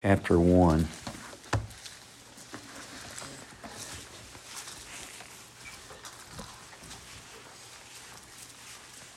chapter 0.00 0.38
1. 0.38 0.86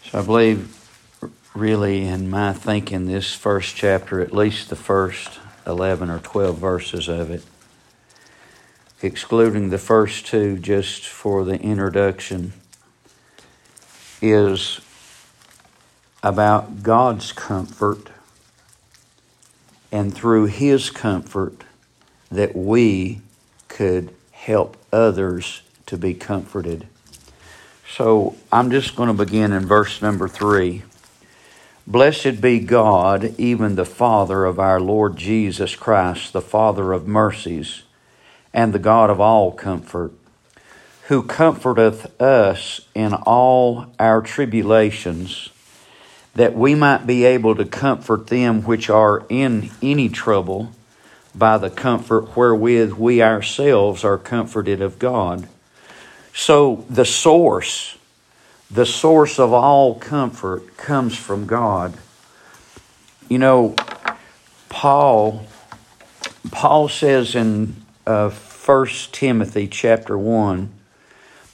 So 0.09 0.19
I 0.19 0.25
believe, 0.25 0.75
really, 1.53 2.05
in 2.05 2.31
my 2.31 2.53
thinking, 2.53 3.05
this 3.05 3.35
first 3.35 3.75
chapter, 3.75 4.21
at 4.21 4.33
least 4.33 4.71
the 4.71 4.75
first 4.75 5.39
11 5.67 6.09
or 6.09 6.17
12 6.17 6.57
verses 6.57 7.07
of 7.07 7.29
it, 7.29 7.43
excluding 9.03 9.69
the 9.69 9.77
first 9.77 10.25
two 10.25 10.57
just 10.57 11.05
for 11.05 11.45
the 11.45 11.61
introduction, 11.61 12.53
is 14.19 14.81
about 16.23 16.81
God's 16.81 17.31
comfort 17.31 18.09
and 19.91 20.13
through 20.13 20.45
His 20.45 20.89
comfort 20.89 21.63
that 22.31 22.55
we 22.55 23.21
could 23.67 24.13
help 24.31 24.77
others 24.91 25.61
to 25.85 25.97
be 25.97 26.13
comforted. 26.13 26.87
So 27.89 28.35
I'm 28.51 28.71
just 28.71 28.95
going 28.95 29.15
to 29.15 29.25
begin 29.25 29.51
in 29.51 29.65
verse 29.65 30.01
number 30.01 30.27
three. 30.27 30.83
Blessed 31.85 32.39
be 32.39 32.59
God, 32.59 33.35
even 33.37 33.75
the 33.75 33.85
Father 33.85 34.45
of 34.45 34.59
our 34.59 34.79
Lord 34.79 35.17
Jesus 35.17 35.75
Christ, 35.75 36.31
the 36.31 36.41
Father 36.41 36.93
of 36.93 37.07
mercies, 37.07 37.83
and 38.53 38.71
the 38.71 38.79
God 38.79 39.09
of 39.09 39.19
all 39.19 39.51
comfort, 39.51 40.13
who 41.07 41.23
comforteth 41.23 42.21
us 42.21 42.81
in 42.95 43.13
all 43.13 43.87
our 43.99 44.21
tribulations 44.21 45.49
that 46.35 46.55
we 46.55 46.75
might 46.75 47.05
be 47.05 47.25
able 47.25 47.55
to 47.55 47.65
comfort 47.65 48.27
them 48.27 48.61
which 48.63 48.89
are 48.89 49.23
in 49.29 49.69
any 49.81 50.09
trouble 50.09 50.71
by 51.35 51.57
the 51.57 51.69
comfort 51.69 52.35
wherewith 52.35 52.93
we 52.93 53.21
ourselves 53.21 54.03
are 54.03 54.17
comforted 54.17 54.81
of 54.81 54.99
God. 54.99 55.47
So 56.33 56.85
the 56.89 57.05
source, 57.05 57.97
the 58.69 58.85
source 58.85 59.39
of 59.39 59.51
all 59.51 59.95
comfort 59.95 60.77
comes 60.77 61.17
from 61.17 61.45
God. 61.45 61.93
You 63.27 63.39
know, 63.39 63.75
Paul, 64.69 65.45
Paul 66.51 66.87
says 66.87 67.35
in 67.35 67.75
uh, 68.07 68.29
1 68.29 68.87
Timothy 69.11 69.67
chapter 69.67 70.17
1 70.17 70.71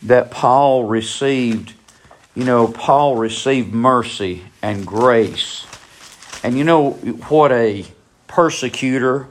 that 0.03 0.30
Paul 0.30 0.83
received 0.83 1.73
you 2.38 2.44
know, 2.44 2.67
Paul 2.67 3.16
received 3.16 3.73
mercy 3.73 4.44
and 4.61 4.86
grace. 4.86 5.66
And 6.44 6.58
you 6.58 6.63
know 6.63 6.91
what 6.91 7.52
a 7.52 7.86
persecutor, 8.27 9.27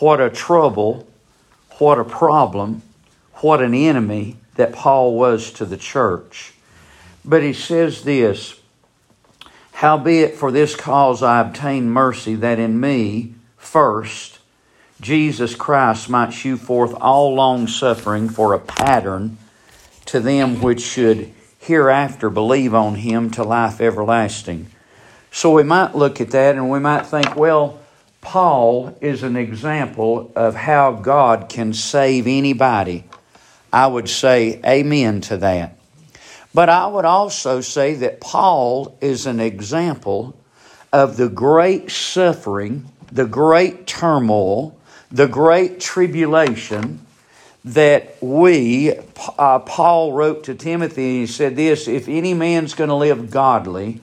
what 0.00 0.20
a 0.20 0.30
trouble, 0.30 1.06
what 1.78 1.98
a 1.98 2.04
problem, 2.04 2.82
what 3.34 3.62
an 3.62 3.74
enemy 3.74 4.36
that 4.54 4.72
Paul 4.72 5.16
was 5.16 5.50
to 5.52 5.64
the 5.64 5.76
church. 5.76 6.54
But 7.24 7.42
he 7.42 7.52
says 7.52 8.02
this 8.04 8.60
Howbeit 9.72 10.36
for 10.36 10.50
this 10.50 10.74
cause 10.74 11.22
I 11.22 11.40
obtained 11.40 11.92
mercy, 11.92 12.34
that 12.36 12.58
in 12.58 12.80
me 12.80 13.34
first 13.56 14.36
Jesus 15.00 15.54
Christ 15.54 16.08
might 16.08 16.30
shew 16.30 16.56
forth 16.56 16.94
all 16.94 17.34
long 17.34 17.66
suffering 17.66 18.28
for 18.28 18.54
a 18.54 18.58
pattern 18.58 19.36
to 20.06 20.20
them 20.20 20.62
which 20.62 20.80
should 20.80 21.32
hereafter 21.66 22.30
believe 22.30 22.74
on 22.74 22.94
him 22.94 23.30
to 23.32 23.42
life 23.42 23.80
everlasting. 23.80 24.66
So 25.30 25.52
we 25.52 25.62
might 25.62 25.94
look 25.94 26.20
at 26.20 26.30
that 26.30 26.56
and 26.56 26.70
we 26.70 26.78
might 26.78 27.06
think, 27.06 27.36
well, 27.36 27.80
Paul 28.20 28.96
is 29.00 29.22
an 29.22 29.36
example 29.36 30.32
of 30.34 30.54
how 30.54 30.92
God 30.92 31.48
can 31.48 31.72
save 31.72 32.26
anybody. 32.26 33.04
I 33.72 33.86
would 33.86 34.08
say 34.08 34.60
amen 34.64 35.20
to 35.22 35.36
that. 35.36 35.78
But 36.54 36.68
I 36.68 36.86
would 36.86 37.04
also 37.04 37.60
say 37.60 37.94
that 37.94 38.20
Paul 38.20 38.96
is 39.00 39.26
an 39.26 39.40
example 39.40 40.34
of 40.92 41.16
the 41.16 41.28
great 41.28 41.90
suffering, 41.90 42.90
the 43.12 43.26
great 43.26 43.86
turmoil, 43.86 44.76
the 45.12 45.28
great 45.28 45.78
tribulation 45.78 47.05
that 47.66 48.16
we, 48.22 48.94
uh, 49.38 49.58
Paul 49.58 50.12
wrote 50.12 50.44
to 50.44 50.54
Timothy, 50.54 51.10
and 51.10 51.20
he 51.20 51.26
said 51.26 51.56
this 51.56 51.88
if 51.88 52.08
any 52.08 52.32
man's 52.32 52.74
going 52.74 52.88
to 52.88 52.94
live 52.94 53.30
godly, 53.30 54.00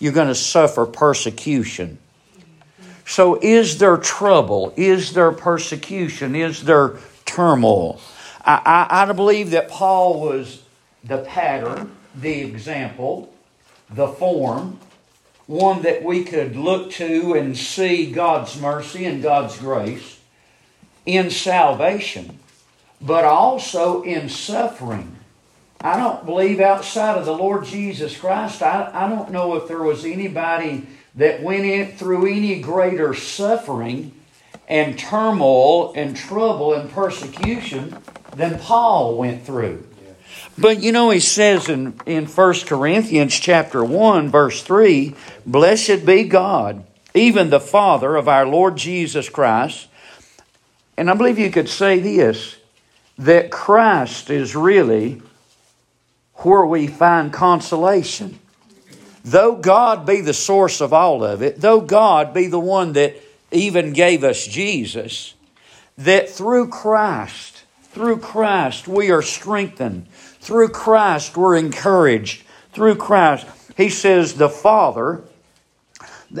you're 0.00 0.12
going 0.12 0.28
to 0.28 0.34
suffer 0.34 0.84
persecution. 0.84 1.98
So, 3.06 3.38
is 3.40 3.78
there 3.78 3.96
trouble? 3.98 4.74
Is 4.76 5.12
there 5.12 5.30
persecution? 5.30 6.34
Is 6.34 6.64
there 6.64 6.96
turmoil? 7.24 8.00
I, 8.44 8.88
I, 8.90 9.02
I 9.02 9.12
believe 9.12 9.50
that 9.50 9.68
Paul 9.68 10.20
was 10.20 10.62
the 11.04 11.18
pattern, 11.18 11.94
the 12.16 12.40
example, 12.40 13.32
the 13.90 14.08
form, 14.08 14.80
one 15.46 15.82
that 15.82 16.02
we 16.02 16.24
could 16.24 16.56
look 16.56 16.90
to 16.92 17.34
and 17.34 17.56
see 17.56 18.10
God's 18.10 18.60
mercy 18.60 19.04
and 19.04 19.22
God's 19.22 19.56
grace 19.58 20.18
in 21.06 21.30
salvation 21.30 22.40
but 23.04 23.24
also 23.24 24.02
in 24.02 24.28
suffering. 24.28 25.16
I 25.80 25.98
don't 25.98 26.24
believe 26.24 26.60
outside 26.60 27.18
of 27.18 27.26
the 27.26 27.36
Lord 27.36 27.66
Jesus 27.66 28.16
Christ, 28.16 28.62
I, 28.62 28.90
I 28.94 29.08
don't 29.08 29.30
know 29.30 29.56
if 29.56 29.68
there 29.68 29.82
was 29.82 30.06
anybody 30.06 30.86
that 31.16 31.42
went 31.42 31.66
in 31.66 31.92
through 31.92 32.26
any 32.26 32.60
greater 32.60 33.12
suffering 33.12 34.12
and 34.66 34.98
turmoil 34.98 35.92
and 35.94 36.16
trouble 36.16 36.72
and 36.72 36.90
persecution 36.90 37.98
than 38.34 38.58
Paul 38.58 39.18
went 39.18 39.44
through. 39.44 39.86
But 40.56 40.82
you 40.82 40.90
know, 40.90 41.10
he 41.10 41.20
says 41.20 41.68
in, 41.68 42.00
in 42.06 42.26
1 42.26 42.54
Corinthians 42.60 43.38
chapter 43.38 43.84
1, 43.84 44.30
verse 44.30 44.62
3, 44.62 45.14
Blessed 45.44 46.06
be 46.06 46.24
God, 46.24 46.86
even 47.12 47.50
the 47.50 47.60
Father 47.60 48.16
of 48.16 48.28
our 48.28 48.46
Lord 48.46 48.76
Jesus 48.76 49.28
Christ. 49.28 49.88
And 50.96 51.10
I 51.10 51.14
believe 51.14 51.38
you 51.38 51.50
could 51.50 51.68
say 51.68 51.98
this 51.98 52.56
that 53.18 53.50
Christ 53.50 54.30
is 54.30 54.56
really 54.56 55.22
where 56.36 56.66
we 56.66 56.86
find 56.86 57.32
consolation. 57.32 58.38
Though 59.24 59.56
God 59.56 60.04
be 60.04 60.20
the 60.20 60.34
source 60.34 60.80
of 60.80 60.92
all 60.92 61.24
of 61.24 61.42
it, 61.42 61.60
though 61.60 61.80
God 61.80 62.34
be 62.34 62.46
the 62.46 62.60
one 62.60 62.92
that 62.94 63.16
even 63.50 63.92
gave 63.92 64.24
us 64.24 64.46
Jesus, 64.46 65.34
that 65.96 66.28
through 66.28 66.68
Christ, 66.68 67.64
through 67.84 68.18
Christ, 68.18 68.88
we 68.88 69.10
are 69.10 69.22
strengthened. 69.22 70.08
Through 70.08 70.70
Christ, 70.70 71.36
we're 71.36 71.56
encouraged. 71.56 72.42
Through 72.72 72.96
Christ, 72.96 73.46
He 73.76 73.88
says, 73.88 74.34
the 74.34 74.48
Father, 74.48 75.22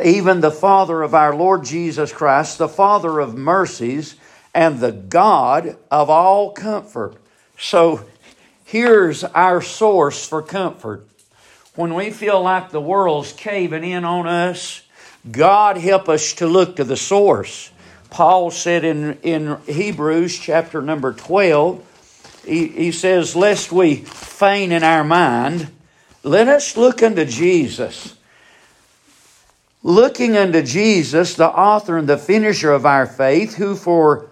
even 0.02 0.40
the 0.40 0.50
Father 0.50 1.02
of 1.02 1.14
our 1.14 1.34
Lord 1.34 1.64
Jesus 1.64 2.12
Christ, 2.12 2.58
the 2.58 2.68
Father 2.68 3.20
of 3.20 3.36
mercies, 3.36 4.16
and 4.54 4.78
the 4.78 4.92
God 4.92 5.76
of 5.90 6.08
all 6.08 6.52
comfort. 6.52 7.16
So 7.58 8.04
here's 8.64 9.24
our 9.24 9.60
source 9.60 10.26
for 10.26 10.40
comfort. 10.42 11.06
When 11.74 11.94
we 11.94 12.10
feel 12.10 12.40
like 12.40 12.70
the 12.70 12.80
world's 12.80 13.32
caving 13.32 13.82
in 13.82 14.04
on 14.04 14.28
us, 14.28 14.82
God 15.30 15.76
help 15.76 16.08
us 16.08 16.34
to 16.34 16.46
look 16.46 16.76
to 16.76 16.84
the 16.84 16.96
source. 16.96 17.72
Paul 18.10 18.52
said 18.52 18.84
in, 18.84 19.18
in 19.22 19.58
Hebrews 19.66 20.38
chapter 20.38 20.80
number 20.80 21.12
12, 21.12 22.42
he, 22.46 22.68
he 22.68 22.92
says, 22.92 23.34
Lest 23.34 23.72
we 23.72 23.96
faint 23.96 24.72
in 24.72 24.84
our 24.84 25.02
mind, 25.02 25.68
let 26.22 26.46
us 26.46 26.76
look 26.76 27.02
unto 27.02 27.24
Jesus. 27.24 28.14
Looking 29.82 30.36
unto 30.36 30.62
Jesus, 30.62 31.34
the 31.34 31.48
author 31.48 31.98
and 31.98 32.08
the 32.08 32.16
finisher 32.16 32.70
of 32.70 32.86
our 32.86 33.06
faith, 33.06 33.56
who 33.56 33.74
for 33.74 34.30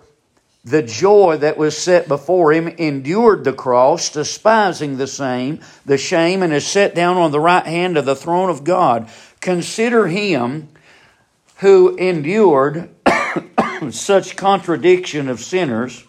the 0.65 0.83
joy 0.83 1.37
that 1.39 1.57
was 1.57 1.77
set 1.77 2.07
before 2.07 2.53
him, 2.53 2.69
endured 2.69 3.45
the 3.45 3.53
cross, 3.53 4.11
despising 4.11 4.97
the 4.97 5.07
same, 5.07 5.61
the 5.85 5.99
shame, 5.99 6.43
and 6.43 6.53
is 6.53 6.67
set 6.67 6.95
down 6.95 7.17
on 7.17 7.33
the 7.33 7.41
right 7.41 7.67
hand 7.67 7.97
of 7.97 8.05
the 8.05 8.15
throne 8.15 8.49
of 8.49 8.63
God. 8.63 9.09
Consider 9.41 10.07
him 10.07 10.69
who 11.57 11.97
endured 11.97 12.91
such 13.91 14.37
contradiction 14.37 15.29
of 15.29 15.41
sinners 15.41 16.05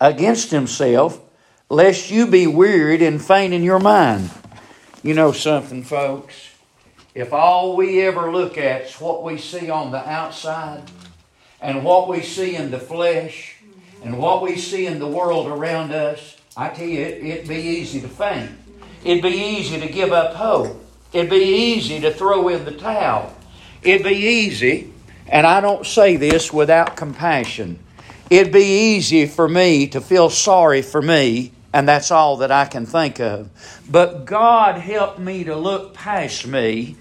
against 0.00 0.50
himself, 0.50 1.20
lest 1.68 2.10
you 2.10 2.26
be 2.26 2.46
wearied 2.46 3.02
and 3.02 3.24
faint 3.24 3.54
in 3.54 3.62
your 3.62 3.78
mind. 3.78 4.30
You 5.02 5.14
know 5.14 5.30
something, 5.30 5.84
folks? 5.84 6.34
If 7.14 7.32
all 7.32 7.76
we 7.76 8.02
ever 8.02 8.32
look 8.32 8.58
at 8.58 8.82
is 8.82 9.00
what 9.00 9.22
we 9.22 9.38
see 9.38 9.70
on 9.70 9.90
the 9.92 10.08
outside, 10.08 10.82
and 11.60 11.84
what 11.84 12.08
we 12.08 12.22
see 12.22 12.56
in 12.56 12.70
the 12.70 12.78
flesh 12.78 13.56
mm-hmm. 13.62 14.08
and 14.08 14.18
what 14.18 14.42
we 14.42 14.56
see 14.56 14.86
in 14.86 14.98
the 14.98 15.08
world 15.08 15.46
around 15.46 15.92
us, 15.92 16.36
I 16.56 16.68
tell 16.70 16.86
you, 16.86 17.00
it, 17.00 17.24
it'd 17.24 17.48
be 17.48 17.56
easy 17.56 18.00
to 18.00 18.08
faint. 18.08 18.50
It'd 19.04 19.22
be 19.22 19.30
easy 19.30 19.80
to 19.80 19.88
give 19.88 20.12
up 20.12 20.34
hope. 20.34 20.84
It'd 21.12 21.30
be 21.30 21.36
easy 21.36 22.00
to 22.00 22.12
throw 22.12 22.48
in 22.48 22.64
the 22.64 22.72
towel. 22.72 23.34
It'd 23.82 24.04
be 24.04 24.16
easy 24.16 24.92
And 25.30 25.46
I 25.46 25.60
don't 25.60 25.86
say 25.86 26.16
this 26.16 26.52
without 26.52 26.96
compassion. 26.96 27.78
It'd 28.30 28.52
be 28.52 28.94
easy 28.96 29.26
for 29.26 29.48
me 29.48 29.86
to 29.88 30.00
feel 30.00 30.30
sorry 30.30 30.82
for 30.82 31.02
me, 31.02 31.52
and 31.72 31.86
that's 31.86 32.10
all 32.10 32.38
that 32.38 32.50
I 32.50 32.64
can 32.64 32.86
think 32.86 33.20
of. 33.20 33.48
But 33.90 34.24
God 34.24 34.80
helped 34.80 35.18
me 35.18 35.44
to 35.44 35.54
look 35.54 35.94
past 35.94 36.46
me, 36.46 36.96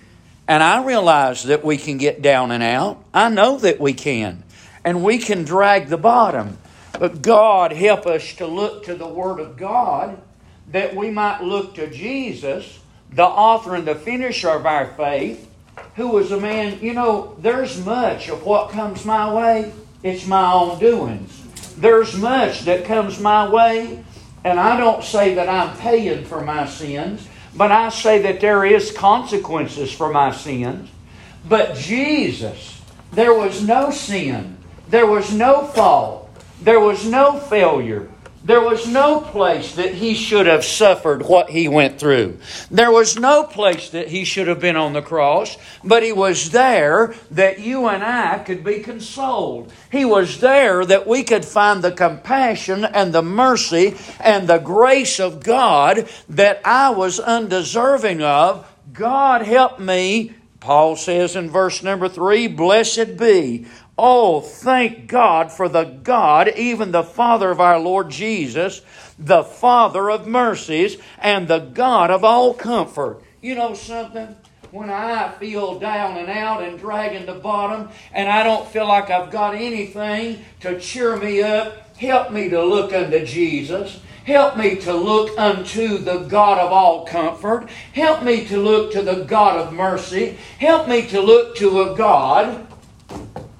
and 0.47 0.61
I 0.61 0.83
realize 0.83 1.43
that 1.43 1.63
we 1.63 1.77
can 1.77 1.97
get 1.97 2.21
down 2.21 2.51
and 2.51 2.63
out. 2.63 3.03
I 3.13 3.29
know 3.29 3.57
that 3.59 3.79
we 3.79 3.93
can. 3.93 4.43
And 4.87 5.03
we 5.03 5.17
can 5.17 5.43
drag 5.43 5.89
the 5.89 5.97
bottom. 5.97 6.59
But 6.97 7.21
God 7.21 7.73
help 7.73 8.05
us 8.05 8.35
to 8.35 8.47
look 8.47 8.85
to 8.85 8.95
the 8.95 9.05
Word 9.05 9.41
of 9.41 9.57
God 9.57 10.17
that 10.71 10.95
we 10.95 11.11
might 11.11 11.43
look 11.43 11.75
to 11.75 11.89
Jesus, 11.89 12.79
the 13.11 13.25
author 13.25 13.75
and 13.75 13.85
the 13.85 13.95
finisher 13.95 14.49
of 14.49 14.65
our 14.65 14.85
faith, 14.93 15.51
who 15.95 16.07
was 16.07 16.31
a 16.31 16.39
man, 16.39 16.79
you 16.79 16.93
know, 16.93 17.35
there's 17.41 17.83
much 17.83 18.29
of 18.29 18.45
what 18.45 18.69
comes 18.69 19.03
my 19.03 19.33
way, 19.33 19.73
it's 20.03 20.25
my 20.25 20.53
own 20.53 20.79
doings. 20.79 21.37
There's 21.75 22.15
much 22.15 22.61
that 22.61 22.85
comes 22.85 23.19
my 23.19 23.49
way, 23.49 24.01
and 24.45 24.57
I 24.57 24.77
don't 24.77 25.03
say 25.03 25.33
that 25.33 25.49
I'm 25.49 25.75
paying 25.79 26.23
for 26.23 26.39
my 26.39 26.65
sins, 26.65 27.27
but 27.53 27.73
I 27.73 27.89
say 27.89 28.21
that 28.21 28.39
there 28.39 28.63
is 28.63 28.93
consequences 28.93 29.91
for 29.91 30.13
my 30.13 30.31
sins. 30.31 30.89
But 31.45 31.75
Jesus, 31.75 32.81
there 33.11 33.33
was 33.33 33.61
no 33.61 33.91
sin, 33.91 34.56
there 34.89 35.05
was 35.05 35.33
no 35.33 35.65
fault, 35.65 36.29
there 36.61 36.79
was 36.79 37.05
no 37.05 37.39
failure. 37.39 38.09
There 38.47 38.61
was 38.61 38.87
no 38.87 39.19
place 39.19 39.75
that 39.75 39.93
he 39.93 40.13
should 40.13 40.45
have 40.45 40.63
suffered 40.63 41.23
what 41.23 41.49
he 41.49 41.67
went 41.67 41.99
through. 41.99 42.37
There 42.71 42.93
was 42.93 43.19
no 43.19 43.43
place 43.43 43.89
that 43.89 44.07
he 44.07 44.23
should 44.23 44.47
have 44.47 44.61
been 44.61 44.77
on 44.77 44.93
the 44.93 45.01
cross, 45.01 45.57
but 45.83 46.01
he 46.01 46.13
was 46.13 46.51
there 46.51 47.13
that 47.31 47.59
you 47.59 47.89
and 47.89 48.01
I 48.01 48.39
could 48.39 48.63
be 48.63 48.79
consoled. 48.79 49.73
He 49.91 50.05
was 50.05 50.39
there 50.39 50.85
that 50.85 51.05
we 51.05 51.23
could 51.23 51.43
find 51.43 51.83
the 51.83 51.91
compassion 51.91 52.85
and 52.85 53.11
the 53.11 53.21
mercy 53.21 53.97
and 54.17 54.47
the 54.47 54.59
grace 54.59 55.19
of 55.19 55.43
God 55.43 56.07
that 56.29 56.61
I 56.63 56.91
was 56.91 57.19
undeserving 57.19 58.21
of. 58.21 58.65
God 58.93 59.41
help 59.41 59.77
me 59.77 60.35
Paul 60.59 60.95
says 60.95 61.35
in 61.35 61.49
verse 61.49 61.83
number 61.83 62.09
three, 62.09 62.47
Blessed 62.47 63.15
be 63.17 63.67
Oh, 63.99 64.41
thank 64.41 65.07
God 65.07 65.51
for 65.51 65.67
the 65.67 65.83
God, 65.83 66.49
even 66.49 66.91
the 66.91 67.03
Father 67.03 67.49
of 67.49 67.59
our 67.59 67.79
Lord 67.79 68.11
Jesus, 68.11 68.81
the 69.17 69.43
Father 69.43 70.11
of 70.11 70.27
mercies, 70.27 70.97
and 71.17 71.47
the 71.47 71.57
God 71.59 72.11
of 72.11 72.23
all 72.23 72.53
comfort. 72.53 73.23
You 73.41 73.55
know 73.55 73.73
something? 73.73 74.35
When 74.69 74.91
I 74.91 75.31
feel 75.39 75.79
down 75.79 76.17
and 76.17 76.29
out 76.29 76.61
and 76.61 76.77
dragging 76.77 77.25
the 77.25 77.39
bottom, 77.39 77.89
and 78.13 78.29
I 78.29 78.43
don't 78.43 78.67
feel 78.67 78.87
like 78.87 79.09
I've 79.09 79.31
got 79.31 79.55
anything 79.55 80.45
to 80.59 80.79
cheer 80.79 81.15
me 81.15 81.41
up, 81.41 81.97
help 81.97 82.31
me 82.31 82.49
to 82.49 82.63
look 82.63 82.93
unto 82.93 83.25
Jesus. 83.25 83.99
Help 84.25 84.57
me 84.57 84.75
to 84.75 84.93
look 84.93 85.39
unto 85.39 85.97
the 85.97 86.19
God 86.19 86.59
of 86.59 86.71
all 86.71 87.05
comfort. 87.05 87.69
Help 87.93 88.21
me 88.21 88.45
to 88.45 88.57
look 88.57 88.91
to 88.91 89.01
the 89.01 89.23
God 89.23 89.57
of 89.57 89.73
mercy. 89.73 90.37
Help 90.59 90.87
me 90.87 91.07
to 91.07 91.21
look 91.21 91.55
to 91.55 91.81
a 91.81 91.95
God 91.95 92.66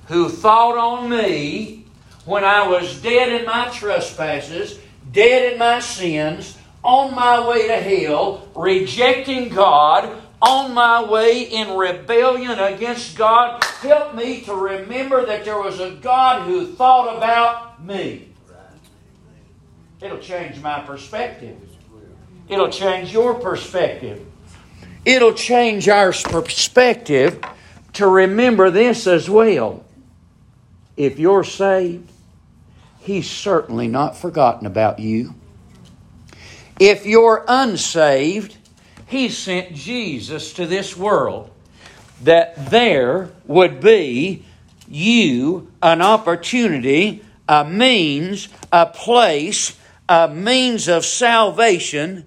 who 0.08 0.30
thought 0.30 0.78
on 0.78 1.10
me 1.10 1.86
when 2.26 2.44
I 2.44 2.68
was 2.68 3.02
dead 3.02 3.30
in 3.40 3.46
my 3.46 3.70
trespasses, 3.70 4.80
dead 5.12 5.54
in 5.54 5.60
my 5.60 5.80
sins, 5.80 6.58
on 6.84 7.14
my 7.14 7.48
way 7.48 7.68
to 7.68 7.76
hell, 7.78 8.48
rejecting 8.56 9.50
God, 9.50 10.22
on 10.42 10.74
my 10.74 11.04
way 11.04 11.44
in 11.44 11.76
rebellion 11.76 12.60
against 12.60 13.18
God. 13.18 13.64
Help 13.82 14.16
me 14.16 14.42
to 14.42 14.54
remember 14.54 15.26
that 15.26 15.44
there 15.46 15.60
was 15.60 15.80
a 15.80 15.92
God 15.92 16.44
who 16.44 16.68
thought 16.68 17.18
about 17.18 17.84
me. 17.84 18.30
It'll 20.00 20.20
change 20.20 20.62
my 20.62 20.80
perspective. 20.82 21.58
It'll 22.48 22.70
change 22.70 23.12
your 23.12 23.34
perspective. 23.34 24.26
It'll 25.04 25.34
change 25.34 25.90
our 25.90 26.14
perspective 26.14 27.40
to 27.94 28.08
remember 28.08 28.70
this 28.70 29.08
as 29.08 29.30
well. 29.30 29.84
If 30.98 31.20
you're 31.20 31.44
saved, 31.44 32.12
He's 33.00 33.30
certainly 33.30 33.88
not 33.88 34.18
forgotten 34.18 34.68
about 34.68 35.00
you. 35.00 35.36
If 36.80 37.06
you're 37.06 37.46
unsaved, 37.48 38.58
He 39.06 39.30
sent 39.30 39.74
Jesus 39.76 40.52
to 40.54 40.66
this 40.66 40.98
world 40.98 41.52
that 42.24 42.72
there 42.72 43.30
would 43.46 43.80
be 43.80 44.44
you 44.90 45.72
an 45.82 46.02
opportunity, 46.02 47.24
a 47.48 47.64
means, 47.64 48.50
a 48.72 48.88
place, 48.88 49.78
a 50.10 50.28
means 50.28 50.88
of 50.88 51.06
salvation. 51.06 52.26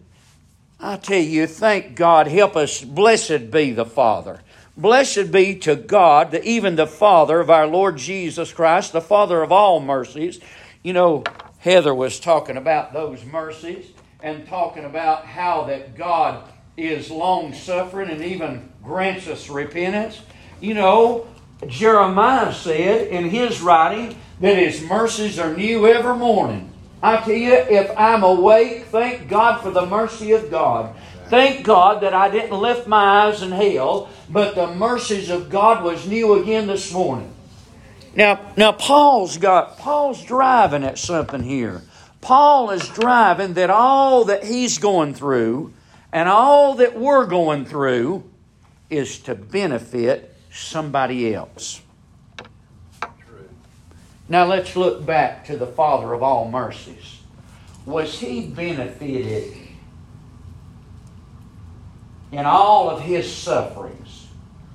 I 0.79 0.97
tell 0.97 1.19
you, 1.19 1.47
thank 1.47 1.97
God, 1.97 2.29
help 2.29 2.57
us. 2.57 2.83
Blessed 2.83 3.51
be 3.51 3.73
the 3.73 3.85
Father 3.85 4.41
Blessed 4.81 5.31
be 5.31 5.57
to 5.57 5.77
God, 5.77 6.31
the, 6.31 6.43
even 6.43 6.77
the 6.77 6.87
Father 6.87 7.39
of 7.39 7.51
our 7.51 7.67
Lord 7.67 7.99
Jesus 7.99 8.51
Christ, 8.51 8.93
the 8.93 9.03
Father 9.03 9.43
of 9.43 9.53
all 9.53 9.79
mercies. 9.79 10.41
You 10.83 10.95
know, 10.95 11.23
Heather 11.59 11.95
was 11.95 12.19
talking 12.19 12.57
about 12.57 12.95
those 12.95 13.23
mercies 13.23 13.93
and 14.23 14.49
talking 14.49 14.87
about 14.87 15.27
how 15.27 15.65
that 15.65 15.99
God 15.99 16.51
is 16.79 17.11
long 17.11 17.53
suffering 17.53 18.09
and 18.09 18.25
even 18.25 18.73
grants 18.83 19.29
us 19.29 19.51
repentance. 19.51 20.23
You 20.63 20.73
know, 20.73 21.29
Jeremiah 21.67 22.55
said 22.55 23.09
in 23.09 23.29
his 23.29 23.61
writing 23.61 24.17
that 24.41 24.57
his 24.57 24.81
mercies 24.81 25.39
are 25.39 25.55
new 25.55 25.87
every 25.87 26.17
morning. 26.17 26.73
I 27.03 27.19
tell 27.19 27.35
you, 27.35 27.53
if 27.53 27.91
I'm 27.99 28.23
awake, 28.23 28.87
thank 28.87 29.29
God 29.29 29.61
for 29.61 29.71
the 29.71 29.85
mercy 29.85 30.33
of 30.33 30.51
God. 30.51 30.97
Thank 31.31 31.65
God 31.65 32.03
that 32.03 32.13
I 32.13 32.29
didn't 32.29 32.59
lift 32.59 32.89
my 32.89 33.27
eyes 33.27 33.41
in 33.41 33.53
hell, 33.53 34.11
but 34.29 34.57
the 34.57 34.75
mercies 34.75 35.31
of 35.31 35.49
God 35.49 35.85
was 35.85 36.09
new 36.09 36.35
again 36.35 36.67
this 36.67 36.93
morning. 36.93 37.33
Now, 38.17 38.53
now 38.57 38.73
Paul's 38.73 39.39
got 39.39 39.79
Paul's 39.79 40.25
driving 40.25 40.83
at 40.83 40.99
something 40.99 41.45
here. 41.45 41.83
Paul 42.21 42.71
is 42.71 42.89
driving 42.89 43.55
that 43.55 43.71
all 43.71 44.25
that 44.25 44.43
he's 44.43 44.79
going 44.79 45.15
through 45.15 45.73
and 46.13 46.29
all 46.29 46.75
that 46.75 46.99
we're 46.99 47.27
going 47.27 47.65
through 47.65 48.25
is 48.91 49.21
to 49.21 49.37
benefit 49.37 50.35
somebody 50.51 51.33
else. 51.33 51.81
Now 54.29 54.47
let's 54.47 54.75
look 54.75 55.07
back 55.07 55.45
to 55.47 55.57
the 55.57 55.69
Father 55.69 56.13
of 56.13 56.25
all 56.25 56.51
mercies. 56.51 57.21
Was 57.87 58.19
he 58.19 58.49
benefited 58.49 59.60
in 62.33 62.45
all 62.47 62.91
of 62.91 63.01
his 63.03 63.33
sufferings, 63.33 64.29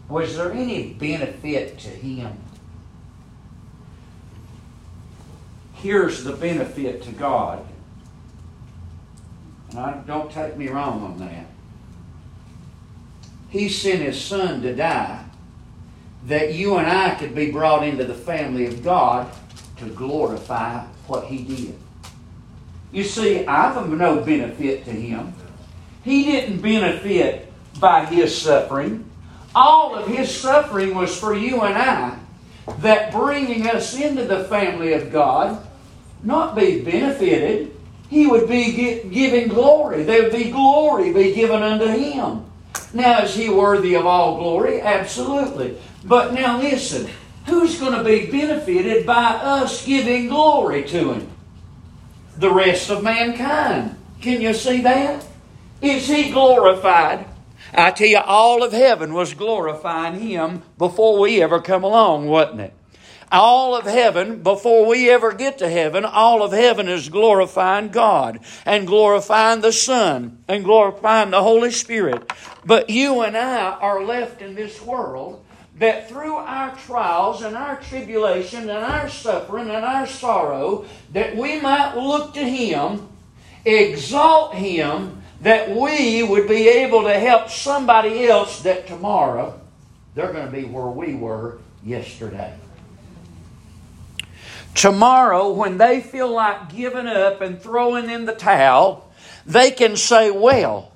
was 0.09 0.35
there 0.35 0.51
any 0.51 0.93
benefit 0.93 1.79
to 1.79 1.89
him? 1.89 2.38
Here's 5.74 6.24
the 6.24 6.33
benefit 6.33 7.03
to 7.03 7.12
God. 7.12 7.65
And 9.71 9.79
I, 9.79 9.93
don't 10.05 10.31
take 10.31 10.57
me 10.57 10.67
wrong 10.67 11.03
on 11.03 11.19
that. 11.19 11.45
He 13.50 13.69
sent 13.69 14.01
his 14.01 14.19
son 14.19 14.62
to 14.62 14.75
die 14.75 15.25
that 16.25 16.53
you 16.53 16.77
and 16.77 16.88
I 16.88 17.15
could 17.15 17.35
be 17.35 17.51
brought 17.51 17.83
into 17.83 18.03
the 18.03 18.13
family 18.13 18.65
of 18.65 18.83
God 18.83 19.31
to 19.77 19.85
glorify 19.85 20.83
what 21.07 21.25
he 21.25 21.43
did. 21.43 21.77
You 22.91 23.03
see, 23.03 23.45
of 23.45 23.89
no 23.89 24.21
benefit 24.21 24.85
to 24.85 24.91
him. 24.91 25.33
He 26.05 26.25
didn't 26.25 26.62
benefit 26.62 27.51
by 27.79 28.05
his 28.05 28.39
suffering. 28.39 29.09
All 29.55 29.95
of 29.95 30.07
his 30.07 30.29
suffering 30.33 30.93
was 30.93 31.17
for 31.19 31.35
you 31.35 31.62
and 31.62 31.75
I, 31.75 32.19
that 32.79 33.12
bringing 33.12 33.67
us 33.67 34.00
into 34.00 34.24
the 34.25 34.43
family 34.43 34.93
of 34.93 35.12
God, 35.12 35.65
not 36.21 36.55
be 36.55 36.81
benefited, 36.81 37.75
he 38.07 38.27
would 38.27 38.47
be 38.47 39.01
giving 39.09 39.47
glory. 39.47 40.03
There 40.03 40.24
would 40.24 40.31
be 40.31 40.51
glory 40.51 41.12
be 41.12 41.33
given 41.33 41.63
unto 41.63 41.88
him. 41.88 42.45
Now, 42.93 43.24
is 43.24 43.33
he 43.33 43.50
worthy 43.50 43.95
of 43.95 44.05
all 44.05 44.38
glory? 44.38 44.81
Absolutely. 44.81 45.75
But 46.03 46.33
now 46.33 46.59
listen, 46.62 47.09
who's 47.47 47.79
going 47.79 47.93
to 47.93 48.03
be 48.03 48.29
benefited 48.29 49.07
by 49.07 49.24
us 49.24 49.83
giving 49.83 50.27
glory 50.27 50.83
to 50.83 51.13
him? 51.13 51.29
The 52.38 52.53
rest 52.53 52.91
of 52.91 53.03
mankind. 53.03 53.97
Can 54.21 54.39
you 54.39 54.53
see 54.53 54.81
that? 54.81 55.25
Is 55.82 56.08
he 56.08 56.32
glorified? 56.32 57.25
I 57.74 57.91
tell 57.91 58.08
you, 58.08 58.20
all 58.20 58.63
of 58.63 58.72
heaven 58.72 59.13
was 59.13 59.34
glorifying 59.34 60.20
him 60.20 60.63
before 60.77 61.20
we 61.20 61.41
ever 61.41 61.60
come 61.60 61.84
along, 61.84 62.27
wasn't 62.27 62.62
it? 62.62 62.74
All 63.32 63.75
of 63.75 63.86
heaven, 63.86 64.44
before 64.44 64.86
we 64.86 65.10
ever 65.10 65.34
get 65.34 65.58
to 65.58 65.70
heaven, 65.70 66.05
all 66.05 66.44
of 66.44 66.53
heaven 66.53 66.88
is 66.88 67.10
glorifying 67.10 67.89
God 67.89 68.39
and 68.65 68.88
glorifying 68.88 69.62
the 69.62 69.74
Son 69.74 70.38
and 70.48 70.63
glorifying 70.63 71.32
the 71.32 71.41
Holy 71.41 71.72
Spirit. 71.72 72.32
But 72.63 72.89
you 72.89 73.22
and 73.22 73.36
I 73.36 73.72
are 73.72 74.03
left 74.03 74.41
in 74.41 74.55
this 74.55 74.82
world 74.82 75.44
that 75.77 76.08
through 76.08 76.36
our 76.36 76.74
trials 76.77 77.41
and 77.41 77.58
our 77.58 77.82
tribulation 77.82 78.70
and 78.70 78.86
our 78.86 79.10
suffering 79.10 79.70
and 79.70 79.84
our 79.84 80.08
sorrow, 80.08 80.86
that 81.12 81.36
we 81.36 81.60
might 81.60 81.96
look 81.96 82.34
to 82.36 82.44
Him, 82.44 83.10
exalt 83.65 84.53
Him, 84.53 85.22
that 85.42 85.75
we 85.75 86.24
would 86.24 86.48
be 86.48 86.68
able 86.68 87.04
to 87.04 87.13
help 87.13 87.50
somebody 87.50 88.27
else 88.27 88.62
that 88.63 88.88
tomorrow 88.88 89.60
they're 90.13 90.32
going 90.32 90.46
to 90.46 90.51
be 90.51 90.63
where 90.65 90.88
we 90.88 91.15
were 91.15 91.60
yesterday. 91.84 92.54
Tomorrow, 94.74 95.51
when 95.51 95.77
they 95.77 96.01
feel 96.01 96.32
like 96.32 96.74
giving 96.74 97.08
up 97.08 97.42
and 97.42 97.62
throwing 97.62 98.10
in 98.10 98.25
the 98.25 98.34
towel, 98.34 99.10
they 99.46 99.72
can 99.72 99.96
say, 99.96 100.32
Well, 100.32 100.92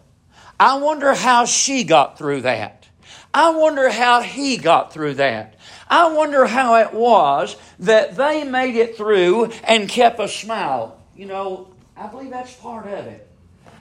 I 0.59 0.77
wonder 0.77 1.13
how 1.13 1.45
she 1.45 1.85
got 1.85 2.17
through 2.17 2.41
that. 2.41 2.87
I 3.33 3.51
wonder 3.51 3.89
how 3.89 4.21
he 4.21 4.57
got 4.57 4.91
through 4.91 5.15
that. 5.15 5.55
I 5.87 6.11
wonder 6.11 6.45
how 6.45 6.75
it 6.75 6.93
was 6.93 7.55
that 7.79 8.17
they 8.17 8.43
made 8.43 8.75
it 8.75 8.97
through 8.97 9.51
and 9.63 9.87
kept 9.87 10.19
a 10.19 10.27
smile. 10.27 10.99
You 11.15 11.27
know, 11.27 11.73
I 11.95 12.07
believe 12.07 12.31
that's 12.31 12.53
part 12.55 12.85
of 12.87 13.05
it. 13.05 13.28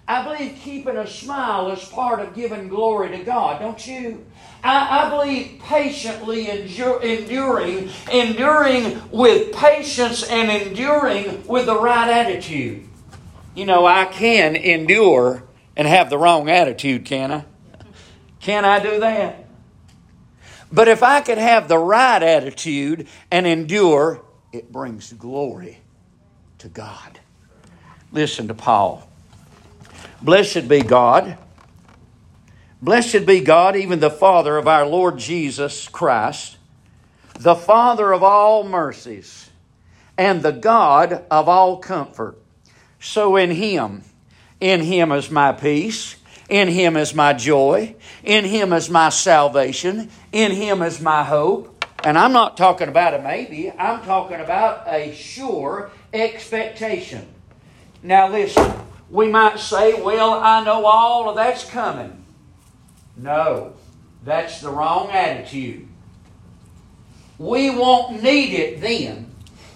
I 0.09 0.25
believe 0.25 0.59
keeping 0.63 0.97
a 0.97 1.07
smile 1.07 1.71
is 1.71 1.85
part 1.85 2.21
of 2.21 2.35
giving 2.35 2.69
glory 2.69 3.11
to 3.11 3.23
God, 3.25 3.61
don't 3.61 3.87
you? 3.87 4.25
I, 4.65 5.05
I 5.05 5.11
believe 5.11 5.61
patiently 5.63 6.49
endure, 6.49 7.03
enduring, 7.03 7.91
enduring 8.11 9.03
with 9.11 9.53
patience 9.53 10.27
and 10.27 10.51
enduring 10.51 11.47
with 11.47 11.67
the 11.67 11.79
right 11.79 12.09
attitude. 12.09 12.89
You 13.55 13.67
know, 13.67 13.85
I 13.85 14.07
can 14.07 14.57
endure 14.57 15.45
and 15.77 15.87
have 15.87 16.09
the 16.09 16.17
wrong 16.17 16.49
attitude, 16.49 17.05
can 17.05 17.31
I? 17.31 17.45
Can 18.41 18.65
I 18.65 18.79
do 18.83 19.01
that? 19.01 19.45
But 20.73 20.89
if 20.89 21.03
I 21.03 21.21
could 21.21 21.39
have 21.39 21.69
the 21.69 21.79
right 21.79 22.23
attitude 22.23 23.09
and 23.31 23.47
endure, 23.47 24.25
it 24.55 24.73
brings 24.73 25.13
glory 25.13 25.81
to 26.59 26.69
God. 26.69 27.21
Listen 28.11 28.49
to 28.49 28.55
Paul. 28.55 29.08
Blessed 30.21 30.69
be 30.69 30.83
God. 30.83 31.39
Blessed 32.83 33.25
be 33.25 33.41
God, 33.41 33.77
even 33.77 34.01
the 34.01 34.11
Father 34.11 34.57
of 34.57 34.67
our 34.67 34.87
Lord 34.87 35.19
Jesus 35.19 35.89
Christ, 35.89 36.57
the 37.39 37.55
Father 37.55 38.13
of 38.13 38.23
all 38.23 38.65
mercies, 38.65 39.51
and 40.17 40.43
the 40.43 40.53
God 40.53 41.25
of 41.31 41.49
all 41.49 41.79
comfort. 41.79 42.37
So 43.01 43.37
in 43.37 43.51
Him, 43.51 44.03
in 44.61 44.81
Him 44.81 45.13
is 45.13 45.31
my 45.31 45.53
peace. 45.53 46.17
In 46.49 46.69
Him 46.69 46.97
is 46.97 47.15
my 47.15 47.33
joy. 47.33 47.95
In 48.25 48.45
Him 48.45 48.73
is 48.73 48.91
my 48.91 49.11
salvation. 49.11 50.11
In 50.33 50.51
Him 50.53 50.83
is 50.83 51.01
my 51.01 51.23
hope. 51.23 51.85
And 52.05 52.17
I'm 52.17 52.33
not 52.33 52.57
talking 52.57 52.89
about 52.89 53.15
a 53.15 53.19
maybe, 53.21 53.71
I'm 53.71 54.03
talking 54.03 54.41
about 54.41 54.87
a 54.89 55.15
sure 55.15 55.91
expectation. 56.13 57.27
Now, 58.03 58.29
listen, 58.29 58.73
we 59.11 59.29
might 59.29 59.59
say, 59.59 60.01
well, 60.01 60.35
I 60.35 60.63
know 60.65 60.85
all 60.85 61.31
of 61.31 61.37
that's 61.37 61.65
coming. 61.65 62.25
No, 63.17 63.75
that's 64.25 64.61
the 64.61 64.71
wrong 64.71 65.11
attitude. 65.11 65.89
We 67.39 67.71
won't 67.71 68.23
need 68.23 68.53
it 68.53 68.81
then. 68.81 69.31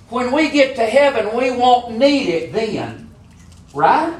When 0.08 0.32
we 0.32 0.50
get 0.50 0.76
to 0.76 0.84
heaven, 0.84 1.36
we 1.36 1.50
won't 1.50 1.96
need 1.96 2.28
it 2.28 2.52
then. 2.52 3.10
Right? 3.72 4.14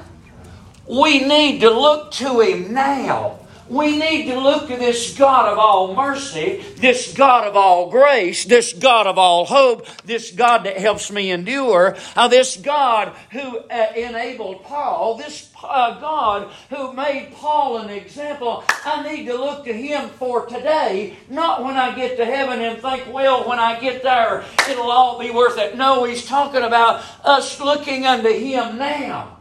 We 0.89 1.25
need 1.25 1.61
to 1.61 1.71
look 1.71 2.13
to 2.13 2.41
Him 2.41 2.73
now. 2.73 3.41
We 3.69 3.97
need 3.97 4.27
to 4.27 4.39
look 4.39 4.69
to 4.69 4.77
this 4.77 5.17
God 5.17 5.51
of 5.51 5.59
all 5.59 5.95
mercy, 5.95 6.65
this 6.77 7.15
God 7.15 7.47
of 7.47 7.57
all 7.57 7.91
grace, 7.91 8.45
this 8.45 8.73
God 8.73 9.07
of 9.07 9.19
all 9.19 9.45
hope, 9.45 9.87
this 10.05 10.31
God 10.33 10.65
that 10.65 10.77
helps 10.77 11.11
me 11.11 11.31
endure, 11.31 11.97
uh, 12.17 12.29
this 12.29 12.57
God 12.57 13.15
who 13.31 13.59
uh, 13.59 13.93
enabled 13.97 14.65
Paul, 14.65 15.17
this 15.17 15.51
uh, 15.63 16.01
God 16.01 16.51
who 16.71 16.93
made 16.93 17.33
Paul 17.35 17.79
an 17.79 17.91
example. 17.91 18.65
I 18.85 19.09
need 19.09 19.27
to 19.27 19.35
look 19.35 19.65
to 19.65 19.73
Him 19.73 20.09
for 20.11 20.47
today, 20.47 21.17
not 21.31 21.63
when 21.63 21.77
I 21.77 21.95
get 21.95 22.17
to 22.17 22.25
heaven 22.25 22.61
and 22.61 22.81
think, 22.81 23.13
well, 23.13 23.49
when 23.49 23.59
I 23.59 23.79
get 23.81 24.03
there, 24.03 24.45
it'll 24.69 24.91
all 24.91 25.19
be 25.19 25.31
worth 25.31 25.59
it. 25.59 25.77
No, 25.77 26.05
He's 26.05 26.27
talking 26.27 26.63
about 26.63 27.05
us 27.25 27.61
looking 27.61 28.07
unto 28.07 28.33
Him 28.33 28.77
now. 28.77 29.39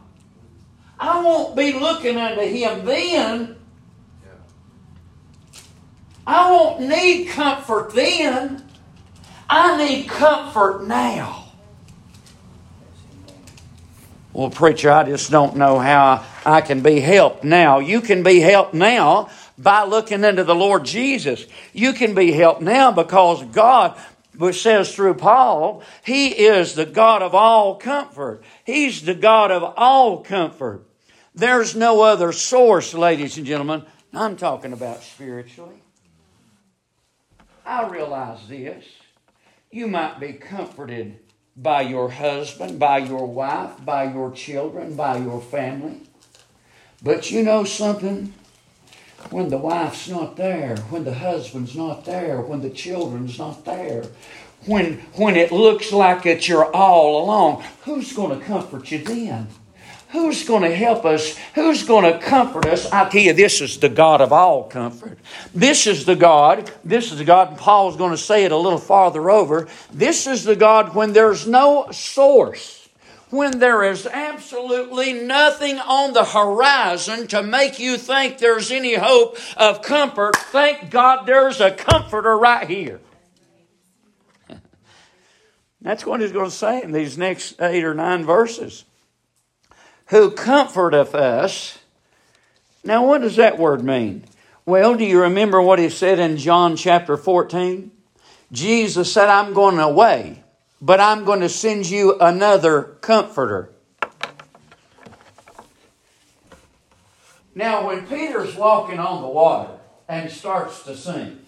I 0.98 1.20
won't 1.22 1.56
be 1.56 1.72
looking 1.72 2.16
unto 2.16 2.42
Him 2.42 2.84
then. 2.84 3.56
I 6.26 6.50
won't 6.50 6.80
need 6.80 7.28
comfort 7.28 7.94
then. 7.94 8.64
I 9.48 9.76
need 9.76 10.08
comfort 10.08 10.84
now. 10.84 11.42
Well, 14.32 14.48
preacher, 14.48 14.90
I 14.90 15.04
just 15.04 15.30
don't 15.30 15.56
know 15.56 15.78
how 15.78 16.24
I 16.46 16.62
can 16.62 16.80
be 16.80 17.00
helped 17.00 17.44
now. 17.44 17.80
You 17.80 18.00
can 18.00 18.22
be 18.22 18.40
helped 18.40 18.72
now 18.72 19.28
by 19.58 19.84
looking 19.84 20.24
into 20.24 20.44
the 20.44 20.54
Lord 20.54 20.84
Jesus. 20.84 21.44
You 21.74 21.92
can 21.92 22.14
be 22.14 22.32
helped 22.32 22.62
now 22.62 22.92
because 22.92 23.44
God, 23.46 23.98
which 24.38 24.62
says 24.62 24.94
through 24.94 25.14
Paul, 25.14 25.82
He 26.02 26.28
is 26.28 26.74
the 26.74 26.86
God 26.86 27.20
of 27.20 27.34
all 27.34 27.76
comfort. 27.76 28.42
He's 28.64 29.02
the 29.02 29.14
God 29.14 29.50
of 29.50 29.62
all 29.76 30.22
comfort. 30.22 30.86
There's 31.34 31.76
no 31.76 32.00
other 32.00 32.32
source, 32.32 32.94
ladies 32.94 33.36
and 33.36 33.46
gentlemen. 33.46 33.84
I'm 34.14 34.36
talking 34.36 34.72
about 34.72 35.02
spiritually. 35.02 35.82
I 37.64 37.88
realize 37.88 38.48
this. 38.48 38.84
You 39.70 39.86
might 39.86 40.20
be 40.20 40.32
comforted 40.32 41.18
by 41.56 41.82
your 41.82 42.10
husband, 42.10 42.78
by 42.78 42.98
your 42.98 43.26
wife, 43.26 43.84
by 43.84 44.12
your 44.12 44.32
children, 44.32 44.96
by 44.96 45.18
your 45.18 45.40
family. 45.40 46.00
But 47.02 47.30
you 47.30 47.42
know 47.42 47.64
something? 47.64 48.34
When 49.30 49.48
the 49.48 49.58
wife's 49.58 50.08
not 50.08 50.36
there, 50.36 50.76
when 50.90 51.04
the 51.04 51.14
husband's 51.14 51.76
not 51.76 52.04
there, 52.04 52.40
when 52.40 52.60
the 52.60 52.70
children's 52.70 53.38
not 53.38 53.64
there, 53.64 54.04
when, 54.66 54.98
when 55.14 55.36
it 55.36 55.52
looks 55.52 55.92
like 55.92 56.26
it's 56.26 56.48
you're 56.48 56.74
all 56.74 57.24
alone, 57.24 57.64
who's 57.84 58.12
going 58.12 58.38
to 58.38 58.44
comfort 58.44 58.90
you 58.90 58.98
then? 58.98 59.48
Who's 60.12 60.44
going 60.44 60.60
to 60.62 60.76
help 60.76 61.06
us? 61.06 61.38
Who's 61.54 61.84
going 61.84 62.04
to 62.04 62.18
comfort 62.18 62.66
us? 62.66 62.84
I 62.92 63.08
tell 63.08 63.22
you, 63.22 63.32
this 63.32 63.62
is 63.62 63.78
the 63.78 63.88
God 63.88 64.20
of 64.20 64.30
all 64.30 64.64
comfort. 64.64 65.18
This 65.54 65.86
is 65.86 66.04
the 66.04 66.14
God, 66.14 66.70
this 66.84 67.12
is 67.12 67.18
the 67.18 67.24
God, 67.24 67.48
and 67.48 67.56
Paul's 67.56 67.96
going 67.96 68.10
to 68.10 68.18
say 68.18 68.44
it 68.44 68.52
a 68.52 68.56
little 68.56 68.78
farther 68.78 69.30
over. 69.30 69.68
This 69.90 70.26
is 70.26 70.44
the 70.44 70.54
God 70.54 70.94
when 70.94 71.14
there's 71.14 71.46
no 71.46 71.90
source, 71.92 72.90
when 73.30 73.58
there 73.58 73.84
is 73.84 74.06
absolutely 74.06 75.14
nothing 75.14 75.78
on 75.78 76.12
the 76.12 76.26
horizon 76.26 77.26
to 77.28 77.42
make 77.42 77.78
you 77.78 77.96
think 77.96 78.36
there's 78.36 78.70
any 78.70 78.96
hope 78.96 79.38
of 79.56 79.80
comfort. 79.80 80.36
Thank 80.36 80.90
God 80.90 81.24
there's 81.24 81.58
a 81.58 81.70
comforter 81.70 82.36
right 82.36 82.68
here. 82.68 83.00
That's 85.80 86.04
what 86.04 86.20
he's 86.20 86.32
going 86.32 86.50
to 86.50 86.54
say 86.54 86.82
in 86.82 86.92
these 86.92 87.16
next 87.16 87.58
eight 87.62 87.82
or 87.82 87.94
nine 87.94 88.26
verses 88.26 88.84
who 90.12 90.30
comforteth 90.30 91.14
us. 91.14 91.78
Now, 92.84 93.06
what 93.06 93.22
does 93.22 93.36
that 93.36 93.58
word 93.58 93.82
mean? 93.82 94.26
Well, 94.66 94.94
do 94.94 95.06
you 95.06 95.22
remember 95.22 95.60
what 95.62 95.78
he 95.78 95.88
said 95.88 96.18
in 96.18 96.36
John 96.36 96.76
chapter 96.76 97.16
14? 97.16 97.90
Jesus 98.52 99.10
said, 99.10 99.30
I'm 99.30 99.54
going 99.54 99.78
away, 99.78 100.44
but 100.82 101.00
I'm 101.00 101.24
going 101.24 101.40
to 101.40 101.48
send 101.48 101.88
you 101.88 102.18
another 102.20 102.82
comforter. 103.00 103.72
Now, 107.54 107.86
when 107.86 108.06
Peter's 108.06 108.54
walking 108.54 108.98
on 108.98 109.22
the 109.22 109.28
water 109.28 109.78
and 110.10 110.30
starts 110.30 110.82
to 110.84 110.94
sink, 110.94 111.38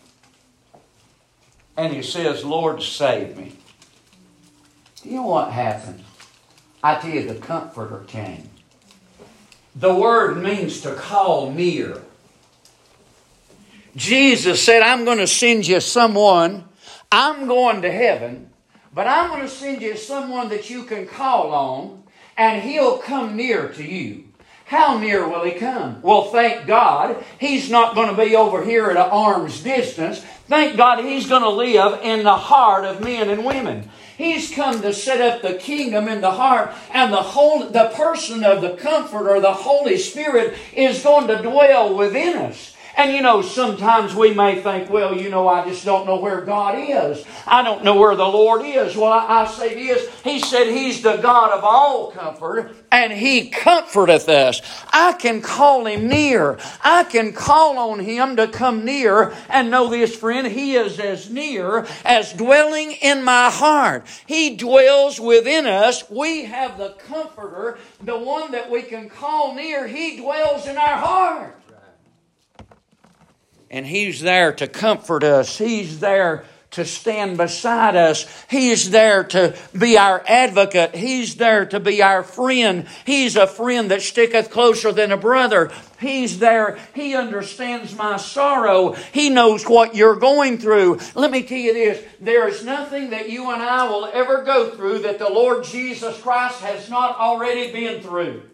and 1.77 1.93
he 1.93 2.01
says, 2.03 2.47
Lord, 2.47 2.83
save 2.83 3.37
me. 3.37 3.57
Do 5.03 5.11
you 5.11 5.17
know 5.17 5.27
what 5.27 5.53
happened? 5.53 6.03
I 6.83 6.95
tell 6.95 7.11
you, 7.11 7.29
the 7.29 7.35
comforter 7.35 8.05
came. 8.07 8.49
The 9.77 9.95
word 9.95 10.43
means 10.43 10.81
to 10.83 10.95
call 10.95 11.51
near. 11.51 12.01
Jesus 13.97 14.63
said, 14.63 14.83
I'm 14.83 15.05
going 15.05 15.19
to 15.19 15.27
send 15.27 15.67
you 15.67 15.81
someone. 15.81 16.65
I'm 17.11 17.47
going 17.47 17.83
to 17.83 17.91
heaven, 17.91 18.51
but 18.93 19.07
I'm 19.07 19.31
going 19.31 19.43
to 19.43 19.49
send 19.49 19.83
you 19.83 19.97
someone 19.97 20.49
that 20.49 20.69
you 20.69 20.85
can 20.85 21.07
call 21.07 21.53
on, 21.53 22.03
and 22.37 22.63
he'll 22.63 22.99
come 22.99 23.37
near 23.37 23.69
to 23.69 23.85
you. 23.85 24.25
How 24.65 24.99
near 24.99 25.29
will 25.29 25.45
he 25.45 25.53
come? 25.53 26.03
Well, 26.03 26.25
thank 26.25 26.67
God 26.67 27.23
he's 27.39 27.71
not 27.71 27.95
going 27.95 28.09
to 28.09 28.21
be 28.21 28.35
over 28.35 28.65
here 28.65 28.87
at 28.87 28.97
an 28.97 29.11
arm's 29.11 29.63
distance. 29.63 30.21
Thank 30.49 30.77
God 30.77 31.05
he's 31.05 31.29
going 31.29 31.43
to 31.43 31.51
live 31.51 32.01
in 32.03 32.25
the 32.25 32.35
heart 32.35 32.85
of 32.85 33.01
men 33.01 33.29
and 33.29 33.45
women. 33.45 33.91
He's 34.17 34.55
come 34.55 34.81
to 34.83 34.93
set 34.93 35.21
up 35.21 35.43
the 35.43 35.55
kingdom 35.55 36.09
in 36.09 36.21
the 36.21 36.31
heart, 36.31 36.73
and 36.93 37.13
the 37.13 37.17
whole 37.17 37.67
the 37.67 37.91
person 37.95 38.45
of 38.45 38.61
the 38.61 38.75
Comforter, 38.77 39.41
the 39.41 39.53
Holy 39.53 39.99
Spirit, 39.99 40.57
is 40.75 41.03
going 41.03 41.27
to 41.29 41.43
dwell 41.43 41.97
within 41.97 42.37
us. 42.37 42.74
And 42.97 43.13
you 43.13 43.23
know, 43.23 43.43
sometimes 43.43 44.15
we 44.15 44.33
may 44.33 44.63
think, 44.63 44.89
well, 44.89 45.17
you 45.17 45.29
know, 45.29 45.49
I 45.49 45.69
just 45.69 45.85
don't 45.85 46.07
know 46.07 46.21
where 46.21 46.43
God 46.43 46.79
is. 46.79 47.25
I 47.47 47.63
don't 47.63 47.83
know 47.83 47.97
where 47.97 48.15
the 48.15 48.27
Lord 48.27 48.65
is. 48.65 48.97
Well, 48.97 49.13
I, 49.13 49.43
I 49.43 49.47
say 49.47 49.75
this 49.75 50.09
He 50.23 50.39
said 50.39 50.69
He's 50.69 51.03
the 51.03 51.17
God 51.17 51.51
of 51.53 51.65
all 51.65 52.13
comfort, 52.13 52.75
and 52.93 53.13
He 53.13 53.51
comforteth 53.51 54.29
us. 54.29 54.61
I 54.93 55.13
can 55.15 55.43
call 55.43 55.87
Him 55.87 56.09
near. 56.09 56.59
I 56.83 57.05
can 57.05 57.33
call 57.33 57.79
on 57.79 57.99
Him 57.99 58.37
to 58.37 58.47
come 58.47 58.85
near. 58.85 59.35
And 59.49 59.71
know 59.71 59.91
this, 59.91 60.15
friend, 60.15 60.47
He 60.47 60.77
is 60.77 61.01
as 61.01 61.29
near 61.29 61.87
as 62.05 62.33
dwelling 62.33 62.93
in 62.93 63.25
my 63.25 63.51
heart. 63.51 64.07
He 64.27 64.57
dwells 64.57 65.19
within 65.19 65.67
us. 65.67 66.09
We 66.09 66.45
have 66.45 66.79
the 66.79 66.95
Comforter, 67.09 67.79
the 68.03 68.17
one 68.17 68.53
that 68.53 68.71
we 68.71 68.83
can 68.83 69.09
call 69.09 69.55
near. 69.55 69.87
He 69.87 70.17
dwells 70.17 70.67
in 70.67 70.77
our 70.77 70.97
heart. 70.97 71.57
And 73.75 73.85
He's 73.85 74.21
there 74.21 74.53
to 74.53 74.69
comfort 74.69 75.25
us. 75.25 75.59
He's 75.59 75.99
there 75.99 76.45
to 76.71 76.85
stand 76.85 77.37
beside 77.37 77.97
us. 77.97 78.25
He's 78.49 78.93
there 78.93 79.25
to 79.25 79.57
be 79.77 79.99
our 79.99 80.23
advocate. 80.29 80.95
He's 80.95 81.35
there 81.35 81.67
to 81.67 81.81
be 81.81 82.01
our 82.01 82.23
friend. 82.23 82.87
He's 83.05 83.35
a 83.35 83.49
friend 83.49 83.91
that 83.91 84.03
sticketh 84.03 84.53
closer 84.53 84.93
than 84.93 85.11
a 85.11 85.17
brother. 85.17 85.73
He's 86.01 86.39
there. 86.39 86.79
He 86.95 87.17
understands 87.17 87.97
my 87.97 88.17
sorrow. 88.17 88.93
He 88.93 89.29
knows 89.29 89.65
what 89.65 89.97
you're 89.97 90.21
going 90.21 90.59
through. 90.59 91.01
Let 91.17 91.33
me 91.33 91.43
tell 91.43 91.59
you 91.59 91.75
this 91.75 92.05
there 92.21 92.47
is 92.47 92.65
nothing 92.65 93.11
that 93.11 93.29
you 93.29 93.51
and 93.51 93.61
I 93.61 93.89
will 93.89 94.07
ever 94.07 94.45
go 94.45 94.71
through 94.71 95.01
that 95.01 95.19
the 95.19 95.31
Lord 95.31 95.65
Jesus 95.65 96.21
Christ 96.21 96.61
has 96.61 96.89
not 96.89 97.17
already 97.17 97.73
been 97.73 98.01
through. 98.03 98.45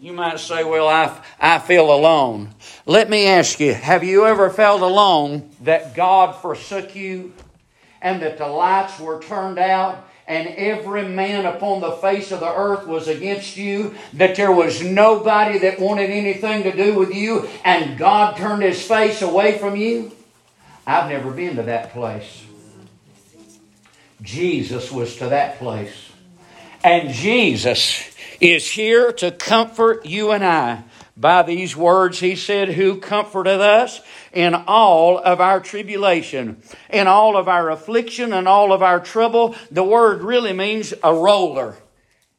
You 0.00 0.12
might 0.12 0.38
say, 0.38 0.62
Well, 0.62 0.86
I, 0.86 1.20
I 1.40 1.58
feel 1.58 1.92
alone. 1.92 2.54
Let 2.86 3.10
me 3.10 3.26
ask 3.26 3.58
you 3.58 3.74
have 3.74 4.04
you 4.04 4.26
ever 4.26 4.48
felt 4.48 4.80
alone 4.80 5.50
that 5.62 5.94
God 5.94 6.32
forsook 6.32 6.94
you 6.94 7.32
and 8.00 8.22
that 8.22 8.38
the 8.38 8.46
lights 8.46 9.00
were 9.00 9.20
turned 9.20 9.58
out? 9.58 10.04
And 10.28 10.46
every 10.48 11.08
man 11.08 11.46
upon 11.46 11.80
the 11.80 11.92
face 11.92 12.32
of 12.32 12.40
the 12.40 12.54
earth 12.54 12.86
was 12.86 13.08
against 13.08 13.56
you, 13.56 13.94
that 14.12 14.36
there 14.36 14.52
was 14.52 14.84
nobody 14.84 15.58
that 15.60 15.80
wanted 15.80 16.10
anything 16.10 16.64
to 16.64 16.76
do 16.76 16.94
with 16.94 17.14
you, 17.14 17.48
and 17.64 17.96
God 17.96 18.36
turned 18.36 18.62
his 18.62 18.86
face 18.86 19.22
away 19.22 19.56
from 19.56 19.74
you? 19.74 20.12
I've 20.86 21.08
never 21.08 21.30
been 21.30 21.56
to 21.56 21.62
that 21.62 21.92
place. 21.92 22.44
Jesus 24.20 24.92
was 24.92 25.16
to 25.16 25.30
that 25.30 25.58
place. 25.58 26.07
And 26.82 27.10
Jesus 27.10 28.10
is 28.40 28.70
here 28.70 29.12
to 29.12 29.32
comfort 29.32 30.06
you 30.06 30.30
and 30.30 30.44
I. 30.44 30.84
By 31.16 31.42
these 31.42 31.76
words, 31.76 32.20
he 32.20 32.36
said, 32.36 32.68
Who 32.68 33.00
comforteth 33.00 33.60
us 33.60 34.00
in 34.32 34.54
all 34.54 35.18
of 35.18 35.40
our 35.40 35.58
tribulation, 35.58 36.62
in 36.90 37.08
all 37.08 37.36
of 37.36 37.48
our 37.48 37.70
affliction, 37.70 38.32
and 38.32 38.46
all 38.46 38.72
of 38.72 38.84
our 38.84 39.00
trouble. 39.00 39.56
The 39.72 39.82
word 39.82 40.22
really 40.22 40.52
means 40.52 40.94
a 41.02 41.12
roller. 41.12 41.76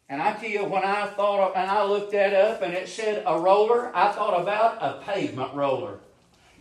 And 0.08 0.22
I 0.22 0.34
tell 0.34 0.50
you, 0.50 0.64
when 0.64 0.84
I 0.84 1.08
thought 1.08 1.50
of, 1.50 1.56
and 1.58 1.70
I 1.70 1.84
looked 1.84 2.14
that 2.14 2.34
up 2.34 2.62
and 2.62 2.74
it 2.74 2.88
said 2.88 3.24
a 3.28 3.38
roller, 3.38 3.92
I 3.94 4.12
thought 4.12 4.42
about 4.42 4.78
a 4.82 5.04
pavement 5.04 5.54
roller. 5.54 6.00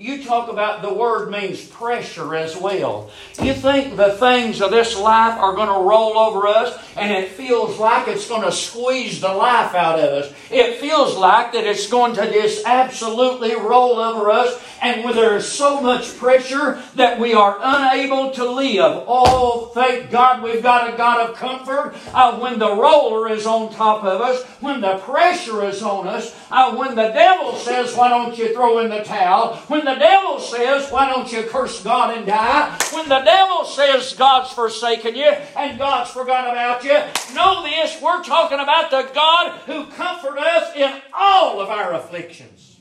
You 0.01 0.23
talk 0.23 0.49
about 0.49 0.81
the 0.81 0.95
word 0.95 1.29
means 1.29 1.67
pressure 1.67 2.37
as 2.37 2.57
well. 2.57 3.11
You 3.43 3.53
think 3.53 3.97
the 3.97 4.13
things 4.13 4.63
of 4.63 4.71
this 4.71 4.97
life 4.97 5.37
are 5.37 5.57
going 5.57 5.67
to 5.67 5.89
roll 5.89 6.17
over 6.17 6.47
us 6.47 6.79
and 6.97 7.11
it 7.11 7.31
feels 7.31 7.81
like 7.81 8.07
it's 8.07 8.29
going 8.29 8.43
to 8.43 8.53
squeeze 8.53 9.21
the 9.21 9.33
life 9.33 9.75
out 9.75 9.99
of 9.99 10.05
us. 10.05 10.33
It 10.53 10.79
feels 10.79 11.17
like 11.17 11.53
that 11.53 11.67
it's 11.67 11.89
going 11.89 12.15
to 12.15 12.31
just 12.31 12.65
absolutely 12.65 13.57
roll 13.57 13.99
over 13.99 14.31
us 14.31 14.63
and 14.81 15.05
when 15.05 15.17
there 15.17 15.37
is 15.37 15.51
so 15.51 15.81
much 15.81 16.17
pressure 16.17 16.81
that 16.95 17.19
we 17.19 17.35
are 17.35 17.59
unable 17.61 18.31
to 18.33 18.49
live. 18.49 19.05
Oh, 19.09 19.73
thank 19.75 20.11
God 20.11 20.43
we've 20.43 20.63
got 20.63 20.95
a 20.95 20.97
God 20.97 21.29
of 21.29 21.37
comfort. 21.37 21.97
Uh, 22.13 22.39
when 22.39 22.61
the 22.61 22.73
roller 22.73 23.29
is 23.29 23.47
on 23.47 23.73
top 23.73 24.05
of 24.05 24.21
us, 24.21 24.45
when 24.61 24.81
the 24.81 24.99
pressure 24.99 25.65
is 25.65 25.83
on 25.83 26.07
us, 26.07 26.37
uh, 26.51 26.75
when 26.77 26.95
the 26.95 27.09
devil 27.09 27.55
says, 27.57 27.95
Why 27.97 28.09
don't 28.09 28.39
you 28.39 28.55
throw 28.55 28.79
in 28.79 28.91
the 28.91 29.03
towel? 29.03 29.57
When 29.67 29.85
the 29.89 29.99
devil 29.99 30.39
says, 30.39 30.91
Why 30.91 31.09
don't 31.09 31.33
you 31.33 31.43
curse 31.45 31.83
God 31.83 32.17
and 32.17 32.27
die? 32.27 32.79
When 32.93 33.09
the 33.09 33.21
devil 33.21 33.65
says, 33.65 34.15
God's 34.15 34.53
forsaken 34.53 35.15
you 35.15 35.31
and 35.57 35.79
God's 35.79 36.11
forgotten 36.11 36.51
about 36.51 36.85
you, 36.85 36.99
know 37.35 37.63
this, 37.63 38.01
we're 38.03 38.23
talking 38.23 38.61
about 38.61 38.91
the 38.91 39.11
God 39.15 39.53
who 39.67 39.87
comforts 39.87 40.41
us 40.41 40.77
in 40.77 41.01
all 41.15 41.61
of 41.61 41.71
our 41.71 41.95
afflictions. 41.95 42.77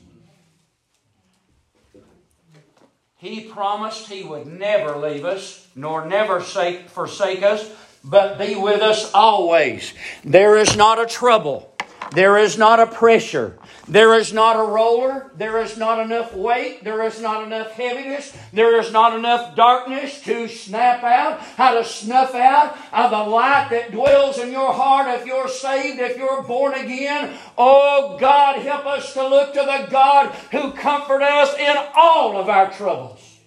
He 3.16 3.42
promised 3.42 4.08
He 4.08 4.22
would 4.22 4.46
never 4.46 4.96
leave 4.96 5.24
us, 5.24 5.66
nor 5.74 6.06
never 6.06 6.40
forsake 6.40 7.42
us, 7.42 7.68
but 8.04 8.38
be 8.38 8.54
with 8.54 8.80
us 8.80 9.10
always. 9.12 9.92
There 10.24 10.56
is 10.56 10.76
not 10.76 11.00
a 11.00 11.06
trouble. 11.06 11.74
There 12.12 12.38
is 12.38 12.56
not 12.56 12.80
a 12.80 12.86
pressure. 12.86 13.58
There 13.86 14.14
is 14.14 14.32
not 14.32 14.56
a 14.56 14.62
roller. 14.62 15.30
There 15.36 15.60
is 15.62 15.76
not 15.76 16.00
enough 16.00 16.34
weight. 16.34 16.82
There 16.82 17.04
is 17.06 17.20
not 17.20 17.44
enough 17.44 17.72
heaviness. 17.72 18.34
There 18.52 18.80
is 18.80 18.90
not 18.92 19.14
enough 19.14 19.54
darkness 19.54 20.22
to 20.22 20.48
snap 20.48 21.02
out, 21.04 21.40
how 21.40 21.74
to 21.74 21.84
snuff 21.84 22.34
out 22.34 22.78
of 22.92 23.10
the 23.10 23.30
light 23.30 23.68
that 23.70 23.92
dwells 23.92 24.38
in 24.38 24.52
your 24.52 24.72
heart 24.72 25.20
if 25.20 25.26
you're 25.26 25.48
saved, 25.48 26.00
if 26.00 26.16
you're 26.16 26.42
born 26.42 26.74
again. 26.74 27.36
Oh, 27.58 28.16
God, 28.18 28.60
help 28.60 28.86
us 28.86 29.12
to 29.12 29.28
look 29.28 29.52
to 29.52 29.60
the 29.60 29.88
God 29.90 30.34
who 30.50 30.72
comfort 30.72 31.22
us 31.22 31.54
in 31.58 31.76
all 31.94 32.38
of 32.38 32.48
our 32.48 32.70
troubles. 32.72 33.38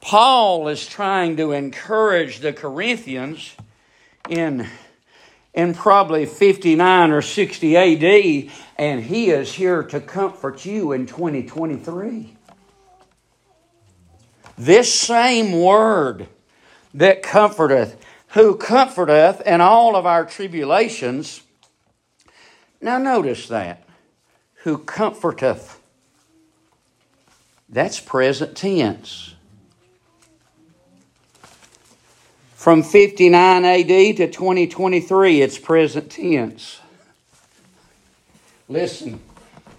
Paul 0.00 0.68
is 0.68 0.86
trying 0.86 1.36
to 1.36 1.52
encourage 1.52 2.40
the 2.40 2.52
Corinthians 2.52 3.54
in 4.28 4.66
in 5.54 5.74
probably 5.74 6.26
59 6.26 7.10
or 7.10 7.22
60 7.22 7.76
AD, 7.76 8.50
and 8.76 9.02
he 9.02 9.30
is 9.30 9.54
here 9.54 9.82
to 9.82 10.00
comfort 10.00 10.64
you 10.64 10.92
in 10.92 11.06
2023. 11.06 12.36
This 14.56 14.92
same 14.92 15.60
word 15.60 16.28
that 16.94 17.22
comforteth, 17.22 17.96
who 18.28 18.56
comforteth 18.56 19.40
in 19.46 19.60
all 19.60 19.96
of 19.96 20.04
our 20.04 20.24
tribulations. 20.24 21.42
Now, 22.80 22.98
notice 22.98 23.48
that. 23.48 23.84
Who 24.64 24.78
comforteth. 24.78 25.80
That's 27.68 28.00
present 28.00 28.56
tense. 28.56 29.34
From 32.68 32.82
59 32.82 33.64
AD 33.64 33.86
to 34.18 34.30
2023, 34.30 35.40
it's 35.40 35.56
present 35.56 36.10
tense. 36.10 36.80
Listen, 38.68 39.20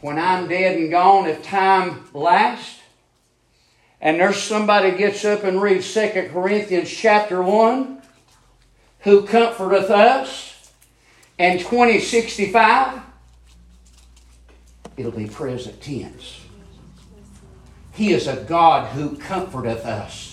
when 0.02 0.18
I'm 0.18 0.48
dead 0.48 0.76
and 0.76 0.90
gone, 0.90 1.28
if 1.28 1.44
time 1.44 2.10
lasts, 2.16 2.80
and 4.02 4.20
there's 4.20 4.42
somebody 4.42 4.98
gets 4.98 5.24
up 5.24 5.44
and 5.44 5.62
reads 5.62 5.94
2 5.94 6.30
Corinthians 6.34 6.90
chapter 6.90 7.44
1, 7.44 8.02
who 9.02 9.22
comforteth 9.22 9.92
us, 9.92 10.72
and 11.38 11.60
2065, 11.60 13.02
it'll 14.98 15.12
be 15.12 15.28
present 15.28 15.80
tense. 15.80 16.42
He 17.92 18.14
is 18.14 18.26
a 18.26 18.38
God 18.38 18.88
who 18.94 19.16
comforteth 19.16 19.86
us 19.86 20.29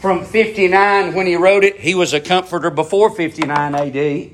from 0.00 0.24
59 0.24 1.14
when 1.14 1.26
he 1.26 1.36
wrote 1.36 1.64
it. 1.64 1.80
He 1.80 1.94
was 1.94 2.12
a 2.14 2.20
comforter 2.20 2.70
before 2.70 3.14
59 3.14 3.74
AD. 3.74 4.30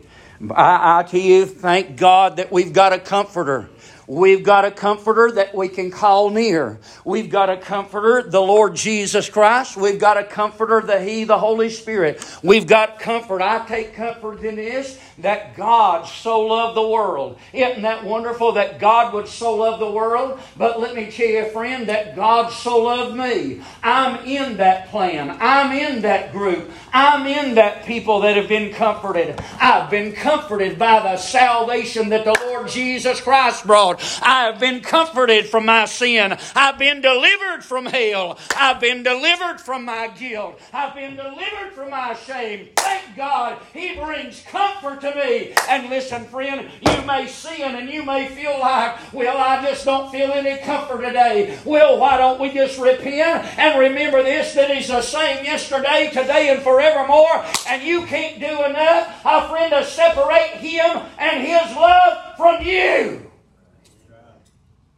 I, 0.51 0.99
I 0.99 1.03
tell 1.05 1.21
you, 1.21 1.47
thank 1.47 1.97
God 1.97 2.37
that 2.37 2.53
we've 2.53 2.73
got 2.73 2.93
a 2.93 2.99
comforter. 2.99 3.71
We've 4.07 4.43
got 4.43 4.65
a 4.65 4.71
comforter 4.71 5.33
that 5.33 5.55
we 5.55 5.69
can 5.69 5.91
call 5.91 6.31
near. 6.31 6.79
We've 7.05 7.31
got 7.31 7.49
a 7.49 7.57
comforter, 7.57 8.29
the 8.29 8.41
Lord 8.41 8.75
Jesus 8.75 9.31
Christ. 9.31 9.77
We've 9.77 9.99
got 9.99 10.19
a 10.19 10.25
comforter, 10.25 10.81
the 10.81 11.01
He, 11.01 11.25
the 11.25 11.39
Holy 11.39 11.71
Spirit. 11.71 12.25
We've 12.43 12.67
got 12.67 12.99
comfort. 12.99 13.41
I 13.41 13.65
take 13.67 13.95
comfort 13.95 14.45
in 14.45 14.57
this 14.57 14.99
that 15.19 15.57
God 15.57 16.07
so 16.07 16.41
loved 16.41 16.77
the 16.77 16.87
world. 16.87 17.39
Isn't 17.53 17.83
that 17.83 18.05
wonderful 18.05 18.53
that 18.53 18.79
God 18.79 19.15
would 19.15 19.29
so 19.29 19.55
love 19.57 19.79
the 19.79 19.91
world? 19.91 20.41
But 20.57 20.81
let 20.81 20.95
me 20.95 21.11
tell 21.11 21.27
you, 21.27 21.47
friend, 21.51 21.89
that 21.89 22.17
God 22.17 22.51
so 22.51 22.83
loved 22.83 23.17
me. 23.17 23.63
I'm 23.83 24.25
in 24.27 24.59
that 24.59 24.89
plan. 24.89 25.37
I'm 25.41 25.73
in 25.73 26.03
that 26.03 26.33
group. 26.33 26.71
I'm 26.93 27.27
in 27.27 27.55
that 27.55 27.87
people 27.87 28.21
that 28.21 28.37
have 28.37 28.49
been 28.49 28.73
comforted. 28.73 29.41
I've 29.61 29.89
been 29.89 30.13
comforted 30.13 30.79
by 30.79 31.01
the 31.01 31.17
salvation 31.17 32.11
that 32.11 32.25
the 32.25 32.37
Lord 32.47 32.69
Jesus 32.69 33.21
Christ 33.21 33.67
brought. 33.67 33.94
I 34.23 34.45
have 34.45 34.61
been 34.61 34.81
comforted 34.81 35.47
from 35.47 35.67
my 35.67 35.85
sin. 35.87 36.37
I've 36.55 36.79
been 36.79 37.01
delivered 37.01 37.65
from 37.65 37.87
hell. 37.87 38.39
I've 38.57 38.81
been 38.81 39.03
delivered 39.03 39.61
from 39.61 39.85
my 39.85 40.09
guilt. 40.09 40.61
I've 40.73 40.95
been 40.95 41.17
delivered 41.17 41.73
from 41.75 41.91
my 41.91 42.15
shame. 42.15 42.69
Thank 42.77 43.17
God 43.17 43.59
He 43.73 43.95
brings 43.97 44.43
comfort 44.43 45.01
to 45.03 45.15
me. 45.15 45.55
And 45.69 45.89
listen, 45.91 46.25
friend, 46.27 46.69
you 46.81 47.03
may 47.07 47.27
sin 47.27 47.75
and 47.75 47.89
you 47.89 48.03
may 48.05 48.29
feel 48.29 48.59
like, 48.61 49.13
well, 49.13 49.37
I 49.39 49.63
just 49.63 49.85
don't 49.85 50.11
feel 50.11 50.33
any 50.33 50.61
comfort 50.63 51.03
today. 51.03 51.59
Well, 51.65 51.99
why 51.99 52.17
don't 52.17 52.41
we 52.41 52.51
just 52.51 52.79
repent 52.79 53.47
and 53.59 53.79
remember 53.79 54.23
this 54.23 54.55
that 54.55 54.71
He's 54.71 54.89
the 54.89 55.03
same 55.03 55.45
yesterday, 55.45 56.11
today, 56.13 56.51
and 56.51 56.63
forevermore? 56.63 57.45
And 57.69 57.83
you 57.83 58.07
can't 58.07 58.41
do 58.41 58.65
enough, 58.65 59.21
a 59.25 59.49
friend, 59.49 59.73
to 59.73 59.85
separate 59.85 60.59
Him 60.59 61.03
and 61.19 61.47
His 61.47 61.77
love 61.77 62.37
from 62.37 62.63
you. 62.63 63.31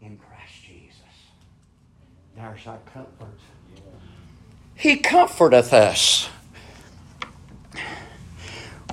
In 0.01 0.19
Christ 0.19 0.63
Jesus. 0.65 0.97
Our 2.47 2.79
comfort. 2.93 3.27
He 4.77 4.99
comforteth 4.99 5.73
us. 5.73 6.29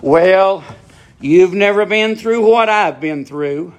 Well, 0.02 0.64
you've 1.22 1.54
never 1.54 1.86
been 1.86 2.16
through 2.16 2.50
what 2.50 2.68
I've 2.68 3.00
been 3.00 3.26
through. 3.26 3.76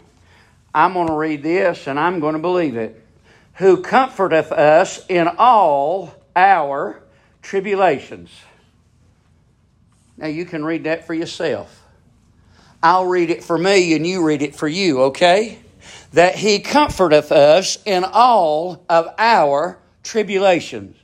I'm 0.72 0.92
going 0.92 1.08
to 1.08 1.14
read 1.14 1.42
this 1.42 1.88
and 1.88 1.98
I'm 1.98 2.20
going 2.20 2.34
to 2.34 2.38
believe 2.38 2.76
it. 2.76 3.04
Who 3.54 3.82
comforteth 3.82 4.52
us 4.52 5.04
in 5.08 5.26
all 5.38 6.14
our 6.36 7.02
tribulations. 7.42 8.30
Now 10.16 10.28
you 10.28 10.44
can 10.44 10.64
read 10.64 10.84
that 10.84 11.04
for 11.04 11.14
yourself. 11.14 11.82
I'll 12.80 13.06
read 13.06 13.30
it 13.30 13.42
for 13.42 13.58
me 13.58 13.94
and 13.94 14.06
you 14.06 14.24
read 14.24 14.42
it 14.42 14.54
for 14.54 14.68
you, 14.68 15.02
okay? 15.02 15.58
That 16.14 16.36
he 16.36 16.60
comforteth 16.60 17.32
us 17.32 17.78
in 17.84 18.04
all 18.04 18.84
of 18.88 19.12
our 19.18 19.80
tribulations. 20.04 20.96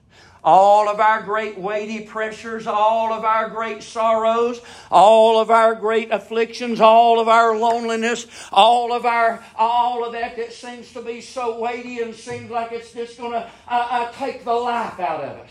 All 0.45 0.89
of 0.89 1.01
our 1.01 1.23
great 1.23 1.59
weighty 1.59 2.05
pressures, 2.05 2.69
all 2.69 3.13
of 3.13 3.25
our 3.25 3.51
great 3.51 3.83
sorrows, 3.83 4.63
all 4.91 5.41
of 5.41 5.51
our 5.51 5.75
great 5.75 6.13
afflictions, 6.13 6.81
all 6.81 7.19
of 7.19 7.27
our 7.27 7.59
loneliness, 7.59 8.27
all 8.53 8.93
of 8.93 9.05
our 9.05 9.45
all 9.57 10.05
of 10.05 10.13
that 10.13 10.37
that 10.37 10.53
seems 10.53 10.93
to 10.93 11.03
be 11.03 11.21
so 11.21 11.59
weighty 11.59 12.01
and 12.01 12.15
seems 12.15 12.49
like 12.49 12.71
it's 12.71 12.93
just 12.93 13.19
going 13.19 13.33
to 13.33 13.43
uh, 13.43 13.49
uh, 13.69 14.13
take 14.13 14.45
the 14.45 14.55
life 14.55 14.99
out 15.01 15.25
of 15.25 15.39
us. 15.41 15.51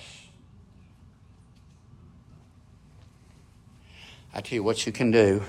I 4.34 4.42
tell 4.42 4.56
you 4.56 4.64
what 4.64 4.86
you 4.86 4.92
can 4.92 5.12
do. 5.12 5.44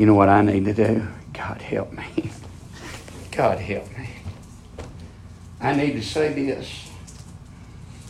You 0.00 0.06
know 0.06 0.14
what 0.14 0.30
I 0.30 0.40
need 0.40 0.64
to 0.64 0.72
do? 0.72 1.06
God 1.34 1.60
help 1.60 1.92
me. 1.92 2.30
God 3.30 3.58
help 3.58 3.86
me. 3.98 4.08
I 5.60 5.74
need 5.74 5.92
to 5.92 6.02
say 6.02 6.32
this. 6.32 6.90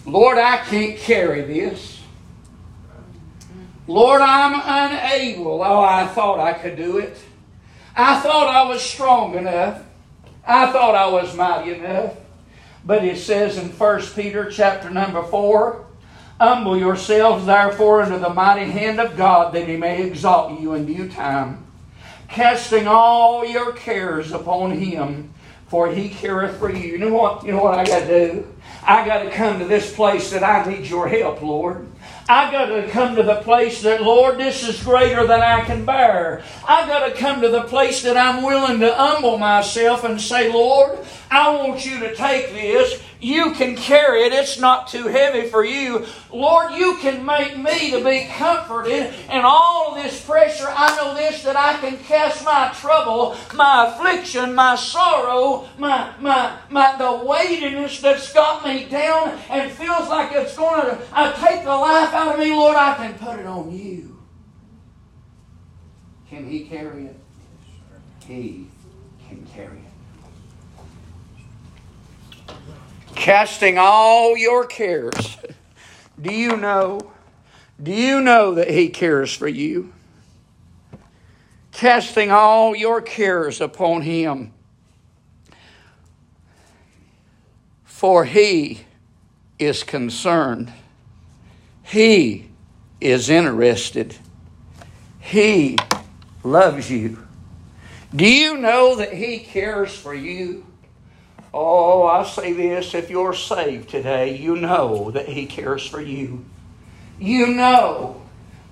Lord, 0.06 0.38
I 0.38 0.58
can't 0.58 0.96
carry 0.96 1.42
this. 1.42 2.00
Lord, 3.88 4.22
I'm 4.22 4.54
unable. 4.54 5.64
Oh, 5.64 5.80
I 5.80 6.06
thought 6.06 6.38
I 6.38 6.52
could 6.52 6.76
do 6.76 6.98
it. 6.98 7.18
I 7.96 8.20
thought 8.20 8.46
I 8.46 8.68
was 8.68 8.80
strong 8.80 9.34
enough. 9.34 9.82
I 10.46 10.70
thought 10.70 10.94
I 10.94 11.08
was 11.08 11.34
mighty 11.34 11.74
enough. 11.74 12.14
But 12.84 13.04
it 13.04 13.18
says 13.18 13.58
in 13.58 13.68
1 13.68 14.00
Peter 14.14 14.48
chapter 14.48 14.90
number 14.90 15.24
4, 15.24 15.86
Humble 16.40 16.76
yourselves 16.76 17.46
therefore 17.46 18.02
under 18.02 18.20
the 18.20 18.32
mighty 18.32 18.70
hand 18.70 19.00
of 19.00 19.16
God 19.16 19.52
that 19.54 19.66
he 19.66 19.76
may 19.76 20.04
exalt 20.04 20.60
you 20.60 20.74
in 20.74 20.86
due 20.86 21.08
time 21.08 21.66
casting 22.30 22.86
all 22.86 23.44
your 23.44 23.72
cares 23.72 24.32
upon 24.32 24.70
him, 24.70 25.32
for 25.66 25.92
he 25.92 26.08
careth 26.08 26.56
for 26.58 26.72
you. 26.72 26.92
You 26.92 26.98
know 26.98 27.12
what? 27.12 27.44
You 27.44 27.52
know 27.52 27.62
what 27.62 27.78
I 27.78 27.84
got 27.84 28.06
to 28.06 28.32
do? 28.32 28.46
I 28.82 29.04
got 29.04 29.24
to 29.24 29.30
come 29.30 29.58
to 29.58 29.64
this 29.66 29.94
place 29.94 30.30
that 30.30 30.42
I 30.42 30.68
need 30.70 30.86
your 30.86 31.08
help, 31.08 31.42
Lord. 31.42 31.86
I 32.28 32.50
got 32.50 32.66
to 32.66 32.88
come 32.88 33.16
to 33.16 33.22
the 33.22 33.42
place 33.42 33.82
that, 33.82 34.02
Lord, 34.02 34.38
this 34.38 34.66
is 34.66 34.82
greater 34.82 35.26
than 35.26 35.40
I 35.40 35.64
can 35.64 35.84
bear. 35.84 36.42
I 36.66 36.86
got 36.86 37.08
to 37.08 37.14
come 37.14 37.40
to 37.42 37.48
the 37.48 37.64
place 37.64 38.02
that 38.02 38.16
I'm 38.16 38.44
willing 38.44 38.80
to 38.80 38.94
humble 38.94 39.36
myself 39.36 40.04
and 40.04 40.20
say, 40.20 40.52
Lord, 40.52 40.98
I 41.30 41.54
want 41.56 41.84
you 41.84 41.98
to 42.00 42.14
take 42.14 42.52
this. 42.52 43.02
You 43.20 43.52
can 43.52 43.76
carry 43.76 44.22
it. 44.22 44.32
It's 44.32 44.58
not 44.58 44.88
too 44.88 45.06
heavy 45.06 45.48
for 45.48 45.64
you. 45.64 46.06
Lord, 46.32 46.72
you 46.72 46.96
can 46.96 47.24
make 47.24 47.56
me 47.58 47.90
to 47.90 48.02
be 48.02 48.26
comforted 48.26 49.12
in 49.30 49.42
all 49.44 49.94
this 49.94 50.24
pressure. 50.24 50.68
I 50.68 50.96
know 50.96 51.14
this 51.14 51.42
that 51.42 51.56
I 51.56 51.76
can 51.78 51.98
cast 51.98 52.44
my 52.44 52.72
trouble, 52.74 53.36
my 53.54 53.88
affliction, 53.88 54.54
my 54.54 54.74
sorrow, 54.74 55.68
my, 55.78 56.12
my, 56.18 56.56
my 56.70 56.96
the 56.96 57.24
weightiness 57.24 58.00
that's 58.00 58.32
got 58.32 58.64
me 58.64 58.86
down 58.86 59.38
and 59.50 59.70
feels 59.70 60.08
like 60.08 60.32
it's 60.32 60.56
going 60.56 60.82
to 60.82 60.98
uh, 61.12 61.32
take 61.46 61.64
the 61.64 61.70
life 61.70 62.14
out 62.14 62.34
of 62.34 62.40
me. 62.40 62.50
Lord, 62.54 62.76
I 62.76 62.94
can 62.94 63.14
put 63.14 63.38
it 63.38 63.46
on 63.46 63.70
you. 63.70 64.18
Can 66.28 66.48
He 66.48 66.64
carry 66.64 67.06
it? 67.06 67.16
He 68.26 68.68
can 69.28 69.44
carry 69.46 69.78
it. 69.78 69.90
Casting 73.20 73.76
all 73.76 74.34
your 74.34 74.64
cares. 74.64 75.36
Do 76.20 76.32
you 76.34 76.56
know? 76.56 77.12
Do 77.80 77.92
you 77.92 78.22
know 78.22 78.54
that 78.54 78.70
He 78.70 78.88
cares 78.88 79.36
for 79.36 79.46
you? 79.46 79.92
Casting 81.70 82.30
all 82.30 82.74
your 82.74 83.02
cares 83.02 83.60
upon 83.60 84.02
Him. 84.02 84.52
For 87.84 88.24
He 88.24 88.80
is 89.58 89.82
concerned. 89.82 90.72
He 91.82 92.48
is 93.02 93.28
interested. 93.28 94.16
He 95.18 95.76
loves 96.42 96.90
you. 96.90 97.26
Do 98.16 98.26
you 98.26 98.56
know 98.56 98.96
that 98.96 99.12
He 99.12 99.40
cares 99.40 99.94
for 99.94 100.14
you? 100.14 100.64
Oh, 101.52 102.06
I 102.06 102.24
say 102.24 102.52
this 102.52 102.94
if 102.94 103.10
you're 103.10 103.34
saved 103.34 103.90
today, 103.90 104.36
you 104.36 104.56
know 104.56 105.10
that 105.10 105.28
He 105.28 105.46
cares 105.46 105.86
for 105.86 106.00
you. 106.00 106.44
You 107.18 107.48
know 107.48 108.22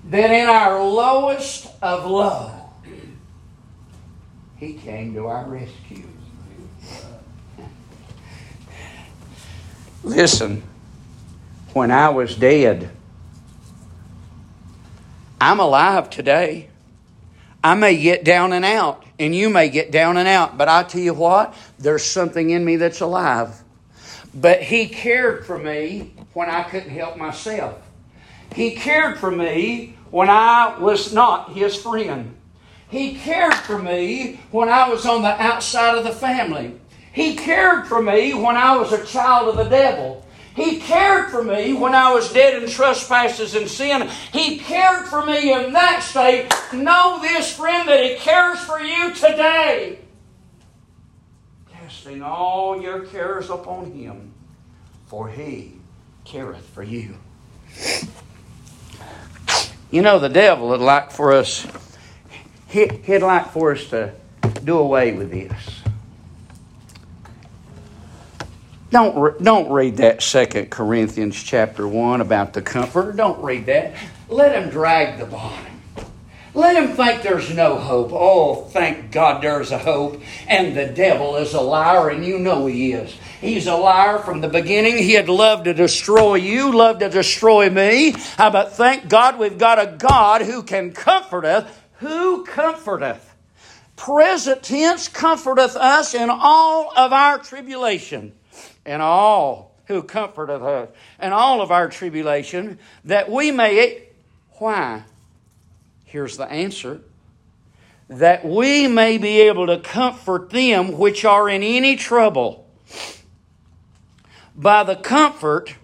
that 0.05 0.31
in 0.31 0.47
our 0.47 0.81
lowest 0.81 1.67
of 1.81 2.05
low, 2.05 2.51
He 4.57 4.73
came 4.73 5.13
to 5.15 5.27
our 5.27 5.45
rescue. 5.45 6.07
Listen, 10.03 10.63
when 11.73 11.91
I 11.91 12.09
was 12.09 12.35
dead, 12.35 12.89
I'm 15.41 15.59
alive 15.59 16.09
today. 16.09 16.69
I 17.63 17.75
may 17.75 17.97
get 18.01 18.23
down 18.23 18.53
and 18.53 18.63
out, 18.63 19.03
and 19.19 19.35
you 19.35 19.49
may 19.49 19.69
get 19.69 19.91
down 19.91 20.17
and 20.17 20.27
out, 20.27 20.57
but 20.57 20.69
I 20.69 20.83
tell 20.83 21.01
you 21.01 21.13
what, 21.13 21.53
there's 21.77 22.03
something 22.03 22.49
in 22.49 22.63
me 22.63 22.77
that's 22.77 23.01
alive. 23.01 23.61
But 24.33 24.61
He 24.61 24.87
cared 24.87 25.45
for 25.45 25.57
me 25.57 26.13
when 26.33 26.49
I 26.49 26.63
couldn't 26.63 26.91
help 26.91 27.17
myself. 27.17 27.81
He 28.55 28.71
cared 28.71 29.19
for 29.19 29.29
me 29.29 29.97
when 30.09 30.29
I 30.29 30.77
was 30.79 31.13
not 31.13 31.53
His 31.53 31.75
friend. 31.75 32.35
He 32.89 33.15
cared 33.15 33.53
for 33.53 33.77
me 33.77 34.39
when 34.51 34.69
I 34.69 34.89
was 34.89 35.05
on 35.05 35.21
the 35.21 35.41
outside 35.41 35.97
of 35.97 36.03
the 36.03 36.11
family. 36.11 36.79
He 37.11 37.35
cared 37.35 37.87
for 37.87 38.01
me 38.01 38.33
when 38.33 38.55
I 38.55 38.75
was 38.77 38.91
a 38.93 39.05
child 39.05 39.49
of 39.49 39.57
the 39.57 39.69
devil. 39.69 40.25
He 40.59 40.79
cared 40.79 41.31
for 41.31 41.43
me 41.43 41.73
when 41.73 41.95
I 41.95 42.13
was 42.13 42.33
dead 42.33 42.61
in 42.61 42.69
trespasses 42.69 43.55
and 43.55 43.69
sin. 43.69 44.09
He 44.33 44.59
cared 44.59 45.07
for 45.07 45.25
me 45.25 45.53
in 45.53 45.71
that 45.73 46.03
state. 46.03 46.51
Know 46.73 47.19
this, 47.21 47.55
friend, 47.55 47.87
that 47.87 48.03
He 48.03 48.15
cares 48.15 48.59
for 48.59 48.79
you 48.79 49.13
today. 49.13 49.99
Casting 51.71 52.21
all 52.21 52.81
your 52.81 53.05
cares 53.05 53.49
upon 53.49 53.91
Him, 53.93 54.33
for 55.07 55.29
He 55.29 55.75
careth 56.25 56.67
for 56.69 56.83
you. 56.83 57.15
You 59.91 60.01
know, 60.01 60.19
the 60.19 60.29
devil 60.29 60.69
would 60.69 60.81
like 60.81 61.11
for 61.11 61.33
us, 61.33 61.65
he'd 62.67 63.21
like 63.21 63.51
for 63.51 63.71
us 63.71 63.89
to 63.89 64.13
do 64.63 64.77
away 64.77 65.13
with 65.13 65.31
this. 65.31 65.78
Don't, 68.91 69.41
don't 69.43 69.71
read 69.71 69.97
that 69.97 70.23
Second 70.23 70.71
Corinthians 70.71 71.41
chapter 71.41 71.87
1 71.87 72.21
about 72.21 72.53
the 72.53 72.61
comforter. 72.61 73.11
Don't 73.11 73.41
read 73.43 73.67
that. 73.67 73.93
Let 74.29 74.55
him 74.55 74.69
drag 74.71 75.19
the 75.19 75.25
bottom. 75.25 75.65
Let 76.55 76.75
him 76.75 76.95
think 76.95 77.21
there's 77.21 77.53
no 77.53 77.77
hope. 77.77 78.09
Oh, 78.11 78.63
thank 78.65 79.11
God 79.11 79.43
there's 79.43 79.71
a 79.71 79.77
hope. 79.77 80.19
And 80.47 80.75
the 80.75 80.87
devil 80.87 81.35
is 81.35 81.53
a 81.53 81.61
liar, 81.61 82.09
and 82.09 82.25
you 82.25 82.39
know 82.39 82.65
he 82.65 82.93
is. 82.93 83.15
He's 83.39 83.67
a 83.67 83.75
liar 83.75 84.17
from 84.17 84.41
the 84.41 84.49
beginning. 84.49 84.97
He 84.97 85.13
had 85.13 85.29
loved 85.29 85.65
to 85.65 85.75
destroy 85.75 86.35
you, 86.35 86.75
loved 86.75 87.01
to 87.01 87.09
destroy 87.09 87.69
me. 87.69 88.15
But 88.37 88.73
thank 88.73 89.07
God 89.07 89.37
we've 89.37 89.59
got 89.59 89.77
a 89.77 89.95
God 89.97 90.41
who 90.41 90.63
can 90.63 90.91
comfort 90.91 91.45
us. 91.45 91.71
Who 91.99 92.43
comforteth? 92.45 93.35
Present 93.95 94.63
tense 94.63 95.07
comforteth 95.07 95.75
us 95.75 96.15
in 96.15 96.29
all 96.31 96.91
of 96.97 97.13
our 97.13 97.37
tribulation. 97.37 98.33
And 98.89 99.03
all 99.03 99.75
who 99.85 100.01
comforteth 100.01 100.63
us 100.63 100.89
in 101.21 101.31
all 101.31 101.61
of 101.61 101.69
our 101.69 101.89
tribulation, 101.89 102.79
that 103.05 103.29
we 103.29 103.51
may. 103.51 104.01
Why? 104.53 105.03
Here's 106.05 106.37
the 106.37 106.51
answer 106.51 107.01
that 108.07 108.43
we 108.43 108.87
may 108.87 109.19
be 109.19 109.41
able 109.41 109.67
to 109.67 109.77
comfort 109.77 110.49
them 110.49 110.97
which 110.97 111.23
are 111.23 111.47
in 111.47 111.61
any 111.61 111.97
trouble 111.97 112.67
by 114.55 114.81
the 114.83 114.95
comfort 114.95 115.75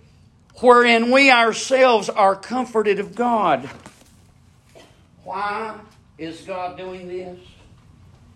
wherein 0.56 1.12
we 1.12 1.30
ourselves 1.30 2.10
are 2.10 2.36
comforted 2.36 3.00
of 3.00 3.14
God. 3.14 3.70
Why 5.24 5.76
is 6.18 6.42
God 6.42 6.76
doing 6.76 7.08
this? 7.08 7.38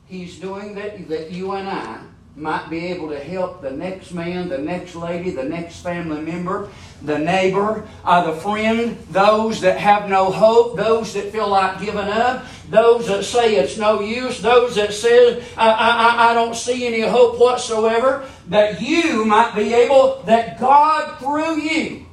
He's 0.05 0.37
doing 0.37 0.75
that 0.75 1.09
that 1.09 1.31
you 1.31 1.53
and 1.53 1.67
I 1.67 2.01
might 2.39 2.69
be 2.69 2.87
able 2.87 3.09
to 3.09 3.19
help 3.19 3.61
the 3.61 3.71
next 3.71 4.13
man, 4.13 4.47
the 4.47 4.57
next 4.57 4.95
lady, 4.95 5.31
the 5.31 5.43
next 5.43 5.81
family 5.81 6.21
member, 6.21 6.69
the 7.01 7.19
neighbor, 7.19 7.87
uh, 8.05 8.31
the 8.31 8.39
friend, 8.39 8.97
those 9.09 9.59
that 9.61 9.77
have 9.77 10.09
no 10.09 10.31
hope, 10.31 10.77
those 10.77 11.13
that 11.13 11.31
feel 11.31 11.49
like 11.49 11.79
giving 11.79 11.97
up, 11.97 12.45
those 12.69 13.07
that 13.07 13.23
say 13.23 13.55
it's 13.55 13.77
no 13.77 13.99
use, 13.99 14.41
those 14.41 14.75
that 14.75 14.93
say 14.93 15.43
I, 15.57 15.69
I, 15.69 16.31
I 16.31 16.33
don't 16.33 16.55
see 16.55 16.87
any 16.87 17.01
hope 17.01 17.39
whatsoever, 17.39 18.25
that 18.47 18.81
you 18.81 19.25
might 19.25 19.53
be 19.55 19.73
able, 19.73 20.23
that 20.23 20.59
God 20.59 21.19
through 21.19 21.59
you 21.59 22.05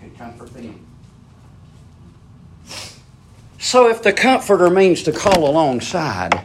could 0.00 0.16
comfort 0.16 0.54
them. 0.54 0.86
So 3.58 3.88
if 3.88 4.02
the 4.02 4.12
comforter 4.12 4.70
means 4.70 5.02
to 5.02 5.12
call 5.12 5.48
alongside, 5.48 6.42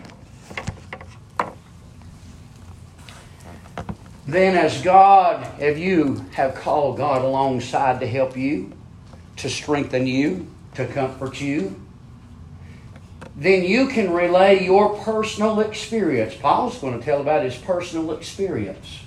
then 4.27 4.57
as 4.57 4.81
God, 4.81 5.61
if 5.61 5.77
you 5.77 6.25
have 6.33 6.55
called 6.55 6.97
God 6.97 7.23
alongside 7.23 7.99
to 7.99 8.07
help 8.07 8.35
you, 8.35 8.73
to 9.37 9.49
strengthen 9.49 10.07
you, 10.07 10.47
to 10.75 10.87
comfort 10.87 11.39
you, 11.39 11.79
then 13.35 13.63
you 13.63 13.87
can 13.87 14.11
relay 14.11 14.63
your 14.63 14.97
personal 15.03 15.59
experience. 15.59 16.33
Paul's 16.35 16.79
going 16.79 16.97
to 16.97 17.03
tell 17.03 17.21
about 17.21 17.43
his 17.43 17.55
personal 17.55 18.13
experience 18.13 19.01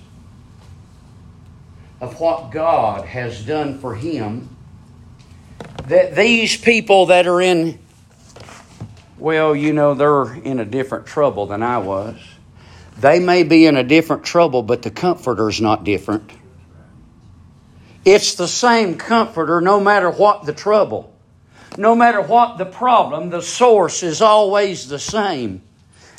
of 2.00 2.20
what 2.20 2.50
God 2.50 3.06
has 3.06 3.44
done 3.44 3.78
for 3.78 3.94
him. 3.94 4.54
That 5.86 6.14
these 6.14 6.56
people 6.56 7.06
that 7.06 7.26
are 7.26 7.40
in, 7.40 7.78
well, 9.16 9.56
you 9.56 9.72
know, 9.72 9.94
they're 9.94 10.34
in 10.34 10.60
a 10.60 10.64
different 10.64 11.06
trouble 11.06 11.46
than 11.46 11.62
I 11.62 11.78
was. 11.78 12.16
They 12.98 13.20
may 13.20 13.44
be 13.44 13.66
in 13.66 13.76
a 13.76 13.84
different 13.84 14.24
trouble, 14.24 14.62
but 14.62 14.82
the 14.82 14.90
comforter's 14.90 15.60
not 15.60 15.84
different. 15.84 16.30
It's 18.04 18.34
the 18.34 18.48
same 18.48 18.96
comforter 18.96 19.60
no 19.60 19.78
matter 19.78 20.10
what 20.10 20.46
the 20.46 20.52
trouble. 20.52 21.14
No 21.76 21.94
matter 21.94 22.20
what 22.20 22.58
the 22.58 22.64
problem, 22.64 23.30
the 23.30 23.42
source 23.42 24.02
is 24.02 24.20
always 24.20 24.88
the 24.88 24.98
same. 24.98 25.62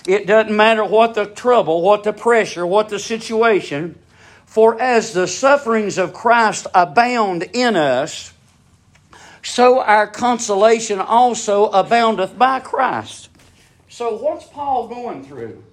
It 0.08 0.26
doesn't 0.26 0.56
matter 0.56 0.86
what 0.86 1.16
the 1.16 1.26
trouble, 1.26 1.82
what 1.82 2.04
the 2.04 2.14
pressure, 2.14 2.66
what 2.66 2.88
the 2.88 3.00
situation. 3.00 4.00
For 4.46 4.82
as 4.82 5.12
the 5.12 5.28
sufferings 5.28 5.98
of 5.98 6.14
Christ 6.14 6.68
abound 6.74 7.44
in 7.54 7.76
us, 7.76 8.34
so 9.44 9.82
our 9.82 10.08
consolation 10.08 11.00
also 11.00 11.66
aboundeth 11.66 12.38
by 12.38 12.62
Christ. 12.62 13.30
So, 13.90 14.16
what's 14.16 14.46
Paul 14.46 14.88
going 14.88 15.24
through? 15.26 15.64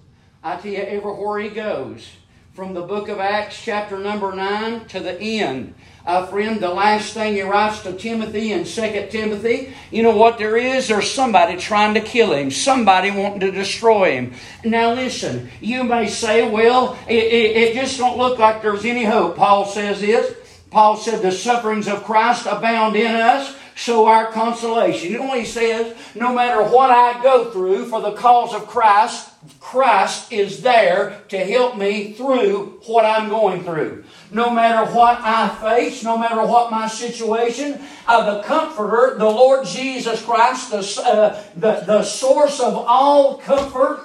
I 0.47 0.55
tell 0.55 0.71
you, 0.71 0.77
everywhere 0.77 1.39
he 1.39 1.49
goes, 1.49 2.09
from 2.53 2.73
the 2.73 2.81
book 2.81 3.09
of 3.09 3.19
Acts, 3.19 3.61
chapter 3.61 3.99
number 3.99 4.33
9, 4.33 4.85
to 4.85 5.01
the 5.01 5.19
end. 5.19 5.75
Uh, 6.05 6.25
friend, 6.27 6.61
the 6.61 6.69
last 6.69 7.13
thing 7.13 7.33
he 7.33 7.41
writes 7.41 7.83
to 7.83 7.91
Timothy 7.91 8.53
in 8.53 8.63
2 8.63 9.07
Timothy, 9.11 9.73
you 9.91 10.03
know 10.03 10.15
what 10.15 10.37
there 10.37 10.55
is? 10.55 10.87
There's 10.87 11.11
somebody 11.11 11.57
trying 11.57 11.95
to 11.95 11.99
kill 11.99 12.31
him, 12.31 12.49
somebody 12.49 13.11
wanting 13.11 13.41
to 13.41 13.51
destroy 13.51 14.11
him. 14.11 14.35
Now 14.63 14.93
listen, 14.93 15.49
you 15.59 15.83
may 15.83 16.07
say, 16.07 16.49
well, 16.49 16.97
it, 17.09 17.25
it, 17.25 17.57
it 17.57 17.73
just 17.73 17.97
don't 17.97 18.17
look 18.17 18.39
like 18.39 18.61
there's 18.61 18.85
any 18.85 19.03
hope. 19.03 19.35
Paul 19.35 19.65
says 19.65 19.99
this. 19.99 20.33
Paul 20.69 20.95
said, 20.95 21.21
the 21.21 21.33
sufferings 21.33 21.89
of 21.89 22.05
Christ 22.05 22.45
abound 22.45 22.95
in 22.95 23.13
us 23.13 23.53
so 23.77 24.07
our 24.07 24.31
consolation. 24.31 25.11
You 25.11 25.19
know 25.19 25.25
what 25.25 25.39
he 25.39 25.45
says? 25.45 25.95
No 26.15 26.33
matter 26.33 26.63
what 26.63 26.89
I 26.89 27.21
go 27.21 27.51
through 27.51 27.85
for 27.85 28.01
the 28.01 28.13
cause 28.13 28.53
of 28.53 28.67
Christ, 28.67 29.29
Christ 29.59 30.31
is 30.31 30.61
there 30.61 31.21
to 31.29 31.37
help 31.37 31.77
me 31.77 32.13
through 32.13 32.79
what 32.85 33.05
I'm 33.05 33.29
going 33.29 33.63
through. 33.63 34.03
No 34.31 34.49
matter 34.49 34.91
what 34.91 35.19
I 35.21 35.49
face, 35.49 36.03
no 36.03 36.17
matter 36.17 36.45
what 36.45 36.71
my 36.71 36.87
situation, 36.87 37.81
uh, 38.07 38.35
the 38.35 38.43
Comforter, 38.43 39.17
the 39.17 39.25
Lord 39.25 39.65
Jesus 39.65 40.23
Christ, 40.23 40.71
the, 40.71 41.01
uh, 41.05 41.43
the, 41.55 41.83
the 41.85 42.03
source 42.03 42.59
of 42.59 42.73
all 42.75 43.37
comfort, 43.37 44.01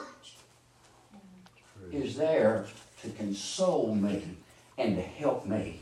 is 1.90 2.16
there 2.16 2.66
to 3.02 3.10
console 3.10 3.94
me 3.94 4.22
and 4.78 4.96
to 4.96 5.02
help 5.02 5.46
me. 5.46 5.80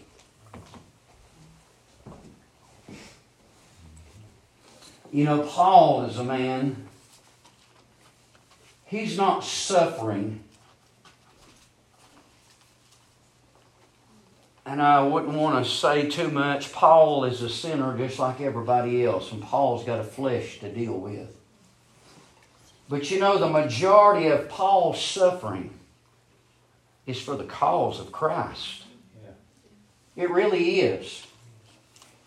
You 5.13 5.25
know, 5.25 5.43
Paul 5.43 6.05
is 6.05 6.19
a 6.19 6.25
man, 6.25 6.89
he's 8.91 9.17
not 9.17 9.43
suffering. 9.43 10.45
And 14.67 14.83
I 14.83 15.03
wouldn't 15.03 15.33
want 15.33 15.65
to 15.65 15.71
say 15.71 16.11
too 16.11 16.29
much. 16.29 16.73
Paul 16.73 17.25
is 17.25 17.41
a 17.41 17.49
sinner 17.49 17.97
just 17.97 18.19
like 18.19 18.43
everybody 18.43 19.05
else, 19.05 19.33
and 19.33 19.43
Paul's 19.43 19.85
got 19.85 19.99
a 19.99 20.05
flesh 20.05 20.61
to 20.61 20.71
deal 20.71 20.99
with. 20.99 21.35
But 22.89 23.11
you 23.11 23.19
know, 23.19 23.39
the 23.39 23.49
majority 23.49 24.29
of 24.29 24.49
Paul's 24.49 25.03
suffering 25.03 25.71
is 27.07 27.21
for 27.21 27.37
the 27.37 27.45
cause 27.45 27.99
of 27.99 28.13
Christ. 28.13 28.85
It 30.15 30.29
really 30.29 30.81
is. 30.81 31.27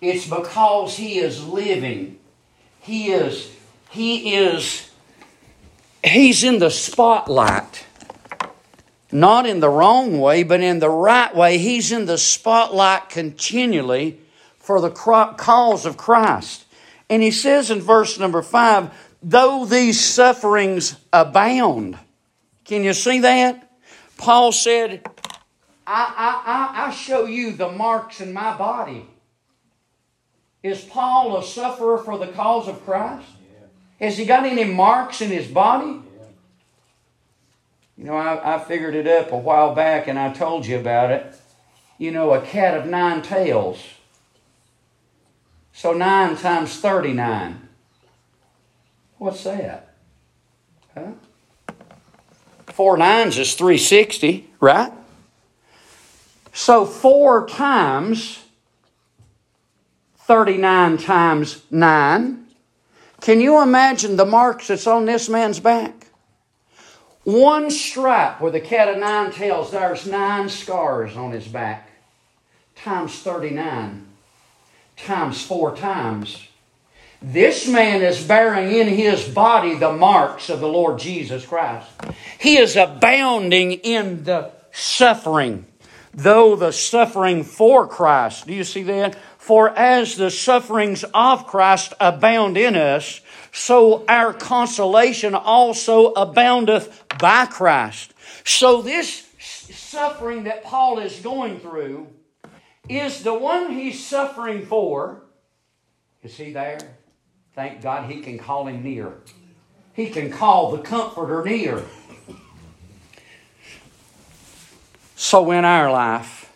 It's 0.02 0.28
because 0.28 0.98
he 0.98 1.20
is 1.20 1.46
living 1.46 2.20
he 2.84 3.14
is, 3.14 3.50
he 3.92 4.36
is, 4.36 4.90
he's 6.04 6.44
in 6.44 6.60
the 6.60 6.70
spotlight. 6.70 7.86
Not 9.12 9.46
in 9.46 9.60
the 9.60 9.70
wrong 9.70 10.20
way, 10.20 10.44
but 10.44 10.62
in 10.62 10.80
the 10.80 10.90
right 10.90 11.34
way. 11.36 11.60
He's 11.60 11.92
in 11.92 12.06
the 12.06 12.18
spotlight 12.18 13.10
continually 13.10 14.20
for 14.58 14.82
the 14.82 14.90
cause 14.90 15.86
of 15.86 15.98
Christ. 15.98 16.66
And 17.10 17.22
he 17.22 17.32
says 17.32 17.70
in 17.70 17.80
verse 17.80 18.18
number 18.18 18.42
five, 18.42 18.92
though 19.22 19.66
these 19.66 20.00
sufferings 20.00 20.96
abound. 21.12 22.00
Can 22.66 22.84
you 22.84 22.94
see 22.94 23.20
that? 23.20 23.72
Paul 24.18 24.52
said, 24.52 25.06
I, 25.86 26.74
I, 26.76 26.88
I, 26.88 26.92
show 26.92 27.26
you 27.26 27.52
the 27.52 27.70
marks 27.70 28.22
in 28.22 28.32
my 28.32 28.58
body. 28.58 29.06
Is 30.64 30.82
Paul 30.82 31.38
a 31.38 31.44
sufferer 31.44 31.98
for 31.98 32.18
the 32.18 32.28
cause 32.28 32.70
of 32.70 32.86
Christ? 32.86 33.28
Has 34.00 34.18
he 34.18 34.26
got 34.26 34.46
any 34.46 34.64
marks 34.64 35.22
in 35.22 35.30
his 35.30 35.48
body? 35.48 36.02
You 37.98 38.06
know, 38.06 38.16
I, 38.16 38.56
I 38.56 38.60
figured 38.60 38.96
it 38.96 39.08
up 39.08 39.32
a 39.32 39.38
while 39.38 39.76
back 39.76 40.08
and 40.08 40.18
I 40.18 40.34
told 40.34 40.66
you 40.66 40.78
about 40.78 41.12
it. 41.12 41.36
You 41.98 42.12
know, 42.12 42.32
a 42.32 42.42
cat 42.42 42.76
of 42.76 42.86
nine 42.86 43.22
tails. 43.22 43.82
So 45.74 45.94
9 45.94 46.38
times 46.38 46.80
39. 46.80 47.68
What's 49.18 49.44
that? 49.44 49.96
Huh? 50.94 51.12
Four 52.68 52.98
nines 52.98 53.38
is 53.38 53.54
360, 53.56 54.50
right? 54.60 54.92
So 56.52 56.86
four 56.86 57.48
times 57.48 58.44
39 60.18 60.98
times 60.98 61.64
9. 61.72 62.43
Can 63.24 63.40
you 63.40 63.62
imagine 63.62 64.18
the 64.18 64.26
marks 64.26 64.68
that's 64.68 64.86
on 64.86 65.06
this 65.06 65.30
man's 65.30 65.62
back? 65.62 66.08
One 67.24 67.72
stripe 67.72 68.42
with 68.42 68.54
a 68.54 68.60
cat 68.60 68.90
of 68.90 68.98
nine 68.98 69.32
tails, 69.32 69.72
there's 69.72 70.06
nine 70.06 70.50
scars 70.50 71.16
on 71.16 71.32
his 71.32 71.48
back, 71.48 71.90
times 72.76 73.18
39, 73.20 74.06
times 74.98 75.42
four 75.42 75.74
times. 75.74 76.50
This 77.22 77.66
man 77.66 78.02
is 78.02 78.22
bearing 78.22 78.78
in 78.78 78.90
his 78.90 79.26
body 79.26 79.76
the 79.76 79.94
marks 79.94 80.50
of 80.50 80.60
the 80.60 80.68
Lord 80.68 81.00
Jesus 81.00 81.46
Christ. 81.46 81.90
He 82.38 82.58
is 82.58 82.76
abounding 82.76 83.72
in 83.72 84.26
the 84.26 84.52
suffering, 84.74 85.66
though 86.14 86.58
the 86.58 86.74
suffering 86.74 87.46
for 87.46 87.88
Christ. 87.88 88.48
Do 88.48 88.54
you 88.54 88.66
see 88.66 88.84
that? 88.84 89.18
For 89.44 89.78
as 89.78 90.16
the 90.16 90.32
sufferings 90.32 91.04
of 91.14 91.48
Christ 91.48 91.94
abound 92.00 92.56
in 92.56 92.78
us, 92.78 93.20
so 93.52 94.06
our 94.08 94.32
consolation 94.32 95.36
also 95.36 96.14
aboundeth 96.14 97.04
by 97.20 97.48
Christ. 97.48 98.14
So 98.46 98.82
this 98.82 99.28
suffering 99.38 100.46
that 100.46 100.64
Paul 100.64 101.00
is 101.00 101.20
going 101.20 101.60
through 101.60 102.08
is 102.88 103.22
the 103.24 103.34
one 103.34 103.74
he's 103.74 104.02
suffering 104.02 104.66
for. 104.66 105.24
Is 106.22 106.38
he 106.38 106.54
there? 106.54 106.80
Thank 107.54 107.82
God 107.82 108.10
he 108.10 108.22
can 108.22 108.38
call 108.38 108.68
him 108.68 108.82
near. 108.82 109.12
He 109.92 110.10
can 110.10 110.32
call 110.32 110.72
the 110.72 110.82
Comforter 110.82 111.44
near. 111.44 111.84
So 115.18 115.52
in 115.52 115.66
our 115.66 115.92
life, 115.92 116.50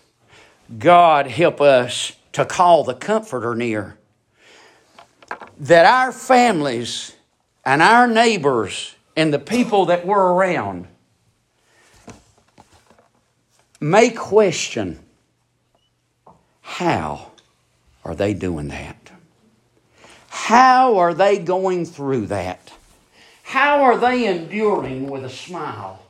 God 0.79 1.27
help 1.27 1.59
us 1.59 2.13
to 2.37 2.45
call 2.45 2.83
the 2.83 2.93
Comforter 2.93 3.55
near. 3.55 3.97
That 5.57 5.87
our 5.87 6.11
families 6.11 7.15
and 7.65 7.81
our 7.81 8.05
neighbors 8.05 8.95
and 9.15 9.33
the 9.33 9.39
people 9.39 9.87
that 9.87 10.05
we're 10.05 10.33
around 10.33 10.85
may 13.79 14.11
question 14.11 14.99
how 16.61 17.31
are 18.05 18.13
they 18.13 18.35
doing 18.35 18.67
that? 18.67 19.11
How 20.29 20.99
are 20.99 21.15
they 21.15 21.39
going 21.39 21.87
through 21.87 22.27
that? 22.27 22.71
How 23.41 23.81
are 23.81 23.97
they 23.97 24.27
enduring 24.27 25.09
with 25.09 25.25
a 25.25 25.29
smile? 25.29 26.05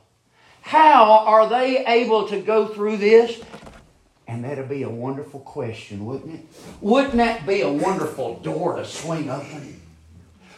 How 0.60 1.24
are 1.24 1.48
they 1.48 1.86
able 1.86 2.28
to 2.28 2.38
go 2.38 2.68
through 2.68 2.98
this? 2.98 3.40
And 4.28 4.44
that'd 4.44 4.68
be 4.68 4.82
a 4.82 4.90
wonderful 4.90 5.40
question, 5.40 6.04
wouldn't 6.04 6.34
it? 6.34 6.46
Wouldn't 6.82 7.16
that 7.16 7.46
be 7.46 7.62
a 7.62 7.72
wonderful 7.72 8.38
door 8.40 8.76
to 8.76 8.84
swing 8.84 9.30
open? 9.30 9.80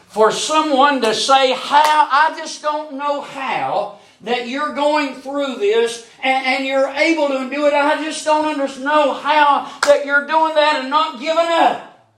For 0.07 0.29
someone 0.29 0.99
to 1.01 1.15
say, 1.15 1.53
How, 1.53 2.07
I 2.11 2.35
just 2.37 2.61
don't 2.61 2.95
know 2.95 3.21
how 3.21 3.99
that 4.19 4.49
you're 4.49 4.73
going 4.75 5.15
through 5.15 5.55
this 5.55 6.05
and, 6.21 6.45
and 6.45 6.65
you're 6.65 6.89
able 6.89 7.29
to 7.29 7.49
do 7.49 7.65
it. 7.65 7.73
I 7.73 8.03
just 8.03 8.25
don't 8.25 8.45
understand 8.45 8.85
how 8.89 9.71
that 9.87 10.05
you're 10.05 10.27
doing 10.27 10.53
that 10.55 10.81
and 10.81 10.89
not 10.89 11.21
giving 11.21 11.37
up. 11.37 12.09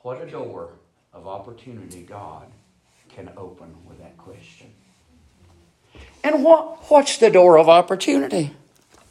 What 0.00 0.22
a 0.22 0.30
door 0.30 0.70
of 1.12 1.26
opportunity 1.26 2.00
God 2.00 2.46
can 3.10 3.30
open 3.36 3.74
with 3.86 3.98
that 3.98 4.16
question. 4.16 4.72
And 6.24 6.42
what, 6.42 6.90
what's 6.90 7.18
the 7.18 7.30
door 7.30 7.58
of 7.58 7.68
opportunity? 7.68 8.56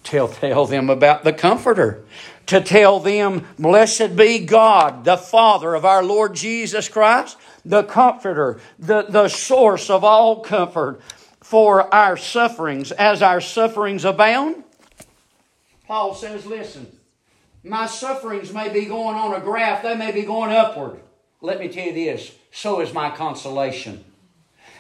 To 0.04 0.28
tell 0.28 0.66
them 0.66 0.90
about 0.90 1.24
the 1.24 1.34
Comforter. 1.34 2.04
To 2.48 2.60
tell 2.60 3.00
them, 3.00 3.48
blessed 3.58 4.16
be 4.16 4.40
God, 4.40 5.06
the 5.06 5.18
Father 5.18 5.76
of 5.76 5.86
our 5.86 6.04
Lord 6.04 6.36
Jesus 6.36 6.90
Christ, 6.90 7.38
the 7.64 7.84
Comforter, 7.84 8.60
the, 8.78 9.04
the 9.04 9.30
source 9.30 9.90
of 9.90 10.04
all 10.04 10.42
comfort 10.42 11.00
for 11.42 11.94
our 11.94 12.18
sufferings. 12.18 12.92
As 12.92 13.22
our 13.22 13.40
sufferings 13.40 14.04
abound, 14.04 14.64
Paul 15.88 16.16
says, 16.16 16.46
listen, 16.46 16.88
my 17.64 17.86
sufferings 17.86 18.52
may 18.54 18.70
be 18.70 18.86
going 18.86 19.16
on 19.16 19.34
a 19.34 19.40
graph, 19.40 19.84
they 19.84 19.96
may 19.96 20.12
be 20.12 20.24
going 20.24 20.52
upward. 20.52 21.00
Let 21.42 21.60
me 21.60 21.68
tell 21.68 21.86
you 21.86 21.94
this 21.94 22.34
so 22.52 22.82
is 22.82 22.94
my 22.94 23.10
consolation. 23.10 24.04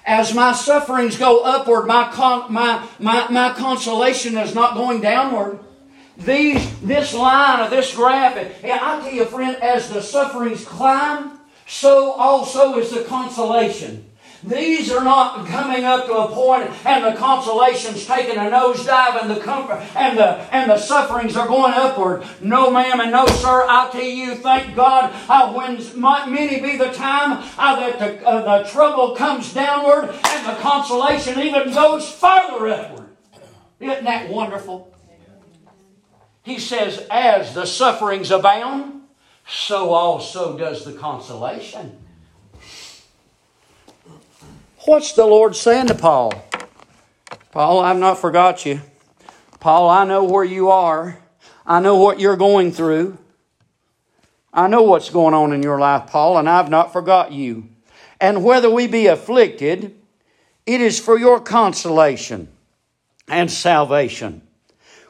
As 0.05 0.33
my 0.33 0.51
sufferings 0.51 1.17
go 1.17 1.43
upward, 1.43 1.87
my, 1.87 2.11
con- 2.11 2.51
my, 2.51 2.85
my, 2.99 3.29
my 3.29 3.53
consolation 3.53 4.37
is 4.37 4.53
not 4.53 4.75
going 4.75 5.01
downward. 5.01 5.59
These, 6.17 6.79
this 6.81 7.13
line 7.13 7.61
of 7.61 7.69
this 7.69 7.95
graph, 7.95 8.35
and 8.35 8.71
I 8.71 8.99
tell 8.99 9.11
you, 9.11 9.25
friend, 9.25 9.55
as 9.57 9.89
the 9.89 10.01
sufferings 10.01 10.65
climb, 10.65 11.39
so 11.65 12.11
also 12.11 12.77
is 12.77 12.91
the 12.91 13.03
consolation. 13.05 14.09
These 14.45 14.91
are 14.91 15.03
not 15.03 15.47
coming 15.47 15.85
up 15.85 16.05
to 16.07 16.13
a 16.13 16.27
point 16.27 16.69
and 16.85 17.05
the 17.05 17.17
consolation's 17.17 18.05
taking 18.05 18.35
a 18.35 18.41
nosedive 18.41 19.21
and 19.21 19.31
the 19.31 19.39
comfort 19.39 19.81
and 19.95 20.17
the 20.17 20.35
and 20.53 20.69
the 20.69 20.77
sufferings 20.77 21.37
are 21.37 21.47
going 21.47 21.73
upward. 21.73 22.23
No, 22.41 22.69
ma'am, 22.69 22.99
and 22.99 23.11
no, 23.11 23.25
sir. 23.25 23.65
I'll 23.69 23.89
tell 23.89 24.01
you, 24.01 24.35
thank 24.35 24.75
God, 24.75 25.13
when 25.55 25.77
many 26.29 26.59
be 26.59 26.77
the 26.77 26.91
time 26.91 27.41
that 27.57 27.99
the, 27.99 28.27
uh, 28.27 28.63
the 28.63 28.69
trouble 28.69 29.15
comes 29.15 29.53
downward 29.53 30.09
and 30.09 30.45
the 30.45 30.59
consolation 30.61 31.39
even 31.39 31.73
goes 31.73 32.09
farther 32.11 32.67
upward. 32.67 33.09
Isn't 33.79 34.03
that 34.03 34.29
wonderful? 34.29 34.93
He 36.43 36.59
says, 36.59 37.07
as 37.09 37.53
the 37.53 37.65
sufferings 37.65 38.29
abound, 38.29 39.03
so 39.47 39.91
also 39.91 40.57
does 40.57 40.83
the 40.83 40.93
consolation. 40.93 42.02
What's 44.85 45.13
the 45.13 45.25
Lord 45.25 45.55
saying 45.55 45.87
to 45.87 45.95
Paul? 45.95 46.33
Paul, 47.51 47.79
I've 47.79 47.97
not 47.97 48.19
forgot 48.19 48.65
you. 48.65 48.81
Paul, 49.61 49.89
I 49.89 50.03
know 50.03 50.25
where 50.25 50.43
you 50.43 50.71
are. 50.71 51.19
I 51.65 51.79
know 51.79 51.95
what 51.95 52.19
you're 52.19 52.35
going 52.35 52.73
through. 52.73 53.17
I 54.53 54.67
know 54.67 54.81
what's 54.81 55.09
going 55.09 55.33
on 55.33 55.53
in 55.53 55.63
your 55.63 55.79
life, 55.79 56.07
Paul, 56.07 56.37
and 56.37 56.49
I've 56.49 56.69
not 56.69 56.91
forgot 56.91 57.31
you. 57.31 57.69
And 58.19 58.43
whether 58.43 58.69
we 58.69 58.87
be 58.87 59.07
afflicted, 59.07 59.95
it 60.65 60.81
is 60.81 60.99
for 60.99 61.17
your 61.17 61.39
consolation 61.39 62.49
and 63.29 63.49
salvation, 63.49 64.41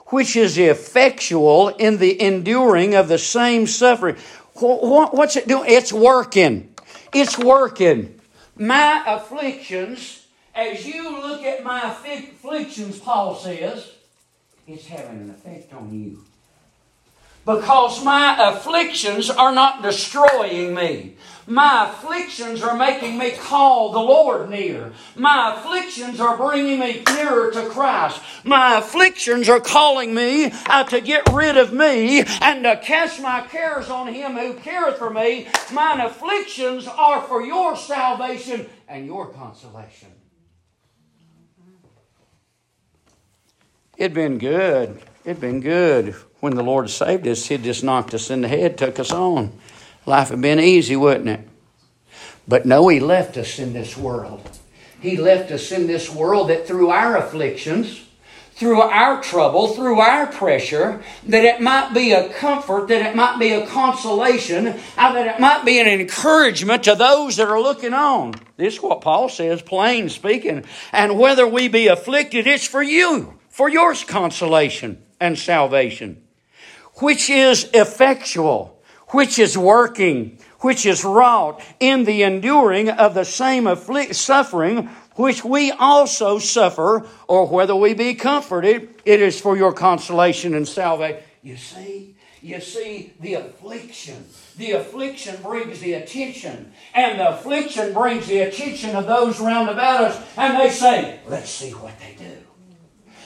which 0.07 0.35
is 0.35 0.55
effectual 0.59 1.69
in 1.69 1.97
the 1.97 2.21
enduring 2.21 2.93
of 2.93 3.07
the 3.07 3.17
same 3.17 3.65
suffering. 3.65 4.17
What's 4.53 5.35
it 5.35 5.47
doing? 5.47 5.65
It's 5.67 5.91
working. 5.91 6.75
It's 7.11 7.39
working 7.39 8.19
my 8.57 9.03
afflictions, 9.07 10.27
as 10.53 10.85
you 10.85 11.21
look 11.21 11.43
at 11.43 11.63
my 11.63 11.81
afflictions, 11.83 12.99
Paul 12.99 13.35
says, 13.35 13.91
it's 14.67 14.87
having 14.87 15.21
an 15.21 15.29
effect 15.31 15.73
on 15.73 15.93
you. 15.93 16.23
Because 17.45 18.03
my 18.03 18.51
afflictions 18.51 19.29
are 19.29 19.53
not 19.53 19.81
destroying 19.81 20.73
me. 20.73 21.15
My 21.45 21.89
afflictions 21.89 22.61
are 22.61 22.77
making 22.77 23.17
me 23.17 23.31
call 23.31 23.91
the 23.91 23.99
Lord 23.99 24.49
near. 24.49 24.93
My 25.15 25.55
afflictions 25.55 26.19
are 26.19 26.37
bringing 26.37 26.79
me 26.79 27.03
nearer 27.07 27.51
to 27.51 27.67
Christ. 27.69 28.21
My 28.43 28.77
afflictions 28.77 29.49
are 29.49 29.59
calling 29.59 30.13
me 30.13 30.51
uh, 30.67 30.83
to 30.85 31.01
get 31.01 31.31
rid 31.33 31.57
of 31.57 31.73
me 31.73 32.21
and 32.41 32.63
to 32.63 32.77
cast 32.77 33.21
my 33.21 33.41
cares 33.41 33.89
on 33.89 34.13
Him 34.13 34.33
who 34.33 34.53
careth 34.53 34.97
for 34.97 35.09
me. 35.09 35.47
Mine 35.71 35.99
afflictions 35.99 36.87
are 36.87 37.21
for 37.21 37.43
your 37.43 37.75
salvation 37.75 38.69
and 38.87 39.05
your 39.05 39.27
consolation. 39.33 40.09
It'd 43.97 44.13
been 44.13 44.37
good. 44.37 45.01
It'd 45.25 45.41
been 45.41 45.61
good 45.61 46.15
when 46.39 46.55
the 46.55 46.63
Lord 46.63 46.89
saved 46.89 47.27
us. 47.27 47.45
He'd 47.45 47.63
just 47.63 47.83
knocked 47.83 48.13
us 48.13 48.29
in 48.29 48.41
the 48.41 48.47
head, 48.47 48.77
took 48.77 48.99
us 48.99 49.11
on. 49.11 49.57
Life 50.05 50.29
had 50.29 50.41
been 50.41 50.59
easy, 50.59 50.95
wouldn't 50.95 51.29
it? 51.29 51.47
But 52.47 52.65
no, 52.65 52.87
He 52.89 52.99
left 52.99 53.37
us 53.37 53.59
in 53.59 53.73
this 53.73 53.97
world. 53.97 54.49
He 55.01 55.17
left 55.17 55.51
us 55.51 55.71
in 55.71 55.87
this 55.87 56.09
world 56.09 56.49
that 56.49 56.65
through 56.67 56.89
our 56.89 57.17
afflictions, 57.17 58.03
through 58.55 58.81
our 58.81 59.21
trouble, 59.21 59.67
through 59.69 59.99
our 59.99 60.27
pressure, 60.27 61.01
that 61.27 61.43
it 61.43 61.59
might 61.59 61.93
be 61.93 62.11
a 62.11 62.29
comfort, 62.29 62.87
that 62.87 63.01
it 63.01 63.15
might 63.15 63.39
be 63.39 63.51
a 63.51 63.65
consolation, 63.65 64.67
uh, 64.67 65.13
that 65.13 65.35
it 65.35 65.39
might 65.39 65.65
be 65.65 65.79
an 65.79 65.87
encouragement 65.87 66.83
to 66.83 66.95
those 66.95 67.35
that 67.37 67.49
are 67.49 67.59
looking 67.59 67.93
on. 67.93 68.33
This 68.55 68.75
is 68.75 68.81
what 68.81 69.01
Paul 69.01 69.27
says, 69.27 69.61
plain 69.61 70.07
speaking. 70.09 70.65
And 70.91 71.17
whether 71.17 71.47
we 71.47 71.67
be 71.67 71.87
afflicted, 71.87 72.45
it's 72.45 72.67
for 72.67 72.83
you, 72.83 73.39
for 73.49 73.69
your 73.69 73.95
consolation 73.95 75.03
and 75.19 75.37
salvation, 75.37 76.23
which 76.95 77.29
is 77.29 77.69
effectual, 77.73 78.72
which 79.13 79.39
is 79.39 79.57
working, 79.57 80.37
which 80.59 80.85
is 80.85 81.03
wrought 81.03 81.61
in 81.79 82.03
the 82.03 82.23
enduring 82.23 82.89
of 82.89 83.13
the 83.13 83.25
same 83.25 83.67
afflict- 83.67 84.15
suffering 84.15 84.89
which 85.15 85.45
we 85.45 85.71
also 85.71 86.39
suffer, 86.39 87.05
or 87.27 87.47
whether 87.47 87.75
we 87.75 87.93
be 87.93 88.15
comforted, 88.15 88.89
it 89.05 89.21
is 89.21 89.39
for 89.39 89.55
your 89.55 89.71
consolation 89.71 90.53
and 90.55 90.67
salvation. 90.67 91.21
You 91.43 91.57
see, 91.57 92.15
you 92.41 92.59
see 92.59 93.13
the 93.19 93.35
affliction. 93.35 94.25
The 94.57 94.71
affliction 94.71 95.41
brings 95.41 95.79
the 95.79 95.93
attention, 95.93 96.73
and 96.93 97.19
the 97.19 97.29
affliction 97.29 97.93
brings 97.93 98.27
the 98.27 98.39
attention 98.39 98.95
of 98.95 99.05
those 99.05 99.39
round 99.39 99.69
about 99.69 100.01
us, 100.01 100.21
and 100.35 100.59
they 100.59 100.69
say, 100.69 101.19
Let's 101.27 101.49
see 101.49 101.71
what 101.71 101.93
they 101.99 102.15
do. 102.17 102.37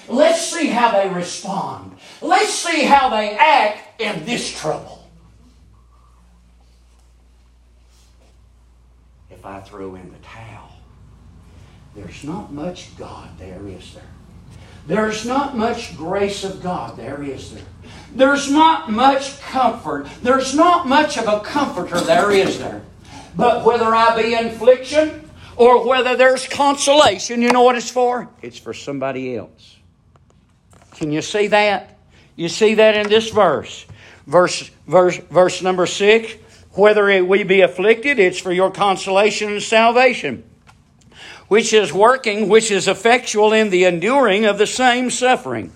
Let's 0.09 0.41
see 0.41 0.67
how 0.67 0.91
they 0.91 1.09
respond. 1.09 1.97
Let's 2.21 2.53
see 2.53 2.83
how 2.83 3.09
they 3.09 3.35
act 3.35 4.01
in 4.01 4.25
this 4.25 4.49
trouble. 4.57 4.96
I 9.47 9.61
throw 9.61 9.95
in 9.95 10.11
the 10.11 10.17
towel. 10.19 10.71
There's 11.95 12.23
not 12.23 12.51
much 12.51 12.95
God 12.97 13.29
there, 13.39 13.65
is 13.67 13.93
there? 13.93 14.03
There's 14.87 15.25
not 15.25 15.57
much 15.57 15.97
grace 15.97 16.43
of 16.43 16.61
God 16.61 16.95
there, 16.95 17.23
is 17.23 17.53
there? 17.53 17.65
There's 18.13 18.51
not 18.51 18.91
much 18.91 19.39
comfort. 19.41 20.07
There's 20.21 20.53
not 20.53 20.87
much 20.87 21.17
of 21.17 21.27
a 21.27 21.39
comforter 21.41 21.99
there, 22.01 22.31
is 22.31 22.59
there? 22.59 22.81
But 23.35 23.65
whether 23.65 23.85
I 23.85 24.21
be 24.21 24.33
in 24.33 24.47
affliction 24.47 25.29
or 25.55 25.87
whether 25.87 26.15
there's 26.15 26.47
consolation, 26.47 27.41
you 27.41 27.51
know 27.51 27.63
what 27.63 27.75
it's 27.75 27.89
for? 27.89 28.29
It's 28.41 28.57
for 28.59 28.73
somebody 28.73 29.35
else. 29.35 29.77
Can 30.91 31.11
you 31.11 31.21
see 31.21 31.47
that? 31.47 31.97
You 32.35 32.49
see 32.49 32.75
that 32.75 32.95
in 32.95 33.09
this 33.09 33.29
verse. 33.29 33.85
Verse, 34.25 34.69
verse, 34.87 35.17
verse 35.29 35.61
number 35.61 35.85
six. 35.85 36.33
Whether 36.77 37.23
we 37.23 37.43
be 37.43 37.61
afflicted, 37.61 38.19
it's 38.19 38.39
for 38.39 38.51
your 38.51 38.71
consolation 38.71 39.51
and 39.53 39.63
salvation 39.63 40.43
which 41.47 41.73
is 41.73 41.93
working, 41.93 42.49
which 42.49 42.71
is 42.71 42.87
effectual 42.87 43.53
in 43.53 43.69
the 43.69 43.85
enduring 43.85 44.45
of 44.45 44.57
the 44.57 44.67
same 44.67 45.09
suffering. 45.09 45.71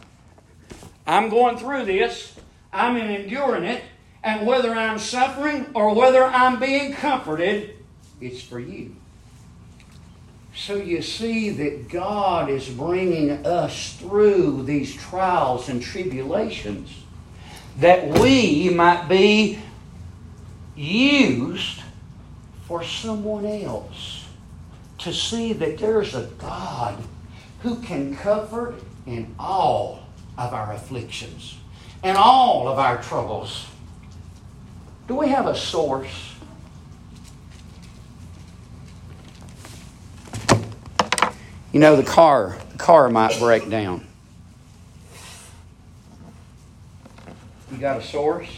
I'm 1.08 1.30
going 1.30 1.58
through 1.58 1.86
this, 1.86 2.36
I'm 2.72 2.98
enduring 2.98 3.64
it, 3.64 3.84
and 4.24 4.46
whether 4.46 4.74
I'm 4.74 5.00
suffering 5.00 5.68
or 5.74 5.96
whether 5.96 6.24
I'm 6.24 6.60
being 6.60 6.94
comforted, 6.94 7.76
it's 8.20 8.42
for 8.42 8.60
you. 8.60 8.96
So 10.54 10.76
you 10.76 11.02
see 11.02 11.50
that 11.50 11.90
God 11.90 12.50
is 12.50 12.68
bringing 12.70 13.46
us 13.46 13.94
through 13.94 14.64
these 14.64 14.94
trials 14.94 15.70
and 15.70 15.82
tribulations 15.82 16.94
that 17.78 18.06
we 18.20 18.70
might 18.70 19.08
be 19.08 19.60
used 20.82 21.82
for 22.66 22.84
someone 22.84 23.46
else 23.46 24.26
to 24.98 25.14
see 25.14 25.54
that 25.54 25.78
there's 25.78 26.16
a 26.16 26.24
God 26.40 26.98
who 27.62 27.76
can 27.82 28.16
cover 28.16 28.76
in 29.06 29.34
all 29.38 30.04
of 30.38 30.54
our 30.54 30.74
afflictions 30.74 31.58
and 32.04 32.18
all 32.18 32.68
of 32.68 32.80
our 32.80 33.02
troubles. 33.02 33.68
Do 35.08 35.16
we 35.16 35.30
have 35.30 35.46
a 35.46 35.56
source? 35.56 36.34
You 41.72 41.80
know, 41.80 41.96
the 41.96 42.04
car, 42.04 42.58
the 42.72 42.78
car 42.78 43.10
might 43.10 43.38
break 43.40 43.70
down. 43.70 44.06
You 47.72 47.78
got 47.78 48.02
a 48.02 48.04
source? 48.04 48.50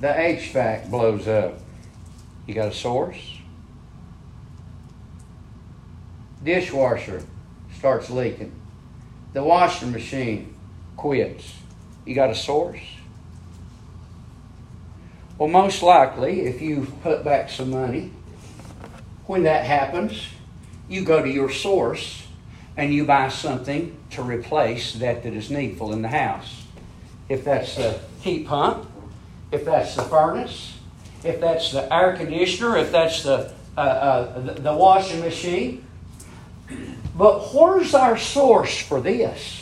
The 0.00 0.08
HVAC 0.08 0.90
blows 0.90 1.28
up. 1.28 1.58
You 2.46 2.54
got 2.54 2.68
a 2.68 2.74
source? 2.74 3.38
Dishwasher 6.42 7.22
starts 7.76 8.08
leaking. 8.08 8.52
The 9.34 9.42
washing 9.42 9.92
machine 9.92 10.54
quits. 10.96 11.54
You 12.06 12.14
got 12.14 12.30
a 12.30 12.34
source? 12.34 12.80
Well, 15.36 15.48
most 15.48 15.82
likely, 15.82 16.42
if 16.42 16.62
you 16.62 16.92
put 17.02 17.22
back 17.22 17.50
some 17.50 17.70
money, 17.70 18.10
when 19.26 19.42
that 19.42 19.64
happens, 19.64 20.28
you 20.88 21.04
go 21.04 21.22
to 21.22 21.28
your 21.28 21.50
source 21.50 22.26
and 22.76 22.92
you 22.92 23.04
buy 23.04 23.28
something 23.28 23.96
to 24.10 24.22
replace 24.22 24.94
that 24.94 25.22
that 25.22 25.34
is 25.34 25.50
needful 25.50 25.92
in 25.92 26.02
the 26.02 26.08
house. 26.08 26.64
If 27.28 27.44
that's 27.44 27.76
the 27.76 28.00
heat 28.20 28.46
pump, 28.46 28.89
if 29.52 29.64
that's 29.64 29.96
the 29.96 30.02
furnace, 30.02 30.78
if 31.24 31.40
that's 31.40 31.72
the 31.72 31.92
air 31.92 32.16
conditioner, 32.16 32.76
if 32.76 32.92
that's 32.92 33.22
the, 33.22 33.52
uh, 33.76 33.80
uh, 33.80 34.54
the, 34.54 34.74
washing 34.74 35.20
machine. 35.20 35.84
But 37.16 37.52
where's 37.54 37.94
our 37.94 38.16
source 38.16 38.80
for 38.80 39.00
this? 39.00 39.60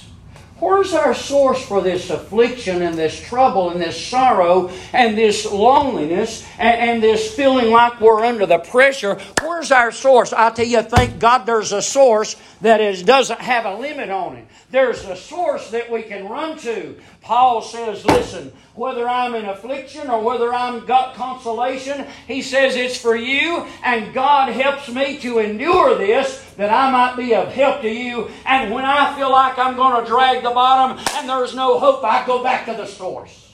Where's 0.61 0.93
our 0.93 1.15
source 1.15 1.65
for 1.65 1.81
this 1.81 2.11
affliction 2.11 2.83
and 2.83 2.99
this 2.99 3.21
trouble 3.21 3.71
and 3.71 3.81
this 3.81 4.05
sorrow 4.05 4.71
and 4.93 5.17
this 5.17 5.47
loneliness 5.47 6.45
and, 6.59 6.91
and, 6.91 7.03
this 7.03 7.33
feeling 7.33 7.71
like 7.71 8.01
we're 8.01 8.25
under 8.25 8.45
the 8.45 8.59
pressure? 8.59 9.21
Where's 9.41 9.71
our 9.71 9.93
source? 9.93 10.33
I 10.33 10.51
tell 10.51 10.67
you, 10.67 10.83
thank 10.83 11.21
God 11.21 11.47
there's 11.47 11.71
a 11.73 11.81
source 11.81 12.35
that 12.61 12.81
is, 12.81 13.05
doesn't 13.05 13.41
have 13.41 13.67
a 13.67 13.79
limit 13.79 14.11
on 14.11 14.37
it. 14.37 14.47
There's 14.71 15.03
a 15.07 15.17
source 15.17 15.71
that 15.71 15.91
we 15.91 16.03
can 16.03 16.29
run 16.29 16.59
to. 16.59 16.97
Paul 17.23 17.63
says, 17.63 18.05
listen, 18.05 18.53
whether 18.75 19.09
I'm 19.09 19.35
in 19.35 19.47
affliction 19.47 20.11
or 20.11 20.23
whether 20.23 20.53
I'm 20.53 20.85
got 20.85 21.15
consolation, 21.15 22.07
he 22.27 22.43
says 22.43 22.77
it's 22.77 22.99
for 22.99 23.17
you, 23.17 23.67
and 23.83 24.13
God 24.13 24.53
helps 24.53 24.91
me 24.91 25.17
to 25.19 25.39
endure 25.39 25.97
this 25.97 26.45
that 26.59 26.71
I 26.71 26.91
might 26.91 27.17
be 27.17 27.35
of 27.35 27.49
help 27.51 27.81
to 27.81 27.89
you. 27.89 28.31
And 28.45 28.75
when 28.75 28.85
I 28.85 29.17
feel 29.17 29.31
like 29.31 29.59
I'm 29.59 29.75
going 29.75 30.05
to 30.05 30.09
drag 30.09 30.43
the 30.43 30.51
bottom 30.51 31.03
and 31.15 31.27
there's 31.27 31.55
no 31.55 31.79
hope, 31.79 32.05
I 32.05 32.27
go 32.27 32.43
back 32.43 32.67
to 32.67 32.73
the 32.73 32.87
source. 32.87 33.47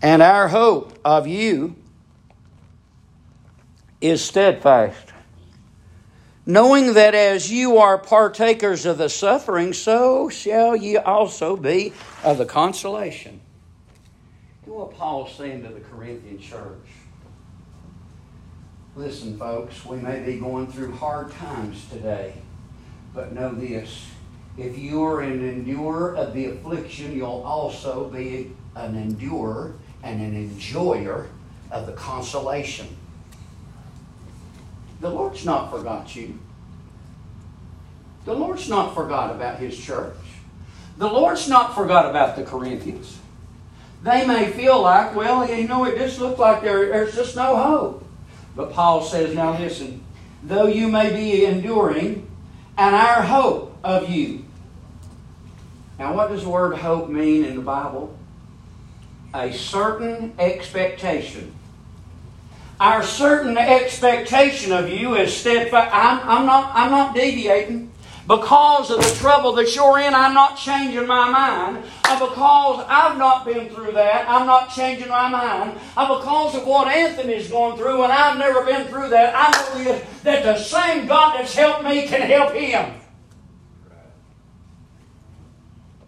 and 0.00 0.22
our 0.22 0.48
hope 0.48 0.98
of 1.04 1.26
you 1.26 1.76
is 4.00 4.24
steadfast. 4.24 5.12
Knowing 6.46 6.94
that 6.94 7.14
as 7.14 7.50
you 7.52 7.76
are 7.76 7.98
partakers 7.98 8.86
of 8.86 8.98
the 8.98 9.08
suffering, 9.08 9.72
so 9.72 10.28
shall 10.28 10.74
ye 10.74 10.96
also 10.96 11.56
be 11.56 11.92
of 12.24 12.38
the 12.38 12.46
consolation. 12.46 13.40
Do 14.64 14.72
what 14.72 14.94
Paul's 14.94 15.34
saying 15.36 15.62
to 15.64 15.68
the 15.68 15.80
Corinthian 15.80 16.38
church. 16.38 16.86
Listen, 18.96 19.38
folks, 19.38 19.84
we 19.84 19.98
may 19.98 20.20
be 20.20 20.38
going 20.38 20.66
through 20.66 20.92
hard 20.92 21.30
times 21.32 21.88
today, 21.90 22.34
but 23.14 23.32
know 23.32 23.54
this. 23.54 24.06
If 24.58 24.78
you 24.78 25.04
are 25.04 25.20
an 25.20 25.42
endurer 25.42 26.16
of 26.16 26.34
the 26.34 26.46
affliction, 26.46 27.16
you'll 27.16 27.42
also 27.46 28.08
be 28.08 28.50
an 28.74 28.96
endurer 28.96 29.74
and 30.02 30.20
an 30.20 30.34
enjoyer 30.34 31.28
of 31.70 31.86
the 31.86 31.92
consolation. 31.92 32.88
The 35.00 35.08
Lord's 35.08 35.44
not 35.44 35.70
forgot 35.70 36.14
you. 36.14 36.38
The 38.24 38.34
Lord's 38.34 38.68
not 38.68 38.94
forgot 38.94 39.34
about 39.34 39.58
His 39.58 39.78
church. 39.78 40.14
The 40.98 41.08
Lord's 41.08 41.48
not 41.48 41.74
forgot 41.74 42.08
about 42.08 42.36
the 42.36 42.44
Corinthians. 42.44 43.18
They 44.02 44.26
may 44.26 44.50
feel 44.50 44.82
like, 44.82 45.14
well, 45.14 45.48
you 45.48 45.66
know, 45.66 45.84
it 45.84 45.98
just 45.98 46.20
looks 46.20 46.38
like 46.38 46.62
there, 46.62 46.88
there's 46.88 47.14
just 47.14 47.36
no 47.36 47.56
hope. 47.56 48.06
But 48.54 48.72
Paul 48.72 49.02
says, 49.02 49.34
now 49.34 49.58
listen, 49.58 50.02
though 50.42 50.66
you 50.66 50.88
may 50.88 51.10
be 51.14 51.44
enduring, 51.44 52.28
and 52.76 52.94
our 52.94 53.22
hope 53.22 53.76
of 53.84 54.08
you. 54.08 54.44
Now, 55.98 56.14
what 56.14 56.30
does 56.30 56.44
the 56.44 56.48
word 56.48 56.76
hope 56.76 57.10
mean 57.10 57.44
in 57.44 57.56
the 57.56 57.62
Bible? 57.62 58.16
A 59.34 59.52
certain 59.52 60.34
expectation 60.38 61.54
our 62.80 63.02
certain 63.02 63.58
expectation 63.58 64.72
of 64.72 64.88
you 64.88 65.14
is 65.14 65.36
steadfast. 65.36 65.94
I'm, 65.94 66.26
I'm, 66.26 66.46
not, 66.46 66.72
I'm 66.74 66.90
not 66.90 67.14
deviating. 67.14 67.92
Because 68.26 68.90
of 68.90 68.98
the 68.98 69.14
trouble 69.16 69.52
that 69.54 69.74
you're 69.74 69.98
in, 69.98 70.14
I'm 70.14 70.32
not 70.32 70.56
changing 70.56 71.06
my 71.06 71.28
mind. 71.28 71.84
And 72.08 72.20
because 72.20 72.84
I've 72.88 73.18
not 73.18 73.44
been 73.44 73.68
through 73.68 73.92
that, 73.92 74.28
I'm 74.28 74.46
not 74.46 74.70
changing 74.70 75.08
my 75.08 75.28
mind. 75.28 75.78
And 75.96 76.08
because 76.08 76.54
of 76.54 76.66
what 76.66 76.88
Anthony's 76.88 77.50
going 77.50 77.76
through, 77.76 78.04
and 78.04 78.12
I've 78.12 78.38
never 78.38 78.64
been 78.64 78.86
through 78.86 79.10
that, 79.10 79.34
I 79.36 79.84
know 79.84 80.00
that 80.22 80.42
the 80.42 80.56
same 80.56 81.06
God 81.06 81.38
that's 81.38 81.54
helped 81.54 81.84
me 81.84 82.06
can 82.06 82.22
help 82.22 82.54
him. 82.54 83.00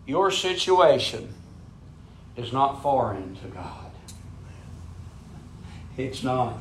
Your 0.06 0.30
situation 0.30 1.34
is 2.36 2.52
not 2.52 2.82
foreign 2.82 3.36
to 3.36 3.48
God. 3.48 3.81
It's 6.02 6.24
not. 6.24 6.58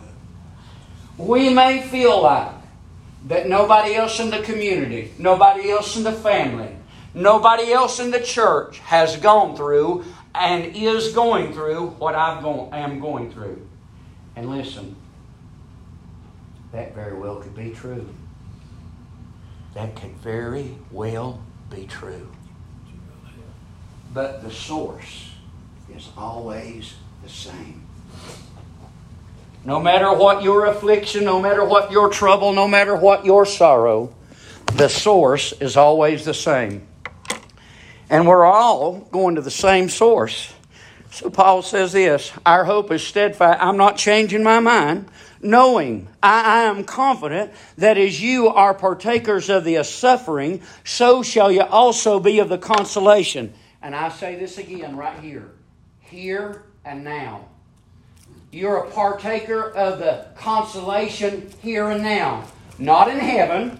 We 1.17 1.49
may 1.49 1.81
feel 1.81 2.21
like 2.21 2.53
that 3.27 3.47
nobody 3.47 3.95
else 3.95 4.19
in 4.19 4.29
the 4.29 4.41
community, 4.41 5.13
nobody 5.17 5.71
else 5.71 5.97
in 5.97 6.03
the 6.03 6.11
family, 6.11 6.75
nobody 7.13 7.71
else 7.71 7.99
in 7.99 8.11
the 8.11 8.19
church 8.19 8.79
has 8.79 9.17
gone 9.17 9.55
through 9.55 10.05
and 10.35 10.75
is 10.75 11.13
going 11.13 11.53
through 11.53 11.87
what 11.97 12.15
I 12.15 12.37
am 12.37 12.99
going 12.99 13.31
through. 13.31 13.67
And 14.35 14.49
listen, 14.49 14.95
that 16.71 16.95
very 16.95 17.17
well 17.17 17.37
could 17.37 17.55
be 17.55 17.71
true. 17.71 18.07
That 19.73 19.95
could 19.95 20.15
very 20.17 20.77
well 20.91 21.41
be 21.69 21.85
true. 21.85 22.29
But 24.13 24.43
the 24.43 24.51
source 24.51 25.31
is 25.93 26.09
always 26.17 26.93
the 27.23 27.29
same. 27.29 27.87
No 29.63 29.79
matter 29.79 30.11
what 30.11 30.41
your 30.41 30.65
affliction, 30.65 31.23
no 31.23 31.39
matter 31.39 31.63
what 31.63 31.91
your 31.91 32.09
trouble, 32.09 32.51
no 32.51 32.67
matter 32.67 32.95
what 32.95 33.25
your 33.25 33.45
sorrow, 33.45 34.13
the 34.73 34.87
source 34.87 35.53
is 35.53 35.77
always 35.77 36.25
the 36.25 36.33
same. 36.33 36.87
And 38.09 38.27
we're 38.27 38.45
all 38.45 38.99
going 39.11 39.35
to 39.35 39.41
the 39.41 39.51
same 39.51 39.87
source. 39.87 40.53
So 41.11 41.29
Paul 41.29 41.61
says 41.61 41.91
this 41.91 42.31
Our 42.45 42.63
hope 42.63 42.91
is 42.91 43.05
steadfast. 43.05 43.61
I'm 43.61 43.77
not 43.77 43.97
changing 43.97 44.43
my 44.43 44.59
mind, 44.59 45.07
knowing 45.41 46.07
I, 46.23 46.41
I, 46.41 46.63
am 46.63 46.83
confident 46.83 47.51
that 47.77 47.97
as 47.97 48.19
you 48.19 48.47
are 48.47 48.73
partakers 48.73 49.49
of 49.49 49.63
the 49.63 49.83
suffering, 49.83 50.61
so 50.83 51.21
shall 51.21 51.51
you 51.51 51.61
also 51.61 52.19
be 52.19 52.39
of 52.39 52.49
the 52.49 52.57
consolation. 52.57 53.53
And 53.81 53.95
I 53.95 54.09
say 54.09 54.35
this 54.35 54.57
again 54.57 54.95
right 54.95 55.19
here, 55.19 55.51
here 55.99 56.63
and 56.83 57.03
now. 57.03 57.47
You're 58.51 58.77
a 58.77 58.91
partaker 58.91 59.71
of 59.71 59.99
the 59.99 60.25
consolation 60.35 61.51
here 61.61 61.89
and 61.89 62.03
now, 62.03 62.45
not 62.77 63.07
in 63.07 63.19
heaven. 63.19 63.79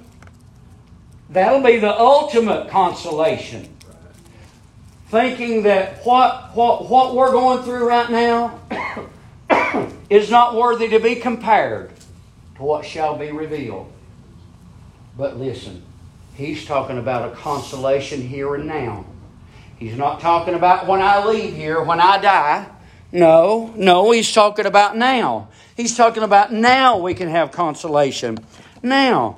That'll 1.30 1.62
be 1.62 1.78
the 1.78 1.98
ultimate 1.98 2.70
consolation 2.70 3.72
thinking 5.12 5.64
that 5.64 6.06
what, 6.06 6.56
what, 6.56 6.90
what 6.90 7.14
we're 7.14 7.32
going 7.32 7.62
through 7.64 7.86
right 7.86 8.10
now 8.10 8.58
is 10.10 10.32
not 10.32 10.56
worthy 10.56 10.88
to 10.88 11.00
be 11.00 11.16
compared 11.16 11.92
to 12.56 12.64
what 12.64 12.86
shall 12.86 13.18
be 13.18 13.30
revealed. 13.30 13.92
But 15.18 15.38
listen, 15.38 15.84
he's 16.34 16.66
talking 16.66 16.98
about 16.98 17.30
a 17.30 17.36
consolation 17.36 18.22
here 18.22 18.56
and 18.56 18.66
now. 18.66 19.06
He's 19.78 19.98
not 19.98 20.22
talking 20.22 20.54
about 20.54 20.88
when 20.88 21.02
I 21.02 21.26
leave 21.26 21.56
here, 21.56 21.84
when 21.84 22.00
I 22.00 22.18
die. 22.18 22.68
No, 23.12 23.74
no, 23.76 24.12
he's 24.12 24.32
talking 24.32 24.66
about 24.66 24.96
now. 24.96 25.50
He's 25.76 25.96
talking 25.96 26.24
about 26.24 26.54
now 26.54 26.98
we 26.98 27.14
can 27.14 27.30
have 27.30 27.52
consolation. 27.52 28.38
Now. 28.82 29.38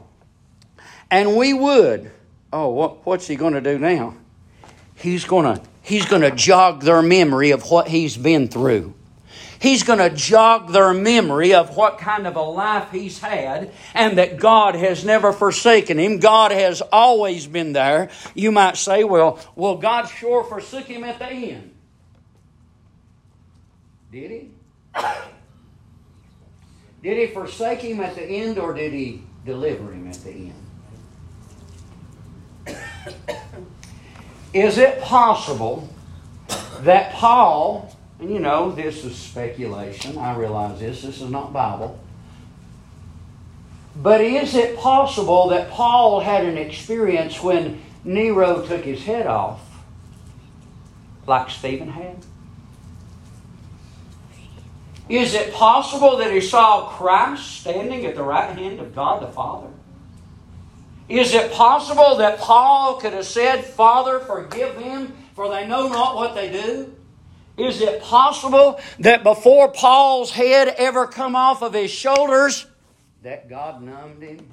And 1.10 1.36
we 1.36 1.54
would. 1.54 2.12
Oh, 2.52 2.70
what, 2.70 3.06
what's 3.06 3.28
he 3.28 3.36
going 3.36 3.54
to 3.54 3.62
do 3.62 3.78
now? 3.78 4.16
he's 5.04 5.26
going 5.26 5.56
to 5.56 5.62
he's 5.82 6.06
going 6.06 6.22
to 6.22 6.32
jog 6.32 6.82
their 6.82 7.02
memory 7.02 7.52
of 7.52 7.70
what 7.70 7.88
he's 7.88 8.18
been 8.18 8.48
through. 8.48 8.94
He's 9.60 9.84
going 9.84 10.00
to 10.00 10.10
jog 10.10 10.72
their 10.72 10.94
memory 10.94 11.54
of 11.54 11.78
what 11.78 11.98
kind 11.98 12.28
of 12.28 12.36
a 12.36 12.42
life 12.42 12.92
he's 12.92 13.20
had 13.20 13.72
and 13.94 14.18
that 14.18 14.38
God 14.38 14.76
has 14.76 15.06
never 15.06 15.32
forsaken 15.32 15.98
him. 15.98 16.20
God 16.20 16.52
has 16.52 16.82
always 16.82 17.48
been 17.48 17.72
there. 17.72 18.10
You 18.36 18.52
might 18.52 18.76
say, 18.76 19.06
well, 19.06 19.40
well, 19.56 19.78
God 19.78 20.08
sure 20.08 20.44
forsook 20.44 20.86
him 20.88 21.06
at 21.06 21.18
the 21.18 21.28
end. 21.28 21.73
Did 24.14 24.30
he? 24.30 24.52
Did 27.02 27.18
he 27.18 27.34
forsake 27.34 27.80
him 27.80 28.00
at 28.00 28.14
the 28.14 28.24
end 28.24 28.60
or 28.60 28.72
did 28.76 28.94
he 28.94 29.24
deliver 29.44 29.92
him 29.92 30.08
at 30.08 30.24
the 30.24 30.52
end? 32.68 32.78
Is 34.54 34.78
it 34.78 35.02
possible 35.02 35.90
that 36.82 37.14
Paul, 37.14 37.98
and 38.20 38.32
you 38.32 38.40
know, 38.40 38.72
this 38.72 39.04
is 39.04 39.16
speculation, 39.16 40.20
I 40.20 40.36
realize 40.36 40.80
this, 40.80 41.02
this 41.02 41.20
is 41.20 41.32
not 41.32 41.52
Bible. 41.52 42.00
But 43.96 44.22
is 44.22 44.54
it 44.54 44.78
possible 44.78 45.50
that 45.50 45.72
Paul 45.72 46.20
had 46.20 46.46
an 46.46 46.60
experience 46.60 47.42
when 47.42 47.82
Nero 48.04 48.62
took 48.64 48.84
his 48.86 49.04
head 49.06 49.26
off, 49.26 49.60
like 51.26 51.50
Stephen 51.50 51.90
had? 51.90 52.18
Is 55.10 55.34
it 55.34 55.54
possible 55.54 56.18
that 56.18 56.32
he 56.32 56.42
saw 56.42 56.88
Christ 56.90 57.62
standing 57.62 58.06
at 58.06 58.16
the 58.16 58.24
right 58.24 58.58
hand 58.58 58.80
of 58.80 58.96
God 58.96 59.22
the 59.22 59.28
Father? 59.28 59.68
Is 61.10 61.34
it 61.34 61.52
possible 61.52 62.16
that 62.18 62.40
Paul 62.40 62.96
could 63.00 63.14
have 63.14 63.26
said, 63.26 63.66
Father, 63.66 64.20
forgive 64.20 64.76
them, 64.76 65.14
for 65.36 65.50
they 65.50 65.68
know 65.68 65.88
not 65.90 66.16
what 66.16 66.34
they 66.34 66.50
do? 66.50 66.96
Is 67.58 67.82
it 67.82 68.02
possible 68.02 68.80
that 69.00 69.24
before 69.24 69.72
Paul's 69.72 70.32
head 70.32 70.70
ever 70.70 71.06
come 71.06 71.36
off 71.36 71.62
of 71.62 71.74
his 71.74 71.92
shoulders, 71.92 72.66
that 73.22 73.50
God 73.50 73.84
numbed 73.84 74.24
him? 74.24 74.48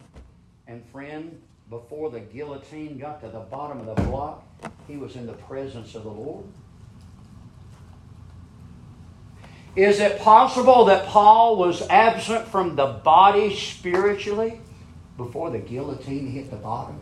And 0.66 0.84
friend, 0.86 1.40
before 1.70 2.10
the 2.10 2.20
guillotine 2.20 2.98
got 2.98 3.20
to 3.22 3.28
the 3.28 3.40
bottom 3.40 3.80
of 3.80 3.96
the 3.96 4.02
block, 4.02 4.44
he 4.86 4.96
was 4.96 5.16
in 5.16 5.26
the 5.26 5.32
presence 5.32 5.94
of 5.94 6.02
the 6.02 6.10
Lord? 6.10 6.44
Is 9.76 10.00
it 10.00 10.18
possible 10.18 10.86
that 10.86 11.06
Paul 11.06 11.56
was 11.56 11.82
absent 11.88 12.48
from 12.48 12.76
the 12.76 12.86
body 12.86 13.54
spiritually? 13.54 14.60
before 15.24 15.50
the 15.50 15.58
guillotine 15.58 16.30
hit 16.30 16.50
the 16.50 16.56
bottom? 16.56 16.98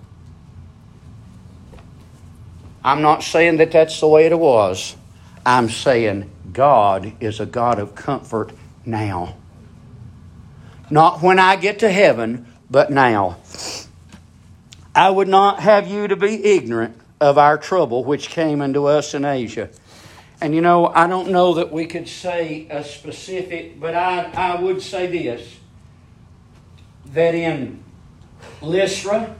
I'm 2.84 3.00
not 3.00 3.22
saying 3.22 3.58
that 3.58 3.70
that's 3.70 4.00
the 4.00 4.08
way 4.08 4.26
it 4.26 4.38
was. 4.38 4.96
I'm 5.46 5.68
saying 5.68 6.30
God 6.52 7.12
is 7.20 7.38
a 7.38 7.46
God 7.46 7.78
of 7.78 7.94
comfort 7.94 8.52
now. 8.84 9.36
Not 10.90 11.22
when 11.22 11.38
I 11.38 11.56
get 11.56 11.78
to 11.80 11.90
heaven, 11.90 12.52
but 12.68 12.90
now. 12.90 13.36
I 14.94 15.10
would 15.10 15.28
not 15.28 15.60
have 15.60 15.86
you 15.86 16.08
to 16.08 16.16
be 16.16 16.44
ignorant 16.44 16.96
of 17.20 17.38
our 17.38 17.56
trouble 17.56 18.04
which 18.04 18.30
came 18.30 18.60
unto 18.60 18.86
us 18.86 19.14
in 19.14 19.24
Asia. 19.24 19.70
And 20.40 20.54
you 20.54 20.60
know, 20.60 20.86
I 20.86 21.06
don't 21.08 21.30
know 21.30 21.54
that 21.54 21.72
we 21.72 21.86
could 21.86 22.08
say 22.08 22.68
a 22.70 22.84
specific, 22.84 23.80
but 23.80 23.94
I, 23.94 24.30
I 24.34 24.60
would 24.60 24.80
say 24.82 25.06
this 25.06 25.56
that 27.06 27.34
in 27.34 27.82
Lystra. 28.62 29.34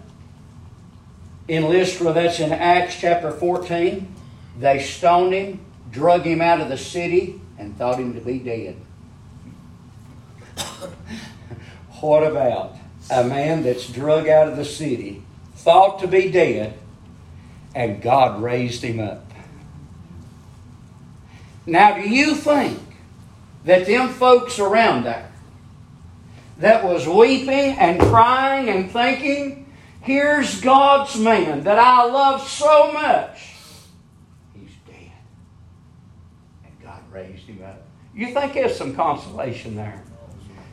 In 1.47 1.69
Lystra, 1.69 2.13
that's 2.13 2.41
in 2.41 2.53
Acts 2.53 2.97
chapter 3.01 3.31
14. 3.31 4.15
They 4.59 4.83
stoned 4.83 5.33
him, 5.33 5.61
drug 5.91 6.23
him 6.23 6.43
out 6.43 6.61
of 6.61 6.69
the 6.69 6.77
city, 6.77 7.41
and 7.59 7.77
thought 7.77 7.99
him 7.99 8.15
to 8.15 8.21
be 8.21 8.39
dead. 8.39 8.77
what 12.01 12.25
about 12.25 12.77
a 13.11 13.25
man 13.25 13.63
that's 13.63 13.89
drug 13.89 14.29
out 14.29 14.49
of 14.49 14.57
the 14.57 14.65
city, 14.65 15.23
thought 15.55 16.01
to 16.01 16.09
be 16.09 16.31
dead, 16.31 16.77
and 17.75 18.03
God 18.03 18.43
raised 18.43 18.83
him 18.83 19.01
up? 19.01 19.28
Now, 21.69 21.97
do 21.97 22.09
you 22.09 22.35
think 22.35 22.81
that 23.65 23.87
them 23.87 24.09
folks 24.09 24.59
around 24.59 25.05
there 25.05 25.31
that 26.59 26.83
was 26.83 27.07
weeping 27.07 27.77
and 27.79 28.01
crying 28.01 28.71
and 28.71 28.91
thinking, 28.91 29.71
here's 30.01 30.63
God's 30.63 31.19
man 31.19 31.65
that 31.65 31.79
I 31.79 32.07
love 32.07 32.49
so 32.49 32.91
much. 32.93 33.53
He's 34.55 34.71
dead. 34.87 35.13
And 36.65 36.73
God 36.83 37.03
raised 37.13 37.45
him 37.45 37.63
up. 37.63 37.83
You 38.15 38.33
think 38.33 38.55
there's 38.55 38.77
some 38.77 38.95
consolation 38.95 39.77
there? 39.77 40.03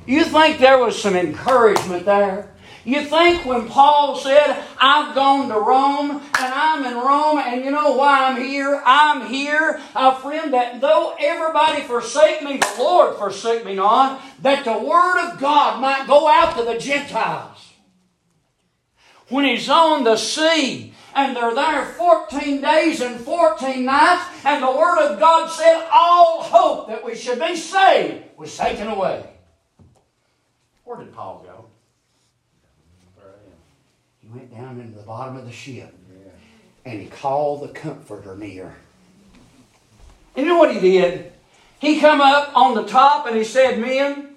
You 0.06 0.24
think 0.24 0.60
there 0.60 0.78
was 0.78 1.00
some 1.00 1.18
encouragement 1.18 2.06
there? 2.06 2.55
You 2.86 3.04
think 3.04 3.46
when 3.46 3.68
Paul 3.68 4.16
said, 4.16 4.64
I've 4.80 5.16
gone 5.16 5.50
to 5.50 5.60
Rome 5.60 6.12
and 6.12 6.24
I'm 6.38 6.86
in 6.86 6.94
Rome 6.94 7.40
and 7.40 7.66
you 7.66 7.72
know 7.72 7.94
why 7.94 8.26
I'm 8.26 8.40
here? 8.40 8.80
I'm 8.86 9.28
here, 9.28 9.82
a 9.96 10.16
friend, 10.16 10.54
that 10.54 10.82
though 10.82 11.16
everybody 11.20 11.82
forsake 11.82 12.44
me, 12.44 12.58
the 12.58 12.76
Lord 12.78 13.18
forsake 13.18 13.66
me 13.66 13.74
not, 13.74 14.22
that 14.44 14.66
the 14.66 14.78
Word 14.78 15.20
of 15.20 15.40
God 15.40 15.82
might 15.82 16.06
go 16.06 16.28
out 16.28 16.56
to 16.58 16.64
the 16.64 16.78
Gentiles. 16.78 17.74
When 19.30 19.46
he's 19.46 19.68
on 19.68 20.04
the 20.04 20.16
sea 20.16 20.94
and 21.16 21.36
they're 21.36 21.56
there 21.56 21.86
14 21.86 22.62
days 22.62 23.02
and 23.02 23.20
14 23.20 23.84
nights, 23.84 24.26
and 24.46 24.62
the 24.62 24.72
Word 24.72 25.00
of 25.00 25.20
God 25.20 25.50
said 25.50 25.88
all 25.92 26.44
hope 26.44 26.90
that 26.90 27.04
we 27.04 27.16
should 27.16 27.40
be 27.40 27.56
saved 27.56 28.26
was 28.38 28.56
taken 28.56 28.88
away. 28.88 29.28
Where 30.84 30.98
did 30.98 31.12
Paul 31.12 31.44
go? 31.44 31.55
Went 34.36 34.54
down 34.54 34.82
into 34.82 34.98
the 34.98 35.04
bottom 35.04 35.38
of 35.38 35.46
the 35.46 35.52
ship 35.52 35.96
and 36.84 37.00
he 37.00 37.08
called 37.08 37.64
the 37.64 37.70
comforter 37.70 38.36
near. 38.36 38.76
And 40.36 40.46
you 40.46 40.52
know 40.52 40.60
what 40.60 40.74
he 40.74 40.80
did? 40.82 41.32
He 41.80 42.02
come 42.02 42.20
up 42.20 42.52
on 42.54 42.76
the 42.76 42.84
top 42.84 43.28
and 43.28 43.38
he 43.38 43.46
said, 43.46 43.80
Men, 43.80 44.36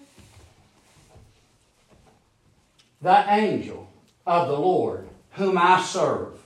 the 3.02 3.24
angel 3.28 3.90
of 4.24 4.46
the 4.46 4.56
Lord 4.56 5.08
whom 5.32 5.58
I 5.58 5.82
serve 5.82 6.38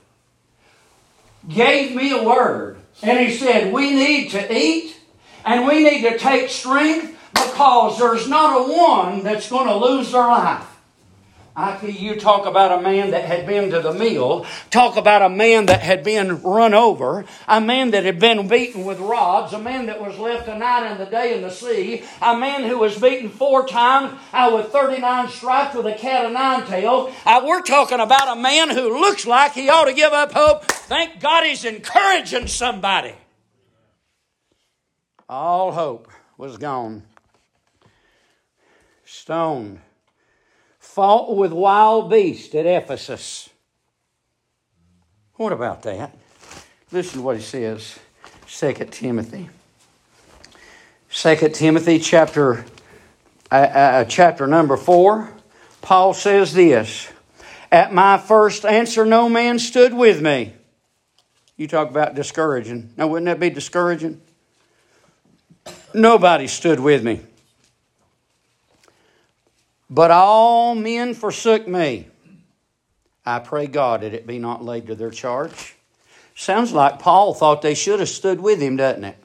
gave 1.47 1.95
me 1.95 2.09
a 2.09 2.23
word. 2.23 2.77
And 3.03 3.19
he 3.19 3.37
said, 3.37 3.71
We 3.71 3.91
need 3.91 4.31
to 4.31 4.51
eat 4.51 4.99
and 5.45 5.67
we 5.67 5.83
need 5.83 6.01
to 6.09 6.17
take 6.17 6.49
strength 6.49 7.15
because 7.35 7.99
there's 7.99 8.27
not 8.27 8.67
a 8.67 8.73
one 8.73 9.23
that's 9.23 9.47
going 9.47 9.67
to 9.67 9.75
lose 9.75 10.11
their 10.11 10.21
life. 10.21 10.72
I 11.55 11.77
tell 11.77 11.89
you, 11.89 12.19
talk 12.19 12.47
about 12.47 12.79
a 12.79 12.81
man 12.81 13.11
that 13.11 13.25
had 13.25 13.45
been 13.45 13.69
to 13.69 13.79
the 13.79 13.93
mill, 13.93 14.45
talk 14.71 14.97
about 14.97 15.21
a 15.21 15.29
man 15.29 15.67
that 15.67 15.81
had 15.81 16.03
been 16.03 16.41
run 16.41 16.73
over, 16.73 17.25
a 17.47 17.61
man 17.61 17.91
that 17.91 18.03
had 18.03 18.17
been 18.17 18.47
beaten 18.47 18.85
with 18.85 18.99
rods, 18.99 19.53
a 19.53 19.59
man 19.59 19.85
that 19.85 20.01
was 20.01 20.17
left 20.17 20.47
a 20.47 20.57
night 20.57 20.87
and 20.87 20.99
a 20.99 21.09
day 21.09 21.35
in 21.35 21.43
the 21.43 21.51
sea, 21.51 22.03
a 22.23 22.35
man 22.35 22.63
who 22.63 22.79
was 22.79 22.97
beaten 22.97 23.29
four 23.29 23.67
times 23.67 24.19
uh, 24.33 24.51
with 24.55 24.71
39 24.71 25.29
stripes 25.29 25.75
with 25.75 25.85
a 25.85 25.93
cat 25.93 26.25
of 26.25 26.31
nine 26.31 26.65
tails. 26.65 27.13
Uh, 27.23 27.43
we're 27.45 27.61
talking 27.61 27.99
about 27.99 28.35
a 28.35 28.41
man 28.41 28.71
who 28.71 28.99
looks 28.99 29.27
like 29.27 29.53
he 29.53 29.69
ought 29.69 29.85
to 29.85 29.93
give 29.93 30.11
up 30.11 30.31
hope. 30.31 30.65
Thank 30.65 31.19
God 31.19 31.43
he's 31.43 31.65
encouraging 31.65 32.47
somebody. 32.47 33.13
All 35.29 35.71
hope 35.71 36.07
was 36.35 36.57
gone. 36.57 37.03
Stoned 39.05 39.79
fought 40.93 41.35
with 41.35 41.51
wild 41.51 42.07
beasts 42.11 42.53
at 42.53 42.67
Ephesus. 42.67 43.49
What 45.37 45.51
about 45.51 45.81
that? 45.83 46.15
Listen 46.91 47.19
to 47.19 47.25
what 47.25 47.35
he 47.35 47.41
says, 47.41 47.97
2 48.47 48.73
Timothy. 48.91 49.49
2 51.09 51.49
Timothy 51.49 51.97
chapter, 51.97 52.63
uh, 53.51 53.55
uh, 53.55 54.05
chapter 54.05 54.45
number 54.45 54.77
4, 54.77 55.33
Paul 55.81 56.13
says 56.13 56.53
this 56.53 57.11
At 57.71 57.91
my 57.91 58.19
first 58.19 58.63
answer, 58.63 59.03
no 59.03 59.27
man 59.27 59.57
stood 59.57 59.95
with 59.95 60.21
me. 60.21 60.53
You 61.57 61.67
talk 61.67 61.89
about 61.89 62.13
discouraging. 62.13 62.93
Now, 62.97 63.07
wouldn't 63.07 63.25
that 63.25 63.39
be 63.39 63.49
discouraging? 63.49 64.21
Nobody 65.91 66.45
stood 66.45 66.79
with 66.79 67.03
me. 67.03 67.21
But 69.93 70.09
all 70.09 70.73
men 70.73 71.13
forsook 71.13 71.67
me. 71.67 72.07
I 73.23 73.37
pray 73.37 73.67
God 73.67 74.01
that 74.01 74.15
it 74.15 74.25
be 74.25 74.39
not 74.39 74.65
laid 74.65 74.87
to 74.87 74.95
their 74.95 75.11
charge. 75.11 75.75
Sounds 76.33 76.73
like 76.73 76.97
Paul 76.97 77.35
thought 77.35 77.61
they 77.61 77.75
should 77.75 77.99
have 77.99 78.09
stood 78.09 78.41
with 78.41 78.59
him, 78.59 78.75
doesn't 78.75 79.03
it? 79.03 79.17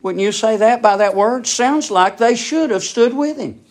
Wouldn't 0.00 0.22
you 0.22 0.32
say 0.32 0.56
that 0.56 0.80
by 0.80 0.96
that 0.96 1.14
word? 1.14 1.46
Sounds 1.46 1.90
like 1.90 2.16
they 2.16 2.36
should 2.36 2.70
have 2.70 2.82
stood 2.82 3.12
with 3.12 3.36
him. 3.36 3.62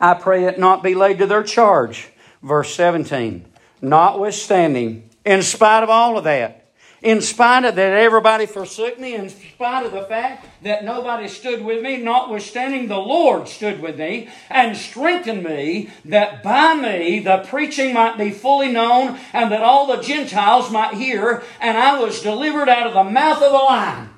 I 0.00 0.14
pray 0.14 0.46
it 0.46 0.58
not 0.58 0.82
be 0.82 0.96
laid 0.96 1.18
to 1.18 1.26
their 1.26 1.44
charge. 1.44 2.08
Verse 2.42 2.74
17. 2.74 3.44
Notwithstanding, 3.80 5.08
in 5.24 5.42
spite 5.42 5.84
of 5.84 5.88
all 5.88 6.18
of 6.18 6.24
that, 6.24 6.63
in 7.04 7.20
spite 7.20 7.66
of 7.66 7.74
that 7.76 7.92
everybody 7.92 8.46
forsook 8.46 8.98
me, 8.98 9.14
in 9.14 9.28
spite 9.28 9.84
of 9.84 9.92
the 9.92 10.04
fact 10.04 10.46
that 10.62 10.84
nobody 10.84 11.28
stood 11.28 11.62
with 11.62 11.82
me, 11.82 11.98
notwithstanding 11.98 12.88
the 12.88 12.96
Lord 12.96 13.46
stood 13.46 13.82
with 13.82 13.98
me 13.98 14.30
and 14.48 14.74
strengthened 14.74 15.44
me, 15.44 15.90
that 16.06 16.42
by 16.42 16.72
me 16.74 17.20
the 17.20 17.44
preaching 17.46 17.92
might 17.92 18.16
be 18.16 18.30
fully 18.30 18.72
known 18.72 19.18
and 19.34 19.52
that 19.52 19.62
all 19.62 19.86
the 19.86 20.02
Gentiles 20.02 20.70
might 20.70 20.94
hear, 20.94 21.42
and 21.60 21.76
I 21.76 22.00
was 22.00 22.22
delivered 22.22 22.70
out 22.70 22.86
of 22.86 22.94
the 22.94 23.04
mouth 23.04 23.42
of 23.42 23.52
the 23.52 23.58
lion. 23.58 24.08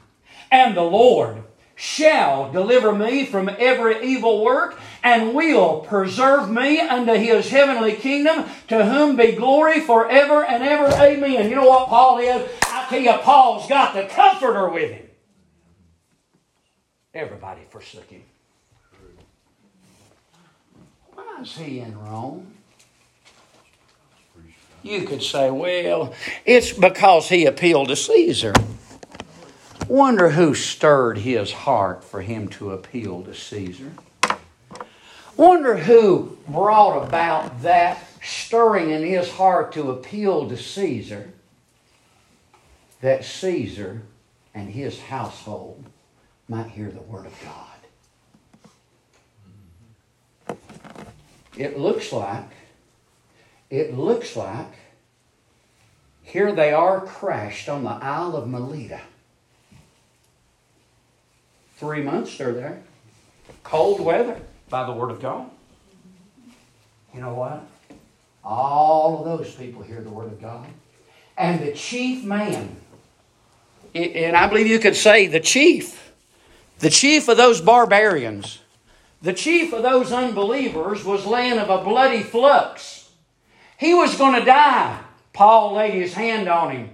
And 0.52 0.76
the 0.76 0.82
Lord 0.82 1.42
shall 1.74 2.52
deliver 2.52 2.94
me 2.94 3.26
from 3.26 3.50
every 3.58 4.06
evil 4.06 4.44
work 4.44 4.78
and 5.02 5.34
will 5.34 5.80
preserve 5.80 6.50
me 6.50 6.80
unto 6.80 7.12
his 7.14 7.50
heavenly 7.50 7.94
kingdom 7.94 8.44
to 8.68 8.84
whom 8.86 9.16
be 9.16 9.32
glory 9.32 9.80
forever 9.80 10.44
and 10.44 10.62
ever. 10.62 10.86
Amen. 11.02 11.50
You 11.50 11.56
know 11.56 11.68
what 11.68 11.88
paul 11.88 12.18
is 12.18 12.48
paul's 13.22 13.68
got 13.68 13.94
the 13.94 14.04
comforter 14.04 14.68
with 14.68 14.90
him. 14.90 15.06
Everybody 17.14 17.62
forsook 17.70 18.08
him. 18.10 18.22
Why 21.14 21.38
is 21.40 21.56
he 21.56 21.80
in 21.80 21.98
rome? 21.98 22.52
You 24.82 25.02
could 25.02 25.22
say 25.22 25.50
well 25.50 26.14
it's 26.44 26.72
because 26.72 27.28
he 27.28 27.46
appealed 27.46 27.88
to 27.88 27.96
caesar. 27.96 28.52
Wonder 29.88 30.30
who 30.30 30.52
stirred 30.54 31.18
his 31.18 31.52
heart 31.52 32.02
for 32.02 32.20
him 32.20 32.48
to 32.48 32.72
appeal 32.72 33.22
to 33.22 33.32
Caesar. 33.32 33.92
Wonder 35.36 35.76
who 35.76 36.36
brought 36.48 37.06
about 37.06 37.62
that 37.62 38.04
stirring 38.20 38.90
in 38.90 39.04
his 39.04 39.30
heart 39.30 39.72
to 39.72 39.90
appeal 39.90 40.48
to 40.48 40.56
Caesar 40.56 41.32
that 43.00 43.24
Caesar 43.24 44.02
and 44.54 44.70
his 44.70 45.00
household 45.00 45.84
might 46.48 46.68
hear 46.68 46.90
the 46.90 47.00
Word 47.00 47.26
of 47.26 47.34
God. 47.44 47.76
It 51.56 51.78
looks 51.78 52.12
like, 52.12 52.50
it 53.70 53.94
looks 53.94 54.36
like, 54.36 54.72
here 56.22 56.52
they 56.52 56.72
are 56.72 57.00
crashed 57.00 57.68
on 57.68 57.84
the 57.84 57.90
Isle 57.90 58.36
of 58.36 58.48
Melita. 58.48 59.00
Three 61.76 62.02
months 62.02 62.36
they're 62.36 62.52
there. 62.52 62.82
Cold 63.62 64.00
weather 64.00 64.40
by 64.68 64.86
the 64.86 64.92
Word 64.92 65.10
of 65.10 65.20
God. 65.20 65.50
You 67.14 67.20
know 67.20 67.34
what? 67.34 67.66
All 68.44 69.18
of 69.18 69.24
those 69.24 69.54
people 69.54 69.82
hear 69.82 70.00
the 70.00 70.10
Word 70.10 70.26
of 70.26 70.40
God. 70.40 70.66
And 71.38 71.60
the 71.60 71.72
chief 71.72 72.24
man, 72.24 72.76
and 73.94 74.36
I 74.36 74.48
believe 74.48 74.66
you 74.66 74.78
could 74.78 74.96
say 74.96 75.26
the 75.26 75.40
chief, 75.40 76.12
the 76.78 76.90
chief 76.90 77.28
of 77.28 77.36
those 77.36 77.60
barbarians, 77.60 78.60
the 79.22 79.32
chief 79.32 79.72
of 79.72 79.82
those 79.82 80.12
unbelievers 80.12 81.04
was 81.04 81.26
laying 81.26 81.58
of 81.58 81.70
a 81.70 81.82
bloody 81.82 82.22
flux. 82.22 83.10
He 83.78 83.94
was 83.94 84.16
going 84.16 84.38
to 84.38 84.44
die. 84.44 85.00
Paul 85.32 85.74
laid 85.74 85.94
his 85.94 86.14
hand 86.14 86.48
on 86.48 86.70
him. 86.70 86.90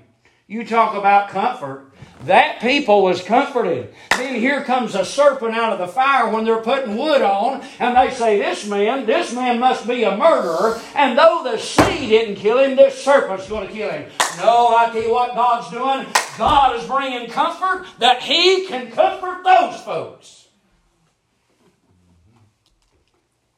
You 0.47 0.66
talk 0.66 0.97
about 0.97 1.28
comfort. 1.28 1.91
That 2.25 2.61
people 2.61 3.03
was 3.03 3.23
comforted. 3.23 3.93
Then 4.11 4.37
here 4.37 4.62
comes 4.62 4.95
a 4.95 5.05
serpent 5.05 5.55
out 5.55 5.73
of 5.73 5.79
the 5.79 5.89
fire 5.89 6.33
when 6.33 6.45
they're 6.45 6.62
putting 6.62 6.97
wood 6.97 7.23
on, 7.23 7.62
and 7.79 7.97
they 7.97 8.14
say, 8.14 8.39
This 8.39 8.66
man, 8.66 9.07
this 9.07 9.33
man 9.33 9.59
must 9.59 9.87
be 9.87 10.05
a 10.05 10.16
murderer, 10.16 10.81
and 10.95 11.18
though 11.18 11.43
the 11.43 11.59
sea 11.59 12.09
didn't 12.09 12.37
kill 12.37 12.59
him, 12.59 12.77
this 12.77 13.03
serpent's 13.03 13.49
going 13.49 13.66
to 13.66 13.73
kill 13.73 13.91
him. 13.91 14.11
No, 14.39 14.75
I 14.77 14.91
tell 14.93 15.03
you 15.03 15.12
what 15.12 15.35
God's 15.35 15.70
doing. 15.70 16.07
God 16.39 16.77
is 16.77 16.87
bringing 16.87 17.29
comfort 17.29 17.87
that 17.99 18.23
He 18.23 18.66
can 18.66 18.91
comfort 18.91 19.45
those 19.45 19.81
folks. 19.83 20.49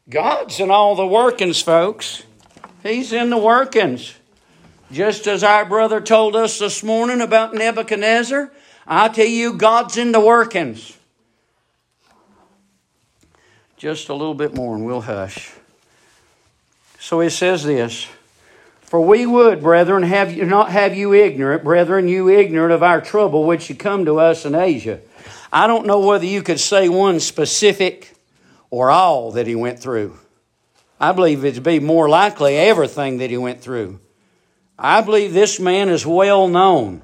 God's 0.08 0.60
in 0.60 0.70
all 0.70 0.94
the 0.94 1.06
workings, 1.06 1.62
folks. 1.62 2.24
He's 2.82 3.12
in 3.12 3.30
the 3.30 3.38
workings. 3.38 4.14
Just 4.94 5.26
as 5.26 5.42
our 5.42 5.64
brother 5.64 6.00
told 6.00 6.36
us 6.36 6.60
this 6.60 6.84
morning 6.84 7.20
about 7.20 7.52
Nebuchadnezzar, 7.52 8.52
I 8.86 9.08
tell 9.08 9.26
you, 9.26 9.54
God's 9.54 9.96
in 9.96 10.12
the 10.12 10.20
workings. 10.20 10.96
Just 13.76 14.08
a 14.08 14.14
little 14.14 14.34
bit 14.34 14.54
more 14.54 14.76
and 14.76 14.86
we'll 14.86 15.00
hush. 15.00 15.52
So 17.00 17.18
he 17.18 17.28
says 17.28 17.64
this 17.64 18.06
For 18.82 19.00
we 19.00 19.26
would, 19.26 19.62
brethren, 19.62 20.04
have 20.04 20.32
you 20.32 20.44
not 20.44 20.70
have 20.70 20.94
you 20.94 21.12
ignorant, 21.12 21.64
brethren, 21.64 22.06
you 22.06 22.28
ignorant 22.28 22.72
of 22.72 22.84
our 22.84 23.00
trouble 23.00 23.42
which 23.42 23.68
you 23.68 23.74
come 23.74 24.04
to 24.04 24.20
us 24.20 24.46
in 24.46 24.54
Asia. 24.54 25.00
I 25.52 25.66
don't 25.66 25.88
know 25.88 26.06
whether 26.06 26.24
you 26.24 26.40
could 26.40 26.60
say 26.60 26.88
one 26.88 27.18
specific 27.18 28.14
or 28.70 28.92
all 28.92 29.32
that 29.32 29.48
he 29.48 29.56
went 29.56 29.80
through. 29.80 30.16
I 31.00 31.10
believe 31.10 31.44
it'd 31.44 31.64
be 31.64 31.80
more 31.80 32.08
likely 32.08 32.56
everything 32.56 33.18
that 33.18 33.30
he 33.30 33.36
went 33.36 33.60
through. 33.60 33.98
I 34.78 35.00
believe 35.02 35.32
this 35.32 35.60
man 35.60 35.88
is 35.88 36.04
well 36.04 36.48
known, 36.48 37.02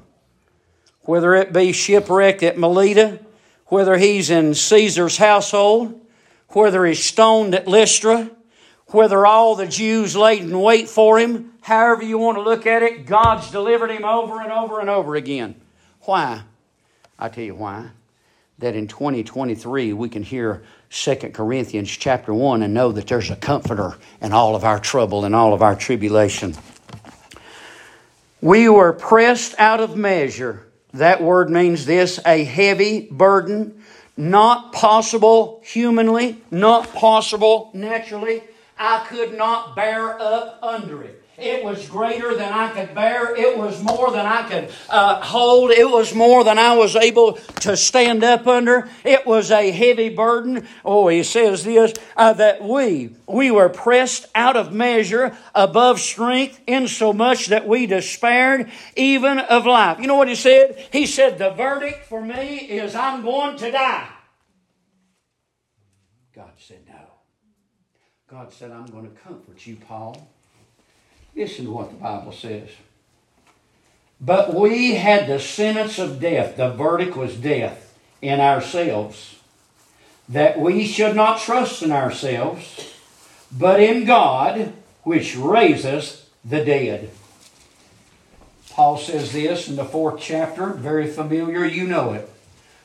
whether 1.01 1.33
it 1.35 1.53
be 1.53 1.71
shipwrecked 1.71 2.43
at 2.43 2.57
Melita, 2.57 3.19
whether 3.67 3.97
he's 3.97 4.29
in 4.29 4.53
Caesar's 4.53 5.17
household, 5.17 5.99
whether 6.49 6.85
he's 6.85 7.03
stoned 7.03 7.55
at 7.55 7.67
Lystra, 7.67 8.29
whether 8.87 9.25
all 9.25 9.55
the 9.55 9.67
Jews 9.67 10.15
laid 10.15 10.41
in 10.41 10.59
wait 10.59 10.89
for 10.89 11.17
him, 11.17 11.53
however 11.61 12.03
you 12.03 12.17
want 12.17 12.37
to 12.37 12.43
look 12.43 12.67
at 12.67 12.83
it, 12.83 13.05
God's 13.05 13.49
delivered 13.49 13.89
him 13.89 14.03
over 14.03 14.41
and 14.41 14.51
over 14.51 14.81
and 14.81 14.89
over 14.89 15.15
again. 15.15 15.55
Why? 16.01 16.41
I 17.17 17.29
tell 17.29 17.43
you 17.43 17.55
why. 17.55 17.91
That 18.59 18.75
in 18.75 18.87
2023 18.87 19.93
we 19.93 20.09
can 20.09 20.23
hear 20.23 20.63
2 20.89 21.15
Corinthians 21.33 21.89
chapter 21.89 22.33
1 22.33 22.63
and 22.63 22.73
know 22.73 22.91
that 22.91 23.07
there's 23.07 23.31
a 23.31 23.35
comforter 23.37 23.95
in 24.21 24.33
all 24.33 24.55
of 24.55 24.65
our 24.65 24.79
trouble 24.79 25.23
and 25.23 25.33
all 25.33 25.53
of 25.53 25.61
our 25.61 25.75
tribulation. 25.75 26.55
We 28.41 28.67
were 28.69 28.93
pressed 28.93 29.53
out 29.59 29.79
of 29.79 29.95
measure. 29.95 30.65
That 30.93 31.21
word 31.21 31.49
means 31.49 31.85
this 31.85 32.19
a 32.25 32.43
heavy 32.43 33.07
burden, 33.11 33.83
not 34.17 34.73
possible 34.73 35.61
humanly, 35.63 36.41
not 36.49 36.91
possible 36.93 37.69
naturally. 37.73 38.43
I 38.79 39.05
could 39.07 39.37
not 39.37 39.75
bear 39.75 40.19
up 40.19 40.57
under 40.63 41.03
it. 41.03 41.20
It 41.41 41.63
was 41.63 41.89
greater 41.89 42.35
than 42.35 42.53
I 42.53 42.69
could 42.69 42.93
bear. 42.93 43.35
It 43.35 43.57
was 43.57 43.81
more 43.81 44.11
than 44.11 44.25
I 44.25 44.47
could 44.47 44.71
uh, 44.89 45.21
hold. 45.21 45.71
It 45.71 45.89
was 45.89 46.13
more 46.13 46.43
than 46.43 46.59
I 46.59 46.75
was 46.75 46.95
able 46.95 47.33
to 47.61 47.75
stand 47.75 48.23
up 48.23 48.45
under. 48.45 48.87
It 49.03 49.25
was 49.25 49.49
a 49.49 49.71
heavy 49.71 50.09
burden. 50.09 50.67
Oh, 50.85 51.07
he 51.07 51.23
says 51.23 51.63
this 51.63 51.93
uh, 52.15 52.33
that 52.33 52.63
we, 52.63 53.15
we 53.27 53.49
were 53.49 53.69
pressed 53.69 54.27
out 54.35 54.55
of 54.55 54.71
measure 54.71 55.35
above 55.55 55.99
strength, 55.99 56.61
insomuch 56.67 57.47
that 57.47 57.67
we 57.67 57.87
despaired 57.87 58.69
even 58.95 59.39
of 59.39 59.65
life. 59.65 59.99
You 59.99 60.07
know 60.07 60.15
what 60.15 60.27
he 60.27 60.35
said? 60.35 60.77
He 60.91 61.05
said, 61.05 61.37
The 61.37 61.49
verdict 61.49 62.05
for 62.05 62.21
me 62.23 62.57
is 62.57 62.93
I'm 62.95 63.23
going 63.23 63.57
to 63.57 63.71
die. 63.71 64.07
God 66.35 66.51
said, 66.57 66.83
No. 66.87 66.93
God 68.27 68.53
said, 68.53 68.71
I'm 68.71 68.85
going 68.85 69.03
to 69.03 69.17
comfort 69.17 69.65
you, 69.67 69.75
Paul. 69.75 70.30
Listen 71.35 71.65
to 71.65 71.71
what 71.71 71.89
the 71.89 71.95
Bible 71.95 72.31
says. 72.31 72.69
But 74.19 74.53
we 74.53 74.95
had 74.95 75.27
the 75.27 75.39
sentence 75.39 75.97
of 75.97 76.19
death, 76.19 76.57
the 76.57 76.71
verdict 76.71 77.15
was 77.15 77.35
death 77.35 77.97
in 78.21 78.39
ourselves, 78.39 79.39
that 80.29 80.59
we 80.59 80.85
should 80.85 81.15
not 81.15 81.41
trust 81.41 81.81
in 81.81 81.91
ourselves, 81.91 82.93
but 83.51 83.79
in 83.79 84.05
God, 84.05 84.73
which 85.03 85.35
raises 85.35 86.29
the 86.45 86.63
dead. 86.63 87.09
Paul 88.69 88.97
says 88.97 89.33
this 89.33 89.67
in 89.67 89.75
the 89.75 89.83
fourth 89.83 90.21
chapter, 90.21 90.67
very 90.67 91.07
familiar, 91.07 91.65
you 91.65 91.87
know 91.87 92.13
it. 92.13 92.29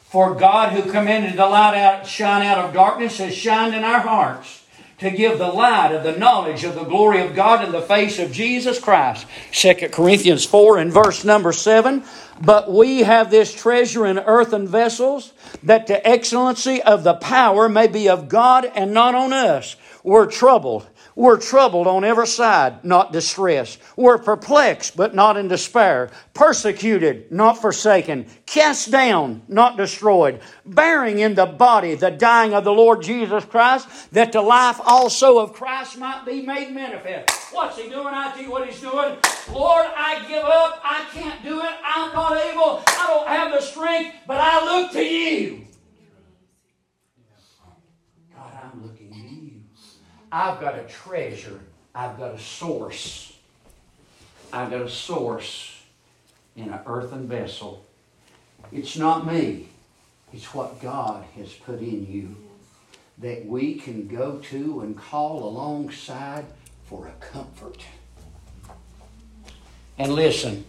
For 0.05 0.34
God, 0.34 0.72
who 0.72 0.90
commanded 0.90 1.36
the 1.36 1.47
light 1.47 1.76
out, 1.76 2.07
shine 2.07 2.44
out 2.47 2.59
of 2.59 2.74
darkness, 2.74 3.18
has 3.18 3.34
shined 3.34 3.74
in 3.74 3.84
our 3.84 4.01
hearts 4.01 4.66
to 4.99 5.11
give 5.11 5.38
the 5.38 5.49
light 5.49 5.92
of 5.92 6.03
the 6.03 6.18
knowledge 6.18 6.64
of 6.64 6.74
the 6.74 6.84
glory 6.84 7.20
of 7.20 7.34
God 7.34 7.64
in 7.64 7.72
the 7.72 7.82
face 7.82 8.18
of 8.18 8.32
Jesus 8.32 8.78
Christ. 8.78 9.26
2 9.53 9.88
Corinthians 9.90 10.44
4 10.44 10.78
and 10.78 10.92
verse 10.92 11.24
number 11.24 11.53
7. 11.53 12.03
But 12.40 12.70
we 12.70 13.01
have 13.01 13.30
this 13.30 13.55
treasure 13.55 14.07
in 14.07 14.18
earthen 14.18 14.66
vessels, 14.66 15.32
that 15.62 15.86
the 15.86 16.07
excellency 16.07 16.82
of 16.82 17.03
the 17.03 17.14
power 17.14 17.68
may 17.68 17.86
be 17.86 18.09
of 18.09 18.28
God 18.28 18.70
and 18.74 18.92
not 18.92 19.14
on 19.14 19.32
us. 19.32 19.76
We're 20.03 20.30
troubled 20.30 20.86
we're 21.17 21.39
troubled 21.39 21.87
on 21.87 22.05
every 22.05 22.27
side, 22.27 22.85
not 22.85 23.11
distressed. 23.11 23.79
We're 23.97 24.19
perplexed, 24.19 24.99
but 24.99 25.14
not 25.14 25.39
in 25.39 25.49
despair. 25.49 26.11
Persecuted, 26.35 27.33
not 27.33 27.55
forsaken. 27.62 28.27
Cast 28.45 28.91
down, 28.91 29.41
not 29.49 29.79
destroyed. 29.79 30.41
Bearing 30.67 31.19
in 31.19 31.35
the 31.35 31.47
body 31.47 31.95
the 31.95 32.11
dying 32.11 32.53
of 32.53 32.64
the 32.64 32.73
Lord 32.73 33.03
Jesus 33.03 33.47
Christ, 33.47 33.89
that 34.12 34.33
the 34.33 34.43
life 34.43 34.79
also 34.85 35.39
of 35.39 35.55
Christ 35.55 35.97
might 35.97 36.27
be 36.27 36.43
made 36.43 36.73
manifest. 36.73 37.31
What's 37.51 37.79
he 37.79 37.89
doing? 37.89 38.09
I 38.09 38.39
you 38.39 38.51
what 38.51 38.69
he's 38.69 38.81
doing. 38.81 39.17
Lord, 39.51 39.87
I 39.97 40.23
give 40.29 40.45
up. 40.45 40.83
I 40.85 41.07
can't 41.14 41.43
do 41.43 41.62
it. 41.62 41.73
I'm 41.83 42.12
not 42.12 42.37
able. 42.37 42.83
I 42.87 43.07
don't 43.07 43.29
have 43.29 43.53
the 43.53 43.62
strength, 43.62 44.17
but 44.27 44.39
I 44.39 44.62
look 44.64 44.93
to 44.93 45.03
you. 45.03 45.67
I've 50.37 50.61
got 50.61 50.78
a 50.78 50.82
treasure. 50.82 51.61
I've 51.95 52.18
got 52.18 52.34
a 52.34 52.39
source. 52.39 53.34
I've 54.53 54.70
got 54.70 54.82
a 54.82 54.91
source 54.91 55.80
in 56.57 56.68
an 56.68 56.80
earthen 56.84 57.26
vessel. 57.26 57.82
It's 58.70 58.99
not 58.99 59.26
me. 59.26 59.70
It's 60.34 60.53
what 60.53 60.78
God 60.82 61.24
has 61.39 61.55
put 61.55 61.78
in 61.78 62.07
you 62.07 62.37
that 63.16 63.47
we 63.47 63.76
can 63.76 64.09
go 64.09 64.37
to 64.51 64.80
and 64.80 64.95
call 64.95 65.43
alongside 65.43 66.45
for 66.84 67.07
a 67.07 67.12
comfort. 67.12 67.82
And 69.97 70.12
listen, 70.12 70.66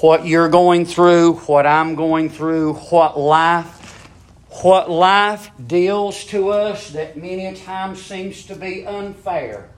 what 0.00 0.26
you're 0.26 0.48
going 0.48 0.84
through, 0.84 1.34
what 1.46 1.64
I'm 1.64 1.94
going 1.94 2.28
through, 2.28 2.74
what 2.74 3.16
life 3.16 3.77
what 4.62 4.90
life 4.90 5.50
deals 5.66 6.24
to 6.24 6.48
us 6.50 6.90
that 6.90 7.16
many 7.16 7.54
times 7.54 8.02
seems 8.02 8.44
to 8.46 8.56
be 8.56 8.84
unfair 8.86 9.70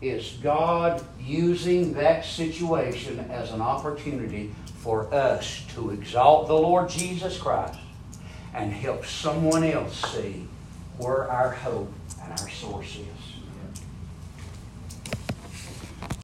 is 0.00 0.32
God 0.42 1.04
using 1.20 1.92
that 1.94 2.24
situation 2.24 3.20
as 3.30 3.52
an 3.52 3.60
opportunity 3.60 4.52
for 4.78 5.12
us 5.14 5.64
to 5.74 5.90
exalt 5.90 6.48
the 6.48 6.54
Lord 6.54 6.88
Jesus 6.88 7.38
Christ 7.38 7.78
and 8.52 8.72
help 8.72 9.06
someone 9.06 9.62
else 9.62 10.12
see 10.12 10.48
where 10.98 11.30
our 11.30 11.50
hope 11.52 11.92
and 12.20 12.32
our 12.32 12.50
source 12.50 12.96
is. 12.96 13.11